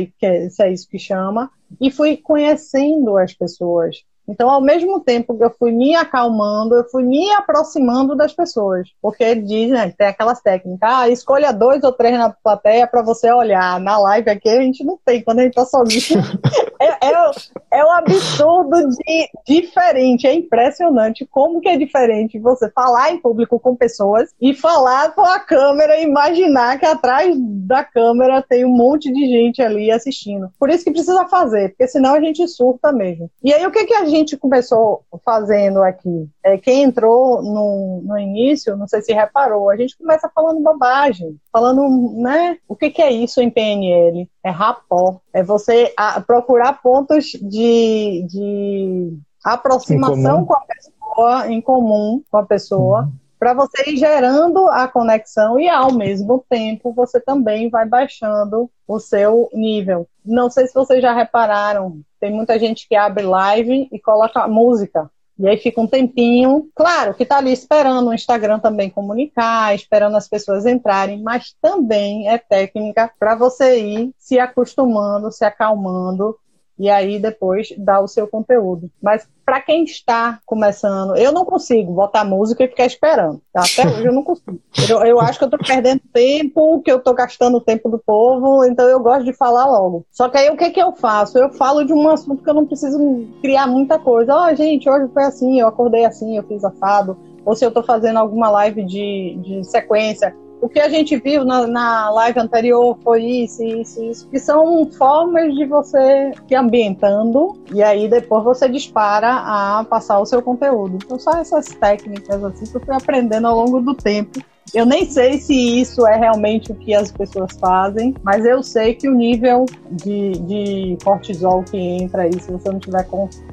se 0.51 0.63
é 0.63 0.73
isso 0.73 0.89
que 0.89 0.99
chama, 0.99 1.51
e 1.81 1.91
fui 1.91 2.17
conhecendo 2.17 3.17
as 3.17 3.33
pessoas. 3.33 4.05
Então, 4.29 4.51
ao 4.51 4.61
mesmo 4.61 5.01
tempo 5.01 5.37
que 5.37 5.43
eu 5.43 5.55
fui 5.59 5.73
me 5.73 5.95
acalmando, 5.95 6.75
eu 6.75 6.85
fui 6.91 7.03
me 7.03 7.31
aproximando 7.33 8.15
das 8.15 8.33
pessoas. 8.33 8.89
Porque 9.01 9.35
diz, 9.35 9.71
né, 9.71 9.93
tem 9.97 10.07
aquelas 10.07 10.41
técnicas, 10.41 10.79
ah, 10.83 11.09
escolha 11.09 11.53
dois 11.53 11.83
ou 11.83 11.93
três 11.93 12.17
na 12.19 12.31
plateia 12.31 12.87
para 12.87 13.03
você 13.03 13.33
olhar. 13.33 13.81
Na 13.81 13.99
live 13.99 14.31
aqui 14.31 14.49
a 14.49 14.61
gente 14.61 14.85
não 14.85 14.99
tem, 15.05 15.23
quando 15.23 15.41
a 15.41 15.43
gente 15.45 15.55
tá 15.55 15.65
sozinho. 15.65 16.23
é, 16.79 17.07
é, 17.07 17.31
é 17.73 17.85
um 17.85 17.93
absurdo 17.93 18.89
de 18.89 19.29
diferente, 19.47 20.27
é 20.27 20.35
impressionante 20.35 21.27
como 21.31 21.61
que 21.61 21.69
é 21.69 21.77
diferente 21.77 22.39
você 22.39 22.71
falar 22.71 23.13
em 23.13 23.19
público 23.19 23.59
com 23.59 23.75
pessoas 23.75 24.31
e 24.41 24.55
falar 24.55 25.15
com 25.15 25.23
a 25.23 25.39
câmera 25.39 25.99
e 25.99 26.05
imaginar 26.05 26.79
que 26.79 26.87
atrás 26.87 27.35
da 27.39 27.83
câmera 27.83 28.43
tem 28.43 28.65
um 28.65 28.77
monte 28.77 29.13
de 29.13 29.27
gente 29.27 29.63
ali 29.63 29.91
assistindo. 29.91 30.51
Por 30.59 30.71
isso 30.71 30.85
que 30.85 30.91
precisa 30.91 31.27
fazer, 31.27 31.71
porque 31.71 31.87
senão 31.89 32.15
a 32.15 32.21
gente 32.21 32.47
surta 32.47 32.93
mesmo. 32.93 33.31
E 33.43 33.53
aí 33.53 33.67
o 33.67 33.71
que, 33.71 33.85
que 33.85 33.95
a 33.95 34.05
gente 34.05 34.18
começou 34.37 35.05
fazendo 35.25 35.83
aqui? 35.83 36.29
É, 36.43 36.57
quem 36.59 36.83
entrou 36.83 37.43
no, 37.43 38.03
no 38.05 38.19
início, 38.19 38.77
não 38.77 38.89
sei 38.89 39.03
se 39.03 39.13
reparou, 39.13 39.71
a 39.71 39.77
gente 39.77 39.97
começa 39.97 40.31
falando 40.35 40.63
bobagem, 40.63 41.39
falando, 41.53 42.15
né, 42.21 42.59
o 42.67 42.75
que, 42.75 42.91
que 42.91 43.03
é 43.03 43.11
isso 43.11 43.41
em 43.41 43.51
PNL? 43.51 44.29
É 44.43 44.51
rapó, 44.51 45.21
é 45.33 45.43
você 45.43 45.93
a, 45.97 46.21
procurar 46.21 46.83
pontos 46.83 47.27
de, 47.27 48.27
de 48.29 49.19
aproximação 49.45 50.45
com 50.45 50.55
a 50.55 50.61
pessoa, 50.61 51.49
em 51.49 51.61
comum 51.61 52.23
com 52.31 52.37
a 52.37 52.47
pessoa, 52.47 53.03
uhum. 53.03 53.13
para 53.39 53.55
você 53.55 53.91
ir 53.91 53.97
gerando 53.97 54.69
a 54.69 54.89
conexão 54.89 55.59
e 55.59 55.69
ao 55.69 55.93
mesmo 55.93 56.45
tempo 56.49 56.93
você 56.93 57.21
também 57.21 57.69
vai 57.71 57.87
baixando 57.87 58.71
o 58.87 58.99
seu 58.99 59.49
nível. 59.53 60.09
Não 60.29 60.51
sei 60.51 60.67
se 60.67 60.75
vocês 60.75 61.01
já 61.01 61.13
repararam, 61.13 62.01
tem 62.21 62.33
muita 62.33 62.59
gente 62.59 62.87
que 62.89 62.95
abre 62.95 63.25
live 63.25 63.89
e 63.91 63.99
coloca 63.99 64.47
música. 64.47 65.11
E 65.39 65.47
aí 65.49 65.57
fica 65.57 65.81
um 65.81 65.87
tempinho, 65.87 66.69
claro, 66.75 67.15
que 67.15 67.23
está 67.23 67.39
ali 67.39 67.53
esperando 67.53 68.09
o 68.09 68.15
Instagram 68.15 68.59
também 68.59 68.91
comunicar, 68.91 69.73
esperando 69.73 70.17
as 70.17 70.29
pessoas 70.29 70.67
entrarem, 70.67 71.23
mas 71.23 71.55
também 71.63 72.29
é 72.29 72.37
técnica 72.39 73.09
para 73.21 73.37
você 73.37 73.79
ir 73.79 74.11
se 74.19 74.39
acostumando, 74.41 75.31
se 75.31 75.45
acalmando 75.45 76.37
e 76.79 76.89
aí 76.89 77.19
depois 77.19 77.73
dar 77.77 78.01
o 78.01 78.09
seu 78.09 78.29
conteúdo. 78.29 78.91
Mas 79.03 79.29
para 79.45 79.61
quem 79.61 79.85
está 79.85 80.39
começando, 80.45 81.17
eu 81.17 81.33
não 81.33 81.45
consigo 81.45 81.93
botar 81.93 82.25
música 82.25 82.63
e 82.63 82.69
ficar 82.69 82.87
esperando. 82.87 83.41
Até 83.55 83.87
hoje 83.87 84.05
eu 84.05 84.13
não 84.13 84.23
consigo. 84.23 84.61
Eu, 84.89 85.05
eu 85.05 85.21
acho 85.21 85.39
que 85.39 85.45
eu 85.45 85.49
estou 85.49 85.67
perdendo 85.67 86.03
tempo, 86.13 86.83
que 86.83 86.93
eu 86.93 86.99
estou 86.99 87.15
gastando 87.15 87.57
o 87.57 87.61
tempo 87.61 87.89
do 87.89 87.99
povo, 87.99 88.65
então 88.65 88.87
eu 88.87 89.01
gosto 89.01 89.25
de 89.25 89.33
falar 89.33 89.65
logo. 89.67 90.05
Só 90.11 90.29
que 90.29 90.39
aí 90.39 90.51
o 90.51 90.57
que, 90.57 90.71
que 90.71 90.81
eu 90.81 90.93
faço? 90.93 91.39
Eu 91.39 91.51
falo 91.51 91.85
de 91.85 91.93
um 91.93 92.09
assunto 92.09 92.45
que 92.45 92.51
eu 92.51 92.55
não 92.55 92.67
preciso 92.67 92.99
criar 93.41 93.67
muita 93.67 93.99
coisa. 93.99 94.35
Ó, 94.35 94.51
oh, 94.51 94.55
gente, 94.55 94.89
hoje 94.89 95.11
foi 95.13 95.25
assim, 95.25 95.61
eu 95.61 95.67
acordei 95.67 96.05
assim, 96.05 96.37
eu 96.37 96.43
fiz 96.45 96.63
assado. 96.65 97.17
Ou 97.45 97.57
se 97.57 97.65
eu 97.65 97.69
estou 97.69 97.83
fazendo 97.83 98.19
alguma 98.19 98.51
live 98.51 98.85
de, 98.85 99.39
de 99.43 99.65
sequência, 99.65 100.37
o 100.61 100.69
que 100.69 100.81
a 100.81 100.89
gente 100.89 101.17
viu 101.17 101.45
na, 101.45 101.67
na, 101.67 102.11
live 102.11 102.41
anterior 102.41 102.99
foi 103.03 103.25
isso, 103.25 103.63
isso, 103.63 104.03
isso, 104.03 104.29
que 104.29 104.39
são 104.39 104.87
formas 104.93 105.55
de 105.55 105.65
você 105.67 106.33
ir 106.51 106.55
ambientando 106.55 107.59
e 107.73 107.83
aí 107.83 108.09
depois 108.09 108.45
você 108.45 108.69
dispara 108.69 109.29
a 109.31 109.85
passar 109.85 110.19
o 110.19 110.27
seu 110.27 110.43
conteúdo. 110.43 110.99
Então, 111.03 111.19
só 111.19 111.33
essas 111.39 111.67
técnicas 111.67 112.43
assim 112.43 112.67
que 112.67 112.77
eu 112.77 112.81
fui 112.81 112.95
aprendendo 112.95 113.47
ao 113.47 113.57
longo 113.57 113.81
do 113.81 113.95
tempo. 113.95 114.41
Eu 114.75 114.85
nem 114.85 115.07
sei 115.07 115.39
se 115.39 115.81
isso 115.81 116.07
é 116.07 116.17
realmente 116.17 116.73
o 116.73 116.75
que 116.75 116.95
as 116.95 117.11
pessoas 117.11 117.53
fazem, 117.59 118.15
mas 118.23 118.45
eu 118.45 118.63
sei 118.63 118.95
que 118.95 119.09
o 119.09 119.15
nível 119.15 119.65
de, 119.91 120.33
de 120.33 120.99
cortisol 121.03 121.63
que 121.63 121.79
entra 121.79 122.23
aí, 122.23 122.39
se 122.39 122.53
você 122.53 122.69
não 122.69 122.79
estiver 122.79 123.07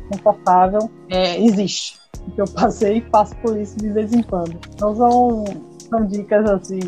confortável, 0.09 0.89
é, 1.09 1.39
existe. 1.41 1.97
Eu 2.35 2.45
passei 2.45 2.97
e 2.97 3.01
passo 3.01 3.33
por 3.37 3.57
isso 3.57 3.77
de 3.77 3.89
vez 3.89 4.11
em 4.11 4.23
quando. 4.23 4.57
Então 4.73 4.95
são 4.95 5.45
são 5.85 6.05
dicas 6.05 6.49
assim 6.49 6.79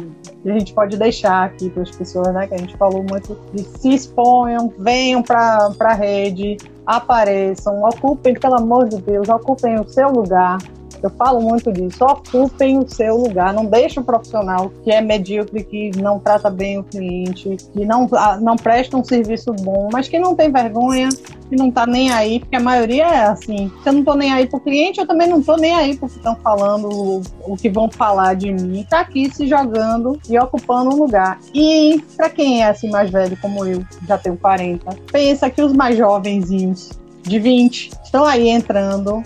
que 0.43 0.50
a 0.50 0.54
gente 0.54 0.74
pode 0.74 0.98
deixar 0.98 1.45
aqui 1.45 1.70
para 1.70 1.84
as 1.84 1.91
pessoas, 1.91 2.34
né? 2.34 2.48
Que 2.48 2.56
a 2.56 2.58
gente 2.58 2.76
falou 2.78 3.04
muito 3.10 3.38
de 3.54 3.64
se 3.64 3.93
exponham, 3.93 4.74
venham 4.78 5.22
para 5.22 5.72
a 5.80 5.93
rede, 5.93 6.58
apareçam, 6.86 7.84
ocupem, 7.84 8.34
pelo 8.34 8.56
amor 8.56 8.88
de 8.88 9.02
Deus, 9.02 9.28
ocupem 9.30 9.80
o 9.80 9.88
seu 9.88 10.10
lugar. 10.10 10.58
Eu 11.02 11.10
falo 11.12 11.42
muito 11.42 11.72
disso. 11.72 12.04
Ocupem 12.04 12.80
o 12.80 12.88
seu 12.88 13.18
lugar. 13.18 13.54
Não 13.54 13.66
deixe 13.66 14.00
o 14.00 14.04
profissional 14.04 14.72
que 14.84 14.92
é 14.92 15.02
medíocre, 15.02 15.64
que 15.64 15.92
não 16.02 16.20
trata 16.20 16.50
bem 16.50 16.80
o 16.80 16.84
cliente, 16.84 17.58
que 17.74 17.86
não, 17.86 18.10
ah, 18.14 18.38
não 18.42 18.56
presta 18.56 18.98
um 18.98 19.04
serviço 19.04 19.54
bom, 19.54 19.90
mas 19.92 20.08
que 20.08 20.18
não 20.18 20.36
tem 20.36 20.52
vergonha, 20.52 21.10
que 21.50 21.56
não 21.56 21.72
tá 21.72 21.86
nem 21.86 22.12
aí, 22.12 22.40
porque 22.40 22.56
a 22.56 22.60
maioria 22.60 23.06
é 23.06 23.26
assim. 23.26 23.72
Se 23.84 23.90
eu 23.90 23.94
não 23.94 24.04
tô 24.04 24.16
nem 24.16 24.32
aí 24.32 24.48
pro 24.48 24.60
cliente, 24.60 25.00
eu 25.00 25.08
também 25.08 25.28
não 25.28 25.42
tô 25.42 25.56
nem 25.56 25.74
aí 25.74 25.96
pro 25.96 26.08
que 26.08 26.18
estão 26.18 26.36
falando, 26.36 26.90
o, 26.90 27.22
o, 27.46 27.56
que 27.56 27.70
vão 27.70 27.90
falar 27.90 28.34
de 28.36 28.52
mim. 28.52 28.86
Tá 28.90 29.02
aqui 29.02 29.30
se 29.34 29.48
jogando 29.48 30.20
e 30.30 30.38
ocupando 30.40 30.96
um 30.96 30.98
lugar. 30.98 31.40
E 31.54 32.02
para 32.16 32.30
quem 32.30 32.64
é 32.64 32.70
assim 32.70 32.90
mais 32.90 33.10
velho 33.10 33.38
como 33.42 33.66
eu, 33.66 33.84
já 34.08 34.18
tenho 34.18 34.38
40, 34.38 34.96
pensa 35.12 35.50
que 35.50 35.62
os 35.62 35.74
mais 35.74 35.98
jovenzinhos 35.98 36.92
de 37.22 37.40
20 37.40 37.92
estão 38.04 38.26
aí 38.26 38.48
entrando 38.48 39.22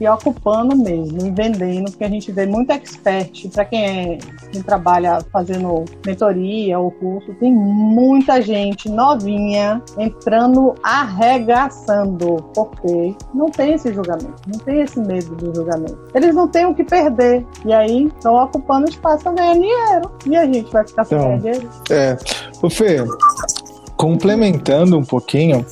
e 0.00 0.08
ocupando 0.08 0.76
mesmo, 0.76 1.26
e 1.26 1.30
vendendo, 1.30 1.90
porque 1.90 2.04
a 2.04 2.08
gente 2.08 2.30
vê 2.30 2.46
muito 2.46 2.70
expert, 2.70 3.48
para 3.50 3.64
quem, 3.64 3.84
é, 3.84 4.18
quem 4.52 4.62
trabalha 4.62 5.18
fazendo 5.32 5.84
mentoria 6.04 6.78
ou 6.78 6.90
curso, 6.90 7.34
tem 7.34 7.52
muita 7.52 8.40
gente 8.42 8.88
novinha 8.88 9.82
entrando 9.98 10.74
arregaçando, 10.82 12.36
porque 12.54 13.14
não 13.34 13.46
tem 13.46 13.74
esse 13.74 13.92
julgamento, 13.92 14.34
não 14.46 14.58
tem 14.60 14.80
esse 14.82 15.00
medo 15.00 15.34
do 15.34 15.54
julgamento. 15.54 15.98
Eles 16.14 16.34
não 16.34 16.48
têm 16.48 16.66
o 16.66 16.74
que 16.74 16.84
perder, 16.84 17.46
e 17.64 17.72
aí 17.72 18.06
estão 18.06 18.34
ocupando 18.34 18.88
espaço 18.88 19.24
ganhando 19.32 19.60
dinheiro, 19.60 20.10
e 20.26 20.36
a 20.36 20.44
gente 20.44 20.70
vai 20.72 20.86
ficar 20.86 21.04
sem 21.04 21.18
então, 21.18 21.38
dinheiro. 21.38 21.68
É, 21.90 22.16
o 22.62 22.68
Fê, 22.68 23.04
complementando 23.96 24.98
um 24.98 25.04
pouquinho, 25.04 25.64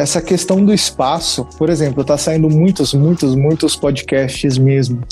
essa 0.00 0.22
questão 0.22 0.64
do 0.64 0.72
espaço, 0.72 1.46
por 1.58 1.68
exemplo, 1.68 2.02
tá 2.02 2.16
saindo 2.16 2.48
muitos, 2.48 2.94
muitos, 2.94 3.34
muitos 3.34 3.76
podcasts 3.76 4.56
mesmo. 4.56 5.02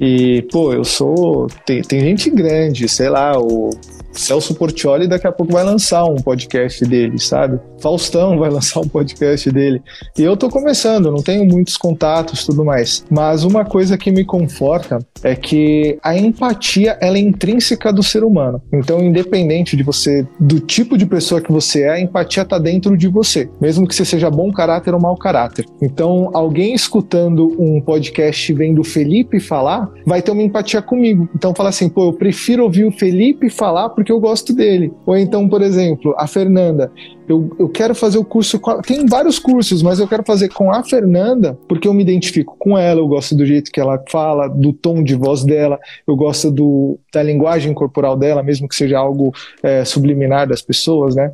E, 0.00 0.42
pô, 0.50 0.72
eu 0.72 0.84
sou. 0.84 1.48
Tem, 1.66 1.82
tem 1.82 2.00
gente 2.00 2.30
grande, 2.30 2.88
sei 2.88 3.10
lá, 3.10 3.38
o 3.38 3.70
Celso 4.12 4.54
Portioli 4.54 5.08
daqui 5.08 5.26
a 5.26 5.32
pouco 5.32 5.52
vai 5.52 5.64
lançar 5.64 6.04
um 6.04 6.16
podcast 6.16 6.84
dele, 6.84 7.18
sabe? 7.18 7.58
Faustão 7.80 8.36
vai 8.40 8.50
lançar 8.50 8.80
um 8.80 8.88
podcast 8.88 9.50
dele. 9.50 9.82
E 10.16 10.22
eu 10.22 10.36
tô 10.36 10.48
começando, 10.48 11.10
não 11.10 11.22
tenho 11.22 11.44
muitos 11.44 11.76
contatos 11.76 12.44
tudo 12.44 12.64
mais. 12.64 13.04
Mas 13.10 13.44
uma 13.44 13.64
coisa 13.64 13.96
que 13.96 14.10
me 14.10 14.24
conforta 14.24 14.98
é 15.22 15.34
que 15.34 15.98
a 16.02 16.16
empatia 16.16 16.96
ela 17.00 17.16
é 17.16 17.20
intrínseca 17.20 17.92
do 17.92 18.02
ser 18.02 18.24
humano. 18.24 18.60
Então, 18.72 19.00
independente 19.00 19.76
de 19.76 19.82
você, 19.82 20.26
do 20.38 20.60
tipo 20.60 20.98
de 20.98 21.06
pessoa 21.06 21.40
que 21.40 21.50
você 21.50 21.82
é, 21.82 21.90
a 21.90 22.00
empatia 22.00 22.44
tá 22.44 22.58
dentro 22.58 22.96
de 22.96 23.08
você. 23.08 23.48
Mesmo 23.60 23.86
que 23.86 23.94
você 23.94 24.04
seja 24.04 24.21
bom 24.30 24.50
caráter 24.50 24.94
ou 24.94 25.00
mau 25.00 25.16
caráter. 25.16 25.66
Então, 25.80 26.30
alguém 26.34 26.74
escutando 26.74 27.54
um 27.58 27.80
podcast 27.80 28.52
vendo 28.52 28.80
o 28.80 28.84
Felipe 28.84 29.40
falar, 29.40 29.90
vai 30.06 30.22
ter 30.22 30.30
uma 30.30 30.42
empatia 30.42 30.82
comigo. 30.82 31.28
Então, 31.34 31.54
fala 31.54 31.68
assim, 31.68 31.88
pô, 31.88 32.04
eu 32.04 32.12
prefiro 32.12 32.64
ouvir 32.64 32.84
o 32.84 32.92
Felipe 32.92 33.48
falar 33.48 33.90
porque 33.90 34.12
eu 34.12 34.20
gosto 34.20 34.54
dele. 34.54 34.92
Ou 35.06 35.16
então, 35.16 35.48
por 35.48 35.62
exemplo, 35.62 36.14
a 36.16 36.26
Fernanda, 36.26 36.90
eu, 37.28 37.54
eu 37.58 37.68
quero 37.68 37.94
fazer 37.94 38.18
o 38.18 38.24
curso 38.24 38.58
com 38.58 38.70
a, 38.70 38.82
tem 38.82 39.06
vários 39.06 39.38
cursos, 39.38 39.82
mas 39.82 39.98
eu 39.98 40.08
quero 40.08 40.22
fazer 40.24 40.48
com 40.48 40.72
a 40.72 40.82
Fernanda 40.82 41.58
porque 41.68 41.86
eu 41.86 41.94
me 41.94 42.02
identifico 42.02 42.56
com 42.58 42.76
ela, 42.76 43.00
eu 43.00 43.08
gosto 43.08 43.34
do 43.34 43.46
jeito 43.46 43.70
que 43.70 43.80
ela 43.80 44.02
fala, 44.10 44.48
do 44.48 44.72
tom 44.72 45.02
de 45.02 45.14
voz 45.14 45.44
dela, 45.44 45.78
eu 46.06 46.16
gosto 46.16 46.50
do, 46.50 46.98
da 47.12 47.22
linguagem 47.22 47.72
corporal 47.72 48.16
dela, 48.16 48.42
mesmo 48.42 48.68
que 48.68 48.74
seja 48.74 48.98
algo 48.98 49.32
é, 49.62 49.84
subliminar 49.84 50.48
das 50.48 50.62
pessoas, 50.62 51.14
né? 51.14 51.32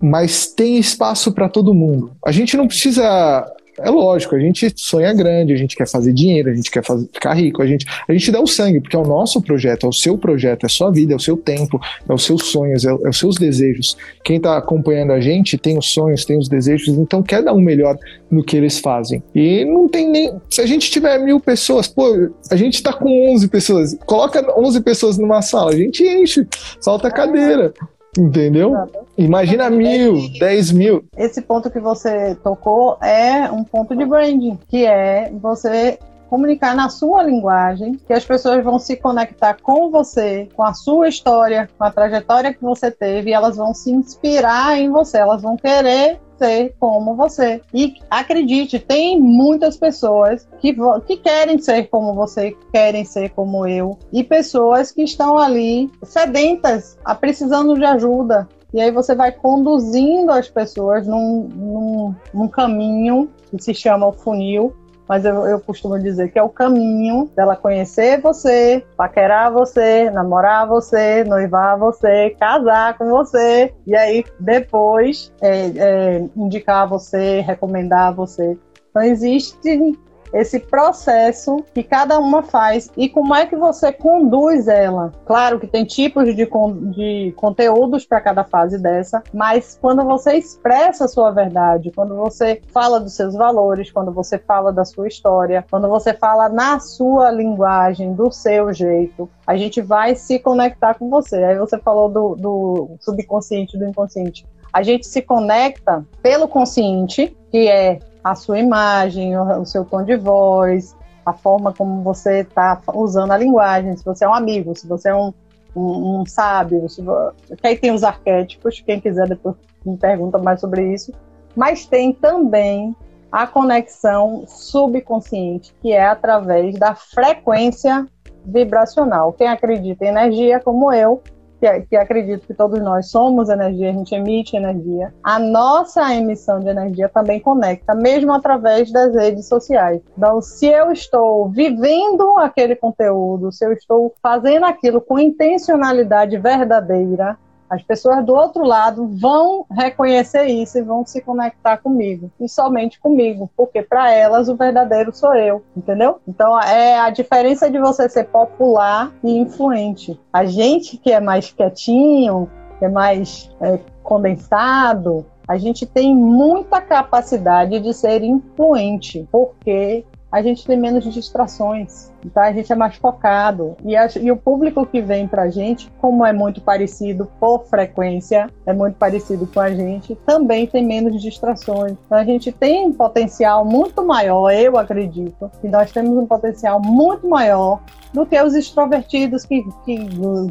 Mas 0.00 0.46
tem 0.46 0.78
espaço 0.78 1.32
para 1.32 1.48
todo 1.48 1.74
mundo. 1.74 2.12
A 2.24 2.32
gente 2.32 2.56
não 2.56 2.66
precisa 2.66 3.46
é 3.82 3.90
lógico, 3.90 4.34
a 4.34 4.38
gente 4.38 4.72
sonha 4.76 5.12
grande, 5.12 5.52
a 5.52 5.56
gente 5.56 5.76
quer 5.76 5.88
fazer 5.88 6.12
dinheiro, 6.12 6.50
a 6.50 6.54
gente 6.54 6.70
quer 6.70 6.84
fazer, 6.84 7.08
ficar 7.12 7.34
rico, 7.34 7.62
a 7.62 7.66
gente, 7.66 7.86
a 8.06 8.12
gente 8.12 8.30
dá 8.30 8.40
o 8.40 8.46
sangue, 8.46 8.80
porque 8.80 8.96
é 8.96 8.98
o 8.98 9.06
nosso 9.06 9.40
projeto, 9.42 9.86
é 9.86 9.88
o 9.88 9.92
seu 9.92 10.18
projeto, 10.18 10.64
é 10.64 10.66
a 10.66 10.68
sua 10.68 10.90
vida, 10.90 11.12
é 11.12 11.16
o 11.16 11.20
seu 11.20 11.36
tempo, 11.36 11.80
é 12.08 12.12
os 12.12 12.24
seus 12.24 12.44
sonhos, 12.44 12.84
é, 12.84 12.90
é 12.90 13.08
os 13.08 13.18
seus 13.18 13.36
desejos. 13.36 13.96
Quem 14.24 14.36
está 14.36 14.56
acompanhando 14.56 15.12
a 15.12 15.20
gente 15.20 15.56
tem 15.58 15.78
os 15.78 15.86
sonhos, 15.92 16.24
tem 16.24 16.38
os 16.38 16.48
desejos, 16.48 16.88
então 16.88 17.22
quer 17.22 17.42
dar 17.42 17.52
o 17.52 17.56
um 17.56 17.60
melhor 17.60 17.96
no 18.30 18.44
que 18.44 18.56
eles 18.56 18.78
fazem. 18.78 19.22
E 19.34 19.64
não 19.64 19.88
tem 19.88 20.08
nem. 20.08 20.32
Se 20.48 20.60
a 20.60 20.66
gente 20.66 20.90
tiver 20.90 21.18
mil 21.18 21.40
pessoas, 21.40 21.88
pô, 21.88 22.30
a 22.50 22.56
gente 22.56 22.74
está 22.74 22.92
com 22.92 23.32
11 23.32 23.48
pessoas, 23.48 23.98
coloca 24.06 24.44
11 24.58 24.80
pessoas 24.82 25.18
numa 25.18 25.42
sala, 25.42 25.72
a 25.72 25.76
gente 25.76 26.02
enche, 26.04 26.46
salta 26.80 27.08
a 27.08 27.10
cadeira. 27.10 27.72
Entendeu? 28.18 28.74
Imagina 29.16 29.70
mil, 29.70 30.28
dez 30.38 30.72
mil. 30.72 31.04
Esse 31.16 31.40
ponto 31.40 31.70
que 31.70 31.78
você 31.78 32.34
tocou 32.36 32.98
é 33.00 33.50
um 33.50 33.62
ponto 33.62 33.94
de 33.94 34.04
branding, 34.04 34.58
que 34.68 34.84
é 34.84 35.30
você 35.40 35.98
comunicar 36.28 36.76
na 36.76 36.88
sua 36.88 37.22
linguagem, 37.24 37.98
que 38.06 38.12
as 38.12 38.24
pessoas 38.24 38.62
vão 38.62 38.78
se 38.78 38.96
conectar 38.96 39.56
com 39.60 39.90
você, 39.90 40.48
com 40.54 40.62
a 40.62 40.72
sua 40.72 41.08
história, 41.08 41.68
com 41.76 41.84
a 41.84 41.90
trajetória 41.90 42.54
que 42.54 42.62
você 42.62 42.90
teve, 42.90 43.30
e 43.30 43.32
elas 43.32 43.56
vão 43.56 43.74
se 43.74 43.90
inspirar 43.90 44.78
em 44.78 44.88
você, 44.90 45.18
elas 45.18 45.42
vão 45.42 45.56
querer 45.56 46.20
ser 46.40 46.74
como 46.80 47.14
você. 47.14 47.60
E 47.74 47.94
acredite, 48.10 48.78
tem 48.78 49.20
muitas 49.20 49.76
pessoas 49.76 50.48
que, 50.58 50.74
que 51.06 51.16
querem 51.18 51.58
ser 51.58 51.88
como 51.88 52.14
você, 52.14 52.56
querem 52.72 53.04
ser 53.04 53.30
como 53.30 53.66
eu, 53.66 53.98
e 54.10 54.24
pessoas 54.24 54.90
que 54.90 55.02
estão 55.02 55.36
ali 55.36 55.90
sedentas, 56.02 56.96
precisando 57.20 57.74
de 57.74 57.84
ajuda. 57.84 58.48
E 58.72 58.80
aí 58.80 58.90
você 58.90 59.14
vai 59.14 59.32
conduzindo 59.32 60.30
as 60.30 60.48
pessoas 60.48 61.06
num, 61.06 61.48
num, 61.48 62.14
num 62.32 62.48
caminho 62.48 63.28
que 63.50 63.62
se 63.62 63.74
chama 63.74 64.06
o 64.06 64.12
funil, 64.12 64.72
mas 65.10 65.24
eu, 65.24 65.44
eu 65.44 65.58
costumo 65.58 65.98
dizer 65.98 66.30
que 66.30 66.38
é 66.38 66.42
o 66.42 66.48
caminho 66.48 67.28
dela 67.34 67.56
conhecer 67.56 68.20
você, 68.20 68.80
paquerar 68.96 69.50
você, 69.50 70.08
namorar 70.08 70.68
você, 70.68 71.24
noivar 71.24 71.76
você, 71.76 72.30
casar 72.38 72.96
com 72.96 73.10
você, 73.10 73.74
e 73.84 73.96
aí 73.96 74.24
depois 74.38 75.32
é, 75.40 75.66
é, 75.66 76.24
indicar 76.36 76.88
você, 76.88 77.40
recomendar 77.40 78.14
você. 78.14 78.56
Então 78.88 79.02
existe 79.02 79.98
esse 80.32 80.58
processo 80.58 81.64
que 81.74 81.82
cada 81.82 82.18
uma 82.18 82.42
faz 82.42 82.90
e 82.96 83.08
como 83.08 83.34
é 83.34 83.46
que 83.46 83.56
você 83.56 83.92
conduz 83.92 84.68
ela. 84.68 85.12
Claro 85.24 85.58
que 85.58 85.66
tem 85.66 85.84
tipos 85.84 86.24
de, 86.34 86.46
de 86.46 87.32
conteúdos 87.36 88.04
para 88.04 88.20
cada 88.20 88.44
fase 88.44 88.78
dessa, 88.78 89.22
mas 89.32 89.78
quando 89.80 90.04
você 90.04 90.34
expressa 90.34 91.04
a 91.04 91.08
sua 91.08 91.30
verdade, 91.30 91.92
quando 91.94 92.14
você 92.16 92.60
fala 92.72 93.00
dos 93.00 93.14
seus 93.14 93.34
valores, 93.34 93.90
quando 93.90 94.12
você 94.12 94.38
fala 94.38 94.72
da 94.72 94.84
sua 94.84 95.08
história, 95.08 95.64
quando 95.70 95.88
você 95.88 96.12
fala 96.14 96.48
na 96.48 96.78
sua 96.78 97.30
linguagem, 97.30 98.14
do 98.14 98.30
seu 98.30 98.72
jeito, 98.72 99.28
a 99.46 99.56
gente 99.56 99.80
vai 99.80 100.14
se 100.14 100.38
conectar 100.38 100.94
com 100.94 101.08
você. 101.08 101.36
Aí 101.36 101.58
você 101.58 101.78
falou 101.78 102.08
do, 102.08 102.36
do 102.36 102.90
subconsciente, 103.00 103.78
do 103.78 103.86
inconsciente. 103.86 104.46
A 104.72 104.82
gente 104.82 105.06
se 105.06 105.20
conecta 105.20 106.04
pelo 106.22 106.46
consciente, 106.46 107.36
que 107.50 107.68
é 107.68 107.98
a 108.22 108.34
sua 108.34 108.58
imagem, 108.58 109.36
o, 109.36 109.64
seu 109.64 109.84
tom 109.84 110.04
de 110.04 110.16
voz, 110.16 110.96
a 111.24 111.32
forma 111.32 111.72
como 111.72 112.02
você 112.02 112.40
está 112.40 112.80
usando 112.94 113.32
a 113.32 113.38
linguagem, 113.38 113.96
se 113.96 114.04
você 114.04 114.24
é 114.24 114.28
um 114.28 114.34
amigo, 114.34 114.76
se 114.76 114.86
você 114.86 115.10
é 115.10 115.14
um, 115.14 115.32
um, 115.74 116.20
um 116.20 116.26
sábio, 116.26 116.88
se, 116.88 117.02
que 117.02 117.66
aí 117.66 117.76
tem 117.76 117.92
os 117.92 118.02
arquétipos, 118.02 118.80
quem 118.80 119.00
quiser 119.00 119.28
depois 119.28 119.56
me 119.84 119.96
pergunta 119.96 120.38
mais 120.38 120.60
sobre 120.60 120.92
isso, 120.92 121.12
mas 121.56 121.86
tem 121.86 122.12
também 122.12 122.94
a 123.30 123.46
conexão 123.46 124.44
subconsciente, 124.46 125.72
que 125.80 125.92
é 125.92 126.04
através 126.04 126.78
da 126.78 126.94
frequência 126.94 128.06
vibracional. 128.44 129.32
Quem 129.32 129.46
acredita 129.46 130.04
em 130.04 130.08
energia, 130.08 130.60
como 130.60 130.92
eu, 130.92 131.22
que, 131.60 131.80
que 131.82 131.96
acredito 131.96 132.46
que 132.46 132.54
todos 132.54 132.80
nós 132.80 133.10
somos 133.10 133.50
energia, 133.50 133.90
a 133.90 133.92
gente 133.92 134.14
emite 134.14 134.56
energia, 134.56 135.12
a 135.22 135.38
nossa 135.38 136.14
emissão 136.14 136.58
de 136.58 136.68
energia 136.68 137.08
também 137.08 137.38
conecta, 137.38 137.94
mesmo 137.94 138.32
através 138.32 138.90
das 138.90 139.14
redes 139.14 139.46
sociais. 139.46 140.00
Então, 140.16 140.40
se 140.40 140.66
eu 140.66 140.90
estou 140.90 141.48
vivendo 141.50 142.36
aquele 142.38 142.74
conteúdo, 142.74 143.52
se 143.52 143.64
eu 143.64 143.72
estou 143.72 144.14
fazendo 144.22 144.64
aquilo 144.64 145.00
com 145.00 145.18
intencionalidade 145.18 146.38
verdadeira, 146.38 147.36
as 147.70 147.82
pessoas 147.84 148.26
do 148.26 148.34
outro 148.34 148.64
lado 148.64 149.08
vão 149.08 149.64
reconhecer 149.70 150.46
isso 150.46 150.76
e 150.76 150.82
vão 150.82 151.06
se 151.06 151.20
conectar 151.22 151.76
comigo, 151.76 152.30
e 152.40 152.48
somente 152.48 152.98
comigo, 152.98 153.48
porque 153.56 153.80
para 153.80 154.12
elas 154.12 154.48
o 154.48 154.56
verdadeiro 154.56 155.14
sou 155.14 155.34
eu, 155.34 155.62
entendeu? 155.76 156.20
Então 156.26 156.60
é 156.60 156.98
a 156.98 157.10
diferença 157.10 157.70
de 157.70 157.78
você 157.78 158.08
ser 158.08 158.24
popular 158.24 159.12
e 159.22 159.38
influente. 159.38 160.18
A 160.32 160.44
gente 160.44 160.96
que 160.96 161.12
é 161.12 161.20
mais 161.20 161.52
quietinho, 161.52 162.50
que 162.80 162.84
é 162.84 162.88
mais 162.88 163.48
é, 163.60 163.78
condensado, 164.02 165.24
a 165.46 165.56
gente 165.56 165.86
tem 165.86 166.14
muita 166.14 166.80
capacidade 166.80 167.78
de 167.78 167.92
ser 167.92 168.22
influente, 168.22 169.28
porque 169.30 170.04
a 170.30 170.42
gente 170.42 170.64
tem 170.64 170.78
menos 170.78 171.04
distrações, 171.04 172.09
tá? 172.28 172.44
a 172.44 172.52
gente 172.52 172.72
é 172.72 172.76
mais 172.76 172.96
focado. 172.96 173.76
E, 173.84 173.96
a, 173.96 174.08
e 174.20 174.30
o 174.30 174.36
público 174.36 174.84
que 174.84 175.00
vem 175.00 175.26
para 175.26 175.42
a 175.42 175.48
gente, 175.48 175.90
como 176.00 176.24
é 176.24 176.32
muito 176.32 176.60
parecido 176.60 177.30
por 177.38 177.64
frequência, 177.64 178.48
é 178.66 178.72
muito 178.72 178.96
parecido 178.96 179.46
com 179.46 179.60
a 179.60 179.70
gente, 179.70 180.14
também 180.26 180.66
tem 180.66 180.84
menos 180.84 181.20
distrações. 181.20 181.96
Então 182.06 182.18
a 182.18 182.24
gente 182.24 182.52
tem 182.52 182.86
um 182.86 182.92
potencial 182.92 183.64
muito 183.64 184.04
maior, 184.04 184.50
eu 184.50 184.76
acredito, 184.76 185.50
que 185.60 185.68
nós 185.68 185.90
temos 185.90 186.16
um 186.16 186.26
potencial 186.26 186.80
muito 186.80 187.28
maior 187.28 187.80
do 188.12 188.26
que 188.26 188.40
os 188.40 188.54
extrovertidos 188.54 189.44
que, 189.44 189.64
que 189.84 189.96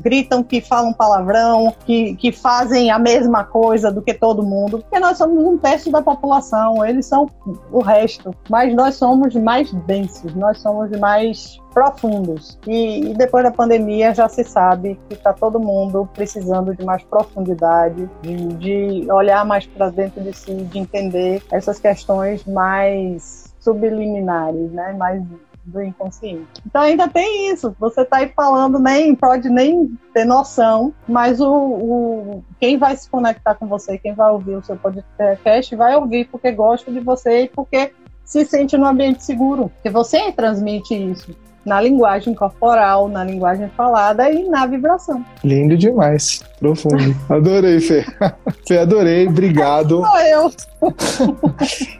gritam, 0.01 0.43
que 0.43 0.61
falam 0.61 0.93
palavrão, 0.93 1.73
que, 1.85 2.15
que 2.15 2.31
fazem 2.31 2.89
a 2.89 2.97
mesma 2.97 3.43
coisa 3.43 3.91
do 3.91 4.01
que 4.01 4.13
todo 4.13 4.43
mundo, 4.43 4.79
porque 4.79 4.99
nós 4.99 5.17
somos 5.17 5.43
um 5.43 5.57
terço 5.57 5.91
da 5.91 6.01
população, 6.01 6.85
eles 6.85 7.05
são 7.05 7.29
o 7.71 7.81
resto, 7.81 8.33
mas 8.49 8.73
nós 8.73 8.95
somos 8.95 9.35
mais 9.35 9.71
densos, 9.71 10.33
nós 10.35 10.59
somos 10.59 10.89
mais 10.99 11.58
profundos. 11.73 12.57
E, 12.67 13.11
e, 13.11 13.13
depois 13.13 13.43
da 13.43 13.51
pandemia 13.51 14.13
já 14.13 14.27
se 14.27 14.43
sabe 14.43 14.99
que 15.07 15.15
está 15.15 15.33
todo 15.33 15.59
mundo 15.59 16.09
precisando 16.13 16.75
de 16.75 16.83
mais 16.83 17.03
profundidade, 17.03 18.09
de, 18.21 18.35
de 18.35 19.11
olhar 19.11 19.45
mais 19.45 19.65
para 19.65 19.89
dentro 19.89 20.21
de 20.21 20.33
si, 20.33 20.53
de 20.53 20.79
entender 20.79 21.43
essas 21.51 21.79
questões 21.79 22.45
mais 22.45 23.53
subliminares, 23.59 24.71
né? 24.71 24.93
mais 24.93 25.23
do 25.65 25.81
inconsciente. 25.81 26.47
Então 26.65 26.81
ainda 26.81 27.07
tem 27.07 27.51
isso. 27.51 27.75
Você 27.79 28.01
está 28.01 28.17
aí 28.17 28.31
falando, 28.35 28.79
nem 28.79 29.13
pode 29.15 29.49
nem 29.49 29.97
ter 30.13 30.25
noção, 30.25 30.93
mas 31.07 31.39
o, 31.39 31.51
o, 31.51 32.43
quem 32.59 32.77
vai 32.77 32.95
se 32.95 33.09
conectar 33.09 33.55
com 33.55 33.67
você, 33.67 33.97
quem 33.97 34.13
vai 34.13 34.31
ouvir 34.31 34.55
o 34.55 34.63
seu 34.63 34.75
podcast, 34.75 35.75
vai 35.75 35.95
ouvir 35.95 36.27
porque 36.29 36.51
gosta 36.51 36.91
de 36.91 36.99
você 36.99 37.43
e 37.43 37.49
porque 37.49 37.93
se 38.25 38.45
sente 38.45 38.77
no 38.77 38.85
ambiente 38.85 39.23
seguro. 39.23 39.69
Porque 39.69 39.89
você 39.89 40.31
transmite 40.31 40.93
isso 40.93 41.35
na 41.65 41.81
linguagem 41.81 42.33
corporal, 42.33 43.07
na 43.07 43.23
linguagem 43.23 43.69
falada 43.75 44.29
e 44.29 44.47
na 44.47 44.65
vibração. 44.65 45.23
Lindo 45.43 45.77
demais, 45.77 46.41
profundo. 46.59 47.15
Adorei, 47.29 47.79
Fê. 47.79 48.05
Fê, 48.67 48.77
adorei, 48.77 49.27
obrigado. 49.27 50.01
Sou 50.05 50.19
eu. 50.19 50.51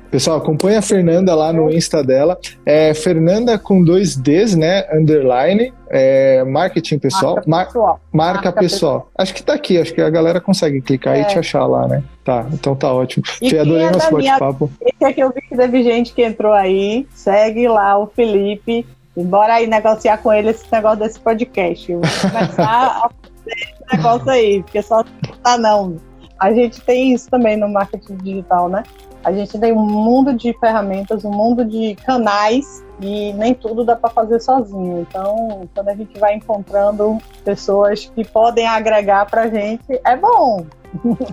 Pessoal, 0.10 0.38
acompanha 0.38 0.80
a 0.80 0.82
Fernanda 0.82 1.36
lá 1.36 1.54
no 1.54 1.70
Insta 1.70 2.04
dela. 2.04 2.38
É 2.66 2.94
Fernanda 2.94 3.60
com 3.60 3.84
dois 3.84 4.16
Ds, 4.16 4.56
né? 4.56 4.86
Underline. 4.94 5.72
É, 5.92 6.44
marketing 6.44 7.00
pessoal. 7.00 7.36
Marca, 7.36 7.50
Mar 7.50 7.66
pessoal. 7.66 8.00
Marca, 8.12 8.34
Marca 8.34 8.52
pessoal. 8.54 9.00
pessoal. 9.02 9.12
Acho 9.18 9.34
que 9.34 9.44
tá 9.44 9.54
aqui, 9.54 9.78
acho 9.78 9.94
que 9.94 10.02
a 10.02 10.10
galera 10.10 10.40
consegue 10.40 10.82
clicar 10.82 11.16
é. 11.16 11.22
e 11.22 11.26
te 11.26 11.38
achar 11.38 11.66
lá, 11.66 11.88
né? 11.88 12.04
Tá, 12.24 12.46
então 12.54 12.76
tá 12.76 12.92
ótimo. 12.92 13.24
E 13.42 13.50
Fê, 13.50 13.60
adorei 13.60 13.86
é 13.86 13.92
nosso 13.92 14.12
bate-papo. 14.12 14.72
Esse 14.82 15.04
é 15.04 15.14
que 15.14 15.22
eu 15.22 15.32
vi 15.32 15.42
que 15.42 15.56
teve 15.56 15.84
gente 15.84 16.14
que 16.14 16.24
entrou 16.24 16.54
aí. 16.54 17.08
Segue 17.14 17.68
lá 17.68 17.98
o 17.98 18.08
Felipe. 18.08 18.86
Bora 19.24 19.56
aí 19.56 19.68
negociar 19.68 20.18
com 20.18 20.32
ele 20.32 20.50
esse 20.50 20.66
negócio 20.72 21.00
desse 21.00 21.20
podcast. 21.20 21.92
Vou 21.92 22.02
começar 22.02 22.86
a 23.06 23.10
fazer 23.10 23.52
esse 23.52 23.98
negócio 23.98 24.30
aí, 24.30 24.64
porque 24.64 24.82
só 24.82 25.04
tá 25.44 25.58
não. 25.58 25.98
A 26.40 26.54
gente 26.54 26.80
tem 26.82 27.14
isso 27.14 27.30
também 27.30 27.58
no 27.58 27.68
marketing 27.68 28.18
digital, 28.18 28.70
né? 28.70 28.84
A 29.24 29.32
gente 29.32 29.58
tem 29.60 29.74
um 29.74 29.86
mundo 29.86 30.34
de 30.34 30.54
ferramentas, 30.60 31.26
um 31.26 31.32
mundo 31.32 31.66
de 31.66 31.96
canais 32.06 32.84
e 33.02 33.34
nem 33.34 33.54
tudo 33.54 33.84
dá 33.84 33.96
para 33.96 34.10
fazer 34.10 34.40
sozinho. 34.40 35.06
Então, 35.08 35.68
quando 35.74 35.90
a 35.90 35.96
gente 35.96 36.18
vai 36.20 36.36
encontrando 36.36 37.18
pessoas 37.44 38.12
que 38.16 38.26
podem 38.26 38.68
agregar 38.68 39.26
para 39.26 39.44
a 39.44 39.48
gente, 39.50 39.84
é 40.04 40.16
bom. 40.16 40.66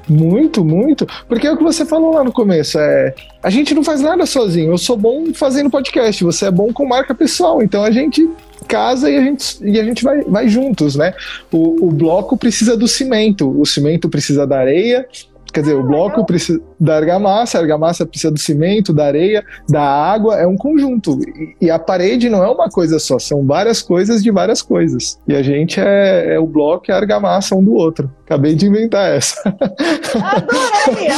Muito, 0.08 0.64
muito. 0.64 1.06
Porque 1.28 1.46
é 1.46 1.52
o 1.52 1.56
que 1.56 1.62
você 1.62 1.84
falou 1.86 2.12
lá 2.12 2.22
no 2.22 2.32
começo. 2.32 2.78
É, 2.78 3.14
a 3.42 3.50
gente 3.50 3.74
não 3.74 3.82
faz 3.82 4.00
nada 4.00 4.26
sozinho. 4.26 4.72
Eu 4.72 4.78
sou 4.78 4.96
bom 4.96 5.32
fazendo 5.32 5.70
podcast, 5.70 6.22
você 6.22 6.46
é 6.46 6.50
bom 6.50 6.72
com 6.72 6.86
marca 6.86 7.14
pessoal. 7.14 7.62
Então 7.62 7.82
a 7.82 7.90
gente 7.90 8.28
casa 8.68 9.08
e 9.10 9.16
a 9.16 9.22
gente, 9.22 9.64
e 9.64 9.80
a 9.80 9.84
gente 9.84 10.02
vai, 10.02 10.20
vai 10.22 10.48
juntos, 10.48 10.96
né? 10.96 11.14
O, 11.52 11.86
o 11.86 11.92
bloco 11.92 12.36
precisa 12.36 12.76
do 12.76 12.88
cimento, 12.88 13.48
o 13.58 13.64
cimento 13.64 14.08
precisa 14.08 14.46
da 14.46 14.58
areia, 14.58 15.06
Quer 15.52 15.60
dizer, 15.60 15.74
o 15.74 15.82
bloco 15.82 16.24
precisa 16.26 16.60
da 16.78 16.96
argamassa, 16.96 17.58
a 17.58 17.60
argamassa 17.62 18.04
precisa 18.04 18.30
do 18.30 18.38
cimento, 18.38 18.92
da 18.92 19.06
areia, 19.06 19.44
da 19.68 19.82
água, 19.82 20.36
é 20.36 20.46
um 20.46 20.56
conjunto. 20.56 21.18
E, 21.60 21.70
a 21.70 21.78
parede 21.78 22.28
não 22.28 22.44
é 22.44 22.48
uma 22.48 22.68
coisa 22.68 22.98
só, 22.98 23.18
são 23.18 23.46
várias 23.46 23.80
coisas 23.80 24.22
de 24.22 24.30
várias 24.30 24.60
coisas. 24.60 25.18
E 25.26 25.34
a 25.34 25.42
gente 25.42 25.80
é, 25.80 26.34
é 26.34 26.38
o 26.38 26.46
bloco 26.46 26.86
e 26.88 26.92
a 26.92 26.96
argamassa 26.96 27.54
um 27.54 27.64
do 27.64 27.74
outro. 27.74 28.10
Acabei 28.24 28.54
de 28.54 28.66
inventar 28.66 29.16
essa. 29.16 29.40
Adorei! 30.20 31.08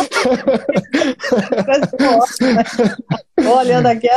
Olhando 3.59 3.87
aqui 3.87 4.09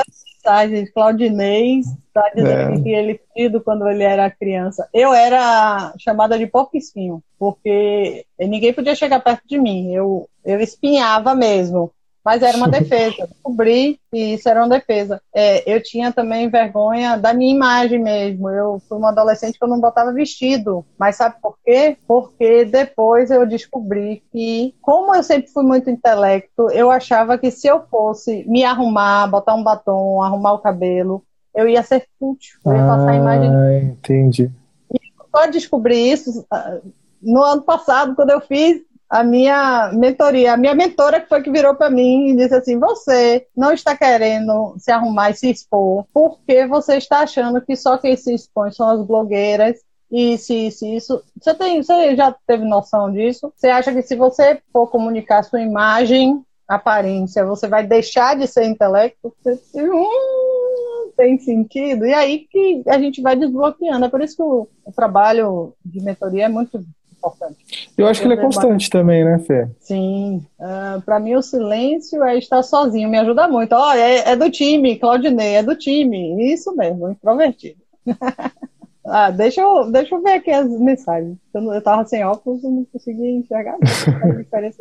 as 0.45 0.69
mensagens, 0.69 0.91
Claudinei 0.91 1.79
está 1.79 2.29
dizendo 2.35 2.79
é. 2.79 2.81
que 2.81 2.89
ele 2.89 3.19
tido 3.35 3.61
quando 3.61 3.87
ele 3.87 4.03
era 4.03 4.29
criança. 4.29 4.87
Eu 4.93 5.13
era 5.13 5.93
chamada 5.97 6.37
de 6.37 6.47
porco 6.47 6.77
espinho, 6.77 7.23
porque 7.37 8.25
ninguém 8.39 8.73
podia 8.73 8.95
chegar 8.95 9.19
perto 9.19 9.47
de 9.47 9.59
mim. 9.59 9.93
Eu, 9.93 10.27
eu 10.43 10.59
espinhava 10.59 11.35
mesmo. 11.35 11.91
Mas 12.23 12.43
era 12.43 12.55
uma 12.55 12.67
defesa. 12.67 13.27
Descobri 13.27 13.99
que 14.11 14.33
isso 14.33 14.47
era 14.47 14.61
uma 14.61 14.69
defesa. 14.69 15.21
É, 15.33 15.71
eu 15.71 15.81
tinha 15.81 16.11
também 16.11 16.49
vergonha 16.49 17.17
da 17.17 17.33
minha 17.33 17.53
imagem 17.53 17.99
mesmo. 17.99 18.49
Eu 18.49 18.81
fui 18.87 18.97
uma 18.97 19.09
adolescente 19.09 19.57
que 19.57 19.63
eu 19.63 19.69
não 19.69 19.79
botava 19.79 20.13
vestido. 20.13 20.85
Mas 20.97 21.15
sabe 21.15 21.35
por 21.41 21.57
quê? 21.65 21.97
Porque 22.07 22.65
depois 22.65 23.31
eu 23.31 23.45
descobri 23.45 24.23
que, 24.31 24.75
como 24.81 25.15
eu 25.15 25.23
sempre 25.23 25.51
fui 25.51 25.63
muito 25.63 25.89
intelecto, 25.89 26.69
eu 26.71 26.91
achava 26.91 27.37
que 27.37 27.49
se 27.49 27.67
eu 27.67 27.81
fosse 27.89 28.43
me 28.47 28.63
arrumar, 28.63 29.27
botar 29.27 29.55
um 29.55 29.63
batom, 29.63 30.21
arrumar 30.21 30.53
o 30.53 30.59
cabelo, 30.59 31.23
eu 31.53 31.67
ia 31.67 31.83
ser 31.83 32.07
fútil, 32.19 32.57
eu 32.65 32.73
ia 32.73 32.85
passar 32.85 33.11
a 33.11 33.15
imagem. 33.15 33.49
Ah, 33.49 33.79
entendi. 33.83 34.51
E 34.93 34.99
só 35.35 35.47
descobri 35.47 36.11
isso 36.11 36.45
ah, 36.49 36.77
no 37.21 37.43
ano 37.43 37.61
passado, 37.61 38.15
quando 38.15 38.29
eu 38.29 38.41
fiz 38.41 38.81
a 39.11 39.25
minha 39.25 39.91
mentoria. 39.93 40.53
A 40.53 40.57
minha 40.57 40.73
mentora 40.73 41.19
que 41.19 41.27
foi 41.27 41.43
que 41.43 41.51
virou 41.51 41.75
para 41.75 41.89
mim 41.89 42.29
e 42.29 42.35
disse 42.37 42.55
assim: 42.55 42.79
Você 42.79 43.45
não 43.55 43.73
está 43.73 43.95
querendo 43.95 44.73
se 44.77 44.89
arrumar 44.89 45.31
e 45.31 45.35
se 45.35 45.51
expor, 45.51 46.05
porque 46.13 46.65
você 46.65 46.95
está 46.95 47.19
achando 47.19 47.61
que 47.61 47.75
só 47.75 47.97
quem 47.97 48.15
se 48.15 48.33
expõe 48.33 48.71
são 48.71 48.89
as 48.89 49.05
blogueiras. 49.05 49.79
Isso, 50.09 50.53
isso, 50.53 50.85
isso. 50.85 51.23
Você, 51.39 51.53
tem, 51.53 51.83
você 51.83 52.15
já 52.15 52.33
teve 52.47 52.63
noção 52.63 53.11
disso? 53.11 53.51
Você 53.55 53.67
acha 53.67 53.93
que 53.93 54.01
se 54.01 54.15
você 54.15 54.61
for 54.71 54.87
comunicar 54.87 55.43
sua 55.43 55.61
imagem, 55.61 56.41
aparência, 56.67 57.45
você 57.45 57.67
vai 57.67 57.85
deixar 57.85 58.37
de 58.37 58.47
ser 58.47 58.63
intelecto? 58.63 59.33
Você, 59.43 59.59
hum, 59.75 61.11
tem 61.17 61.37
sentido? 61.37 62.05
E 62.05 62.13
aí 62.13 62.39
que 62.49 62.83
a 62.87 62.97
gente 62.97 63.21
vai 63.21 63.35
desbloqueando. 63.35 64.05
É 64.05 64.09
por 64.09 64.21
isso 64.21 64.37
que 64.37 64.43
o, 64.43 64.67
o 64.85 64.91
trabalho 64.91 65.73
de 65.83 66.01
mentoria 66.01 66.45
é 66.45 66.49
muito 66.49 66.81
importante. 67.21 67.91
Eu 67.95 68.07
acho 68.07 68.19
que 68.19 68.27
ele 68.27 68.33
é 68.33 68.37
constante 68.37 68.89
também, 68.89 69.23
né, 69.23 69.39
Fê? 69.39 69.67
Sim. 69.79 70.37
Uh, 70.59 70.63
ah, 70.63 71.01
para 71.05 71.19
mim, 71.19 71.35
o 71.35 71.41
silêncio 71.41 72.23
é 72.23 72.37
estar 72.37 72.63
sozinho, 72.63 73.09
me 73.09 73.19
ajuda 73.19 73.47
muito. 73.47 73.73
Olha, 73.73 73.99
é, 73.99 74.31
é, 74.31 74.35
do 74.35 74.49
time, 74.49 74.97
Claudinei, 74.97 75.55
é 75.55 75.63
do 75.63 75.75
time. 75.75 76.51
Isso 76.51 76.75
mesmo, 76.75 77.09
introvertido. 77.09 77.79
ah, 79.05 79.29
deixa 79.29 79.61
eu, 79.61 79.91
deixa 79.91 80.15
eu 80.15 80.21
ver 80.21 80.33
aqui 80.33 80.51
as 80.51 80.67
mensagens. 80.67 81.37
Eu, 81.53 81.73
eu 81.73 81.81
tava 81.81 82.05
sem 82.05 82.23
óculos 82.25 82.63
não 82.63 82.85
consegui 82.91 83.37
enxergar 83.37 83.75
a 83.75 84.29
diferença. 84.35 84.79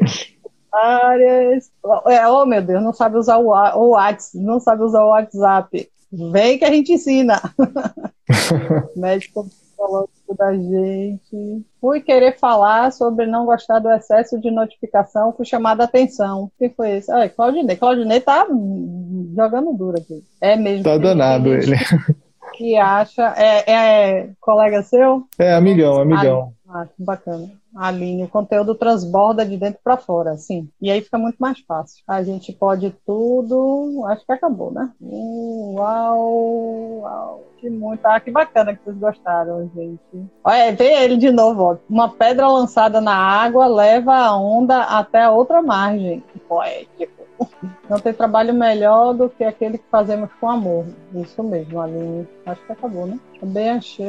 Áreas. 0.72 1.70
É, 2.06 2.28
oh 2.28 2.46
meu 2.46 2.62
Deus, 2.62 2.82
não 2.82 2.92
sabe 2.92 3.16
usar 3.16 3.38
o, 3.38 3.48
o 3.48 3.88
WhatsApp, 3.90 4.38
não 4.38 4.60
sabe 4.60 4.82
usar 4.84 5.02
o 5.04 5.10
WhatsApp. 5.10 5.90
Vem 6.12 6.58
que 6.58 6.64
a 6.64 6.70
gente 6.70 6.92
ensina. 6.92 7.40
Médico 8.96 9.44
psicológico 9.44 10.19
da 10.34 10.52
gente. 10.54 11.64
Fui 11.80 12.00
querer 12.00 12.38
falar 12.38 12.92
sobre 12.92 13.26
não 13.26 13.46
gostar 13.46 13.78
do 13.78 13.90
excesso 13.90 14.40
de 14.40 14.50
notificação, 14.50 15.32
fui 15.32 15.44
chamada 15.44 15.84
a 15.84 15.86
atenção. 15.86 16.50
Quem 16.58 16.70
foi 16.70 16.96
esse? 16.96 17.10
Ah, 17.10 17.28
Claudinei. 17.28 17.76
Claudinei 17.76 18.20
tá 18.20 18.46
jogando 19.36 19.72
duro 19.72 19.98
aqui. 19.98 20.22
É 20.40 20.56
mesmo. 20.56 20.84
Tá 20.84 20.98
danado 20.98 21.52
ele. 21.52 21.76
Que 22.54 22.76
acha. 22.76 23.32
É, 23.36 23.72
é 23.72 24.30
colega 24.40 24.82
seu? 24.82 25.24
É, 25.38 25.54
amigão, 25.54 26.00
amigão. 26.00 26.52
Ah, 26.68 26.86
bacana. 26.98 27.50
Aline, 27.76 28.24
o 28.24 28.28
conteúdo 28.28 28.74
transborda 28.74 29.46
de 29.46 29.56
dentro 29.56 29.80
para 29.82 29.96
fora, 29.96 30.36
sim. 30.36 30.68
E 30.80 30.90
aí 30.90 31.00
fica 31.00 31.18
muito 31.18 31.36
mais 31.38 31.60
fácil. 31.60 32.02
A 32.06 32.22
gente 32.22 32.52
pode 32.52 32.90
tudo. 33.06 34.04
Acho 34.06 34.24
que 34.24 34.32
acabou, 34.32 34.72
né? 34.72 34.90
Uau, 35.00 37.00
uau. 37.00 37.44
Que 37.58 37.70
muito. 37.70 38.04
Ah, 38.04 38.18
que 38.18 38.30
bacana 38.30 38.74
que 38.74 38.84
vocês 38.84 38.96
gostaram, 38.96 39.70
gente. 39.74 40.00
Olha, 40.42 40.74
vê 40.74 41.04
ele 41.04 41.16
de 41.16 41.30
novo, 41.30 41.62
ó. 41.62 41.76
Uma 41.88 42.08
pedra 42.08 42.48
lançada 42.48 43.00
na 43.00 43.14
água 43.14 43.66
leva 43.66 44.14
a 44.14 44.36
onda 44.36 44.82
até 44.82 45.22
a 45.22 45.30
outra 45.30 45.62
margem. 45.62 46.24
Poético. 46.48 47.19
Não 47.88 47.98
tem 47.98 48.12
trabalho 48.12 48.54
melhor 48.54 49.12
do 49.12 49.28
que 49.28 49.42
aquele 49.42 49.78
que 49.78 49.84
fazemos 49.90 50.30
com 50.40 50.48
amor. 50.48 50.84
Isso 51.14 51.42
mesmo, 51.42 51.80
Aline. 51.80 52.26
Acho 52.46 52.64
que 52.64 52.72
acabou, 52.72 53.06
né? 53.06 53.18
Também 53.40 53.70
achei. 53.70 54.06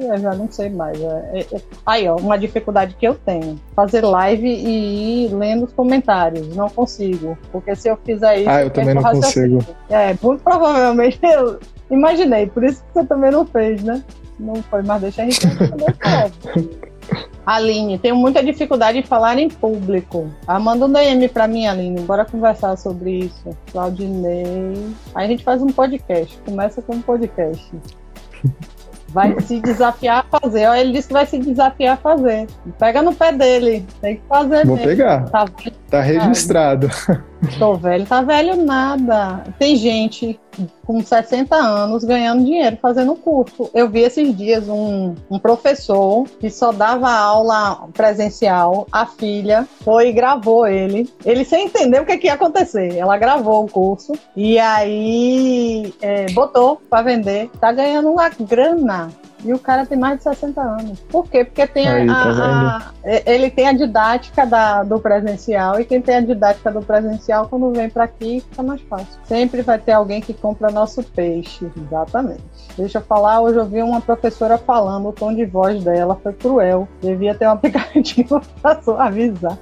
Eu 0.00 0.18
já 0.18 0.34
não 0.34 0.50
sei 0.50 0.70
mais. 0.70 1.00
É, 1.00 1.30
é, 1.32 1.40
é... 1.40 1.60
Aí, 1.84 2.08
ó, 2.08 2.16
uma 2.16 2.38
dificuldade 2.38 2.94
que 2.96 3.06
eu 3.06 3.14
tenho: 3.14 3.60
fazer 3.74 4.04
live 4.04 4.48
e 4.48 5.26
ir 5.26 5.34
lendo 5.34 5.64
os 5.64 5.72
comentários. 5.72 6.54
Não 6.54 6.68
consigo. 6.68 7.38
Porque 7.52 7.74
se 7.76 7.88
eu 7.88 7.96
fizer 8.04 8.38
isso. 8.38 8.50
Ah, 8.50 8.62
eu 8.62 8.70
também 8.70 8.94
não 8.94 9.02
consigo. 9.02 9.64
É, 9.88 10.16
muito 10.22 10.42
provavelmente 10.42 11.20
eu 11.22 11.58
imaginei. 11.90 12.46
Por 12.46 12.64
isso 12.64 12.82
que 12.82 12.92
você 12.94 13.06
também 13.06 13.30
não 13.30 13.46
fez, 13.46 13.82
né? 13.82 14.02
Não 14.38 14.56
foi, 14.56 14.82
mas 14.82 15.00
deixa 15.00 15.22
a 15.22 15.24
gente 15.24 15.46
Aline, 17.46 17.98
tenho 17.98 18.16
muita 18.16 18.42
dificuldade 18.42 18.98
em 18.98 19.02
falar 19.02 19.38
em 19.38 19.48
público. 19.48 20.28
Ah, 20.46 20.58
manda 20.58 20.86
um 20.86 20.92
DM 20.92 21.28
pra 21.28 21.46
mim, 21.46 21.66
Aline. 21.66 22.00
Bora 22.00 22.24
conversar 22.24 22.76
sobre 22.76 23.20
isso. 23.20 23.56
Claudinei. 23.70 24.92
Aí 25.14 25.26
a 25.26 25.28
gente 25.28 25.44
faz 25.44 25.62
um 25.62 25.68
podcast. 25.68 26.36
Começa 26.44 26.82
com 26.82 26.94
um 26.94 27.02
podcast. 27.02 27.70
Vai 29.08 29.38
se 29.40 29.60
desafiar 29.60 30.26
a 30.28 30.38
fazer. 30.38 30.66
Olha, 30.66 30.80
ele 30.80 30.92
disse 30.92 31.08
que 31.08 31.14
vai 31.14 31.26
se 31.26 31.38
desafiar 31.38 31.94
a 31.94 31.96
fazer. 31.96 32.46
Pega 32.78 33.02
no 33.02 33.14
pé 33.14 33.32
dele. 33.32 33.86
Tem 34.00 34.16
que 34.16 34.22
fazer. 34.28 34.66
Vou 34.66 34.76
mesmo. 34.76 34.90
pegar. 34.90 35.28
Tá, 35.30 35.46
tá 35.90 36.00
registrado. 36.00 36.88
Tô 37.58 37.74
velho, 37.74 38.06
tá 38.06 38.22
velho 38.22 38.56
nada. 38.64 39.44
Tem 39.58 39.76
gente 39.76 40.38
com 40.86 41.02
60 41.02 41.54
anos 41.54 42.04
ganhando 42.04 42.44
dinheiro 42.44 42.78
fazendo 42.80 43.14
curso. 43.14 43.70
Eu 43.74 43.88
vi 43.88 44.00
esses 44.00 44.34
dias 44.36 44.68
um, 44.68 45.14
um 45.30 45.38
professor 45.38 46.26
que 46.40 46.48
só 46.48 46.72
dava 46.72 47.10
aula 47.10 47.88
presencial, 47.92 48.86
a 48.90 49.04
filha 49.04 49.66
foi 49.84 50.08
e 50.08 50.12
gravou 50.12 50.66
ele. 50.66 51.10
Ele 51.24 51.44
sem 51.44 51.66
entender 51.66 52.00
o 52.00 52.06
que, 52.06 52.16
que 52.16 52.26
ia 52.26 52.34
acontecer. 52.34 52.96
Ela 52.96 53.18
gravou 53.18 53.64
o 53.64 53.68
curso 53.68 54.12
e 54.34 54.58
aí 54.58 55.92
é, 56.00 56.26
botou 56.32 56.80
para 56.88 57.02
vender. 57.02 57.50
Tá 57.60 57.72
ganhando 57.72 58.10
uma 58.10 58.28
grana 58.28 59.05
e 59.44 59.52
o 59.52 59.58
cara 59.58 59.86
tem 59.86 59.98
mais 59.98 60.18
de 60.18 60.24
60 60.24 60.60
anos. 60.60 61.00
Por 61.00 61.28
quê? 61.28 61.44
Porque 61.44 61.66
tem 61.66 61.86
Aí, 61.86 62.08
a, 62.08 62.14
tá 62.14 62.92
a, 63.04 63.30
ele 63.30 63.50
tem 63.50 63.68
a 63.68 63.72
didática 63.72 64.46
da, 64.46 64.82
do 64.82 64.98
presencial 64.98 65.78
e 65.80 65.84
quem 65.84 66.00
tem 66.00 66.16
a 66.16 66.20
didática 66.20 66.70
do 66.70 66.82
presencial, 66.82 67.48
quando 67.48 67.72
vem 67.72 67.88
para 67.88 68.04
aqui, 68.04 68.40
fica 68.40 68.62
mais 68.62 68.80
fácil. 68.82 69.20
Sempre 69.24 69.62
vai 69.62 69.78
ter 69.78 69.92
alguém 69.92 70.20
que 70.20 70.34
compra 70.34 70.70
nosso 70.70 71.02
peixe. 71.02 71.70
Exatamente. 71.76 72.42
Deixa 72.76 72.98
eu 72.98 73.02
falar, 73.02 73.40
hoje 73.40 73.58
eu 73.58 73.66
vi 73.66 73.82
uma 73.82 74.00
professora 74.00 74.58
falando, 74.58 75.08
o 75.08 75.12
tom 75.12 75.34
de 75.34 75.44
voz 75.44 75.82
dela 75.84 76.18
foi 76.22 76.32
cruel. 76.32 76.88
Devia 77.00 77.34
ter 77.34 77.46
um 77.46 77.52
aplicativo 77.52 78.40
para 78.60 78.82
suavizar. 78.82 79.58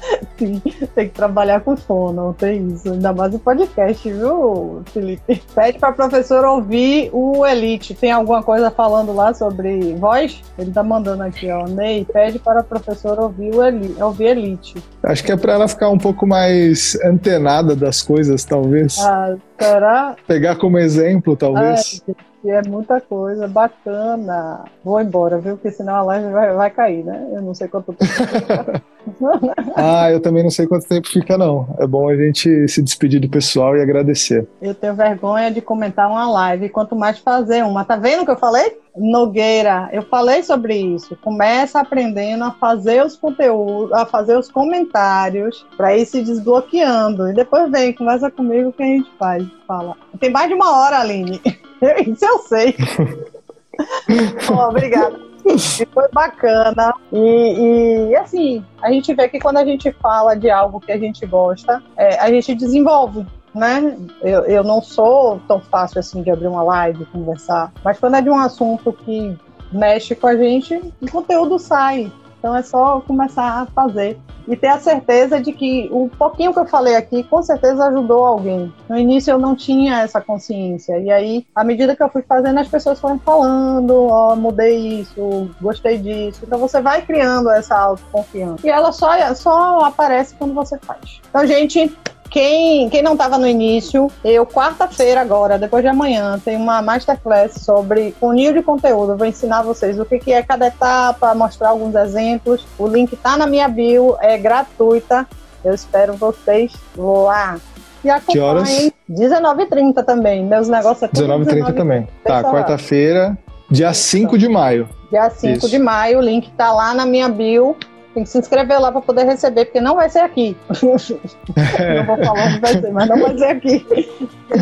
Sim, 0.38 0.60
tem 0.94 1.08
que 1.08 1.14
trabalhar 1.14 1.60
com 1.60 1.76
fono, 1.76 2.34
tem 2.34 2.68
isso. 2.68 2.92
Ainda 2.92 3.12
mais 3.12 3.34
o 3.34 3.38
podcast, 3.38 4.10
viu, 4.10 4.82
Felipe? 4.92 5.42
Pede 5.54 5.78
para 5.78 5.92
professor 5.92 6.44
ouvir 6.44 7.10
o 7.12 7.46
Elite. 7.46 7.94
Tem 7.94 8.12
alguma 8.12 8.42
coisa 8.42 8.70
falando 8.70 9.12
lá 9.14 9.32
sobre 9.32 9.94
voz? 9.94 10.42
Ele 10.58 10.70
tá 10.70 10.82
mandando 10.82 11.22
aqui, 11.22 11.50
ó. 11.50 11.66
Ney, 11.66 12.04
pede 12.04 12.38
para 12.38 12.60
o 12.60 12.64
professor 12.64 13.18
ouvir 13.18 13.54
o 13.54 13.64
Elite. 13.64 14.02
Ouvir 14.02 14.26
Elite. 14.26 14.74
Acho 15.02 15.24
que 15.24 15.32
é 15.32 15.36
para 15.36 15.54
ela 15.54 15.68
ficar 15.68 15.88
um 15.88 15.98
pouco 15.98 16.26
mais 16.26 16.98
antenada 17.04 17.74
das 17.74 18.02
coisas, 18.02 18.44
talvez. 18.44 18.98
Ah, 18.98 19.36
será? 19.58 20.16
Pegar 20.26 20.56
como 20.56 20.78
exemplo, 20.78 21.36
talvez. 21.36 22.02
Ah, 22.08 22.12
é 22.48 22.62
muita 22.68 23.00
coisa 23.00 23.48
bacana. 23.48 24.64
Vou 24.84 25.00
embora, 25.00 25.38
viu? 25.38 25.56
Porque 25.56 25.70
senão 25.70 25.96
a 25.96 26.02
live 26.02 26.32
vai, 26.32 26.54
vai 26.54 26.70
cair, 26.70 27.04
né? 27.04 27.28
Eu 27.32 27.42
não 27.42 27.54
sei 27.54 27.68
quanto 27.68 27.92
tempo. 27.92 28.12
ah, 29.74 30.10
eu 30.10 30.20
também 30.20 30.42
não 30.42 30.50
sei 30.50 30.66
quanto 30.66 30.86
tempo 30.86 31.08
fica, 31.08 31.36
não. 31.36 31.74
É 31.78 31.86
bom 31.86 32.08
a 32.08 32.16
gente 32.16 32.68
se 32.68 32.82
despedir 32.82 33.20
do 33.20 33.28
pessoal 33.28 33.76
e 33.76 33.82
agradecer. 33.82 34.46
Eu 34.60 34.74
tenho 34.74 34.94
vergonha 34.94 35.50
de 35.50 35.60
comentar 35.60 36.08
uma 36.08 36.30
live, 36.30 36.68
quanto 36.68 36.94
mais 36.94 37.18
fazer 37.18 37.64
uma. 37.64 37.84
Tá 37.84 37.96
vendo 37.96 38.22
o 38.22 38.24
que 38.24 38.30
eu 38.30 38.38
falei? 38.38 38.78
Nogueira, 38.96 39.88
eu 39.92 40.02
falei 40.02 40.42
sobre 40.42 40.74
isso. 40.74 41.16
Começa 41.22 41.80
aprendendo 41.80 42.44
a 42.44 42.52
fazer 42.52 43.04
os 43.04 43.16
conteúdos, 43.16 43.92
a 43.92 44.06
fazer 44.06 44.38
os 44.38 44.50
comentários, 44.50 45.66
para 45.76 45.96
ir 45.96 46.06
se 46.06 46.22
desbloqueando. 46.22 47.28
E 47.28 47.34
depois 47.34 47.70
vem, 47.70 47.92
conversa 47.92 48.30
comigo 48.30 48.72
que 48.72 48.82
a 48.82 48.86
gente 48.86 49.10
faz. 49.18 49.46
Fala. 49.66 49.96
Tem 50.18 50.30
mais 50.30 50.48
de 50.48 50.54
uma 50.54 50.78
hora, 50.78 51.00
Aline. 51.00 51.40
Isso 52.06 52.24
eu 52.24 52.38
sei. 52.38 52.74
oh, 54.50 54.68
obrigada. 54.68 55.26
E 55.46 55.86
foi 55.86 56.08
bacana. 56.12 56.92
E, 57.12 58.08
e, 58.10 58.16
assim, 58.16 58.64
a 58.82 58.90
gente 58.90 59.14
vê 59.14 59.28
que 59.28 59.38
quando 59.38 59.58
a 59.58 59.64
gente 59.64 59.92
fala 59.92 60.34
de 60.34 60.50
algo 60.50 60.80
que 60.80 60.90
a 60.90 60.98
gente 60.98 61.24
gosta, 61.24 61.82
é, 61.96 62.18
a 62.18 62.28
gente 62.30 62.54
desenvolve. 62.54 63.24
Né? 63.56 63.96
Eu, 64.20 64.44
eu 64.44 64.62
não 64.62 64.82
sou 64.82 65.40
tão 65.48 65.58
fácil 65.60 65.98
assim 65.98 66.22
de 66.22 66.30
abrir 66.30 66.46
uma 66.46 66.62
live, 66.62 67.06
conversar, 67.06 67.72
mas 67.82 67.98
quando 67.98 68.16
é 68.16 68.20
de 68.20 68.28
um 68.28 68.38
assunto 68.38 68.92
que 68.92 69.34
mexe 69.72 70.14
com 70.14 70.26
a 70.26 70.36
gente, 70.36 70.74
o 71.00 71.10
conteúdo 71.10 71.58
sai. 71.58 72.12
Então 72.38 72.54
é 72.54 72.62
só 72.62 73.00
começar 73.00 73.62
a 73.62 73.66
fazer 73.66 74.18
e 74.46 74.54
ter 74.54 74.68
a 74.68 74.78
certeza 74.78 75.40
de 75.40 75.52
que 75.52 75.88
o 75.90 76.08
pouquinho 76.16 76.52
que 76.52 76.58
eu 76.58 76.66
falei 76.66 76.94
aqui 76.94 77.24
com 77.24 77.42
certeza 77.42 77.86
ajudou 77.86 78.24
alguém. 78.24 78.72
No 78.88 78.96
início 78.96 79.32
eu 79.32 79.38
não 79.38 79.56
tinha 79.56 80.02
essa 80.02 80.20
consciência 80.20 80.98
e 80.98 81.10
aí 81.10 81.46
à 81.54 81.64
medida 81.64 81.96
que 81.96 82.02
eu 82.02 82.08
fui 82.08 82.22
fazendo 82.22 82.60
as 82.60 82.68
pessoas 82.68 83.00
foram 83.00 83.18
falando, 83.18 84.06
ó, 84.06 84.32
oh, 84.32 84.36
mudei 84.36 85.00
isso, 85.00 85.50
gostei 85.60 85.98
disso. 85.98 86.42
Então 86.46 86.58
você 86.58 86.80
vai 86.80 87.02
criando 87.02 87.50
essa 87.50 87.76
autoconfiança 87.76 88.64
e 88.64 88.70
ela 88.70 88.92
só 88.92 89.34
só 89.34 89.80
aparece 89.80 90.34
quando 90.36 90.54
você 90.54 90.78
faz. 90.78 91.20
Então 91.28 91.44
gente, 91.46 91.96
quem, 92.30 92.88
quem 92.88 93.02
não 93.02 93.12
estava 93.12 93.38
no 93.38 93.46
início, 93.46 94.10
eu, 94.24 94.46
quarta-feira 94.46 95.20
agora, 95.20 95.58
depois 95.58 95.82
de 95.82 95.88
amanhã, 95.88 96.38
tem 96.44 96.56
uma 96.56 96.82
masterclass 96.82 97.54
sobre 97.54 98.14
funil 98.18 98.52
de 98.52 98.62
conteúdo. 98.62 99.12
Eu 99.12 99.16
vou 99.16 99.26
ensinar 99.26 99.62
vocês 99.62 99.98
o 99.98 100.04
que, 100.04 100.18
que 100.18 100.32
é 100.32 100.42
cada 100.42 100.66
etapa, 100.66 101.34
mostrar 101.34 101.70
alguns 101.70 101.94
exemplos. 101.94 102.66
O 102.78 102.86
link 102.86 103.12
está 103.12 103.36
na 103.36 103.46
minha 103.46 103.68
bio, 103.68 104.16
é 104.20 104.36
gratuita. 104.36 105.26
Eu 105.64 105.74
espero 105.74 106.14
vocês 106.14 106.72
lá. 106.96 107.58
E 108.04 108.10
acompanhem. 108.10 108.32
Que 108.32 108.38
horas? 108.38 108.92
19h30 109.10 110.04
também. 110.04 110.44
Meus 110.44 110.68
negócios 110.68 111.02
é 111.02 111.08
19h30 111.08 111.74
também. 111.74 112.08
Tá, 112.24 112.42
quarta-feira, 112.42 113.36
dia 113.70 113.92
5 113.92 114.38
de 114.38 114.48
maio. 114.48 114.88
Dia 115.10 115.30
5 115.30 115.58
Isso. 115.58 115.68
de 115.68 115.78
maio, 115.78 116.18
o 116.18 116.22
link 116.22 116.50
tá 116.52 116.72
lá 116.72 116.94
na 116.94 117.06
minha 117.06 117.28
bio. 117.28 117.76
Tem 118.16 118.24
que 118.24 118.30
se 118.30 118.38
inscrever 118.38 118.80
lá 118.80 118.90
para 118.90 119.02
poder 119.02 119.24
receber, 119.24 119.66
porque 119.66 119.78
não 119.78 119.94
vai 119.94 120.08
ser 120.08 120.20
aqui. 120.20 120.56
não 120.72 122.06
vou 122.06 122.16
falar 122.16 122.46
onde 122.46 122.60
vai 122.60 122.80
ser, 122.80 122.90
mas 122.90 123.08
não 123.10 123.20
vai 123.20 123.36
ser 123.36 123.44
aqui. 123.44 123.86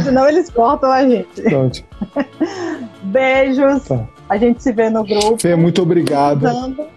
Senão 0.03 0.29
eles 0.29 0.51
cortam 0.51 0.91
a 0.91 1.09
gente. 1.09 1.41
Pronto. 1.41 1.85
Beijos. 3.05 3.85
Tá. 3.85 4.09
A 4.29 4.39
gente 4.39 4.63
se 4.63 4.73
vê 4.73 4.89
no 4.89 5.05
grupo. 5.05 5.39
Fê, 5.39 5.55
muito 5.55 5.83
obrigado. 5.83 6.49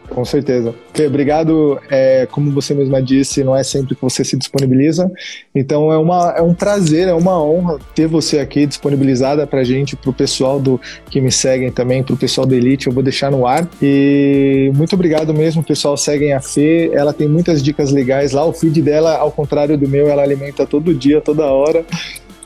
Com 0.09 0.23
certeza. 0.23 0.73
Fê, 0.93 1.07
obrigado. 1.07 1.77
É, 1.89 2.25
como 2.31 2.51
você 2.51 2.73
mesma 2.73 3.01
disse, 3.01 3.43
não 3.43 3.55
é 3.55 3.63
sempre 3.63 3.95
que 3.95 4.01
você 4.01 4.23
se 4.23 4.37
disponibiliza. 4.37 5.11
Então 5.53 5.91
é, 5.91 5.97
uma, 5.97 6.33
é 6.37 6.41
um 6.41 6.53
prazer, 6.53 7.09
é 7.09 7.13
uma 7.13 7.43
honra 7.43 7.79
ter 7.93 8.07
você 8.07 8.39
aqui 8.39 8.65
disponibilizada 8.65 9.45
pra 9.45 9.63
gente, 9.63 9.95
pro 9.95 10.13
pessoal 10.13 10.57
do 10.59 10.79
que 11.09 11.19
me 11.19 11.31
seguem 11.31 11.69
também, 11.69 12.01
pro 12.01 12.15
pessoal 12.15 12.47
da 12.47 12.55
Elite. 12.55 12.87
Eu 12.87 12.93
vou 12.93 13.03
deixar 13.03 13.29
no 13.29 13.45
ar. 13.45 13.67
E 13.81 14.71
muito 14.73 14.93
obrigado 14.93 15.33
mesmo, 15.33 15.61
pessoal. 15.61 15.97
Seguem 15.97 16.31
a 16.31 16.39
Fê. 16.39 16.89
Ela 16.93 17.11
tem 17.11 17.27
muitas 17.27 17.61
dicas 17.61 17.91
legais 17.91 18.31
lá. 18.31 18.45
O 18.45 18.53
feed 18.53 18.81
dela, 18.81 19.17
ao 19.17 19.31
contrário 19.31 19.77
do 19.77 19.87
meu, 19.87 20.07
ela 20.07 20.23
alimenta 20.23 20.65
todo 20.65 20.93
dia, 20.93 21.19
toda 21.19 21.45
hora. 21.45 21.85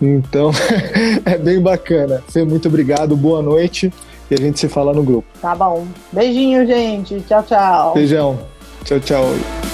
Então 0.01 0.49
é 1.23 1.37
bem 1.37 1.61
bacana. 1.61 2.23
Fê, 2.27 2.43
muito 2.43 2.67
obrigado. 2.67 3.15
Boa 3.15 3.43
noite 3.43 3.91
e 4.31 4.33
a 4.33 4.37
gente 4.37 4.59
se 4.59 4.69
fala 4.69 4.93
no 4.93 5.03
grupo. 5.03 5.27
Tá 5.41 5.53
bom. 5.53 5.85
Beijinho, 6.11 6.65
gente. 6.65 7.19
Tchau, 7.27 7.43
tchau. 7.43 7.93
Beijão. 7.93 8.39
Tchau, 8.85 8.99
tchau. 9.01 9.70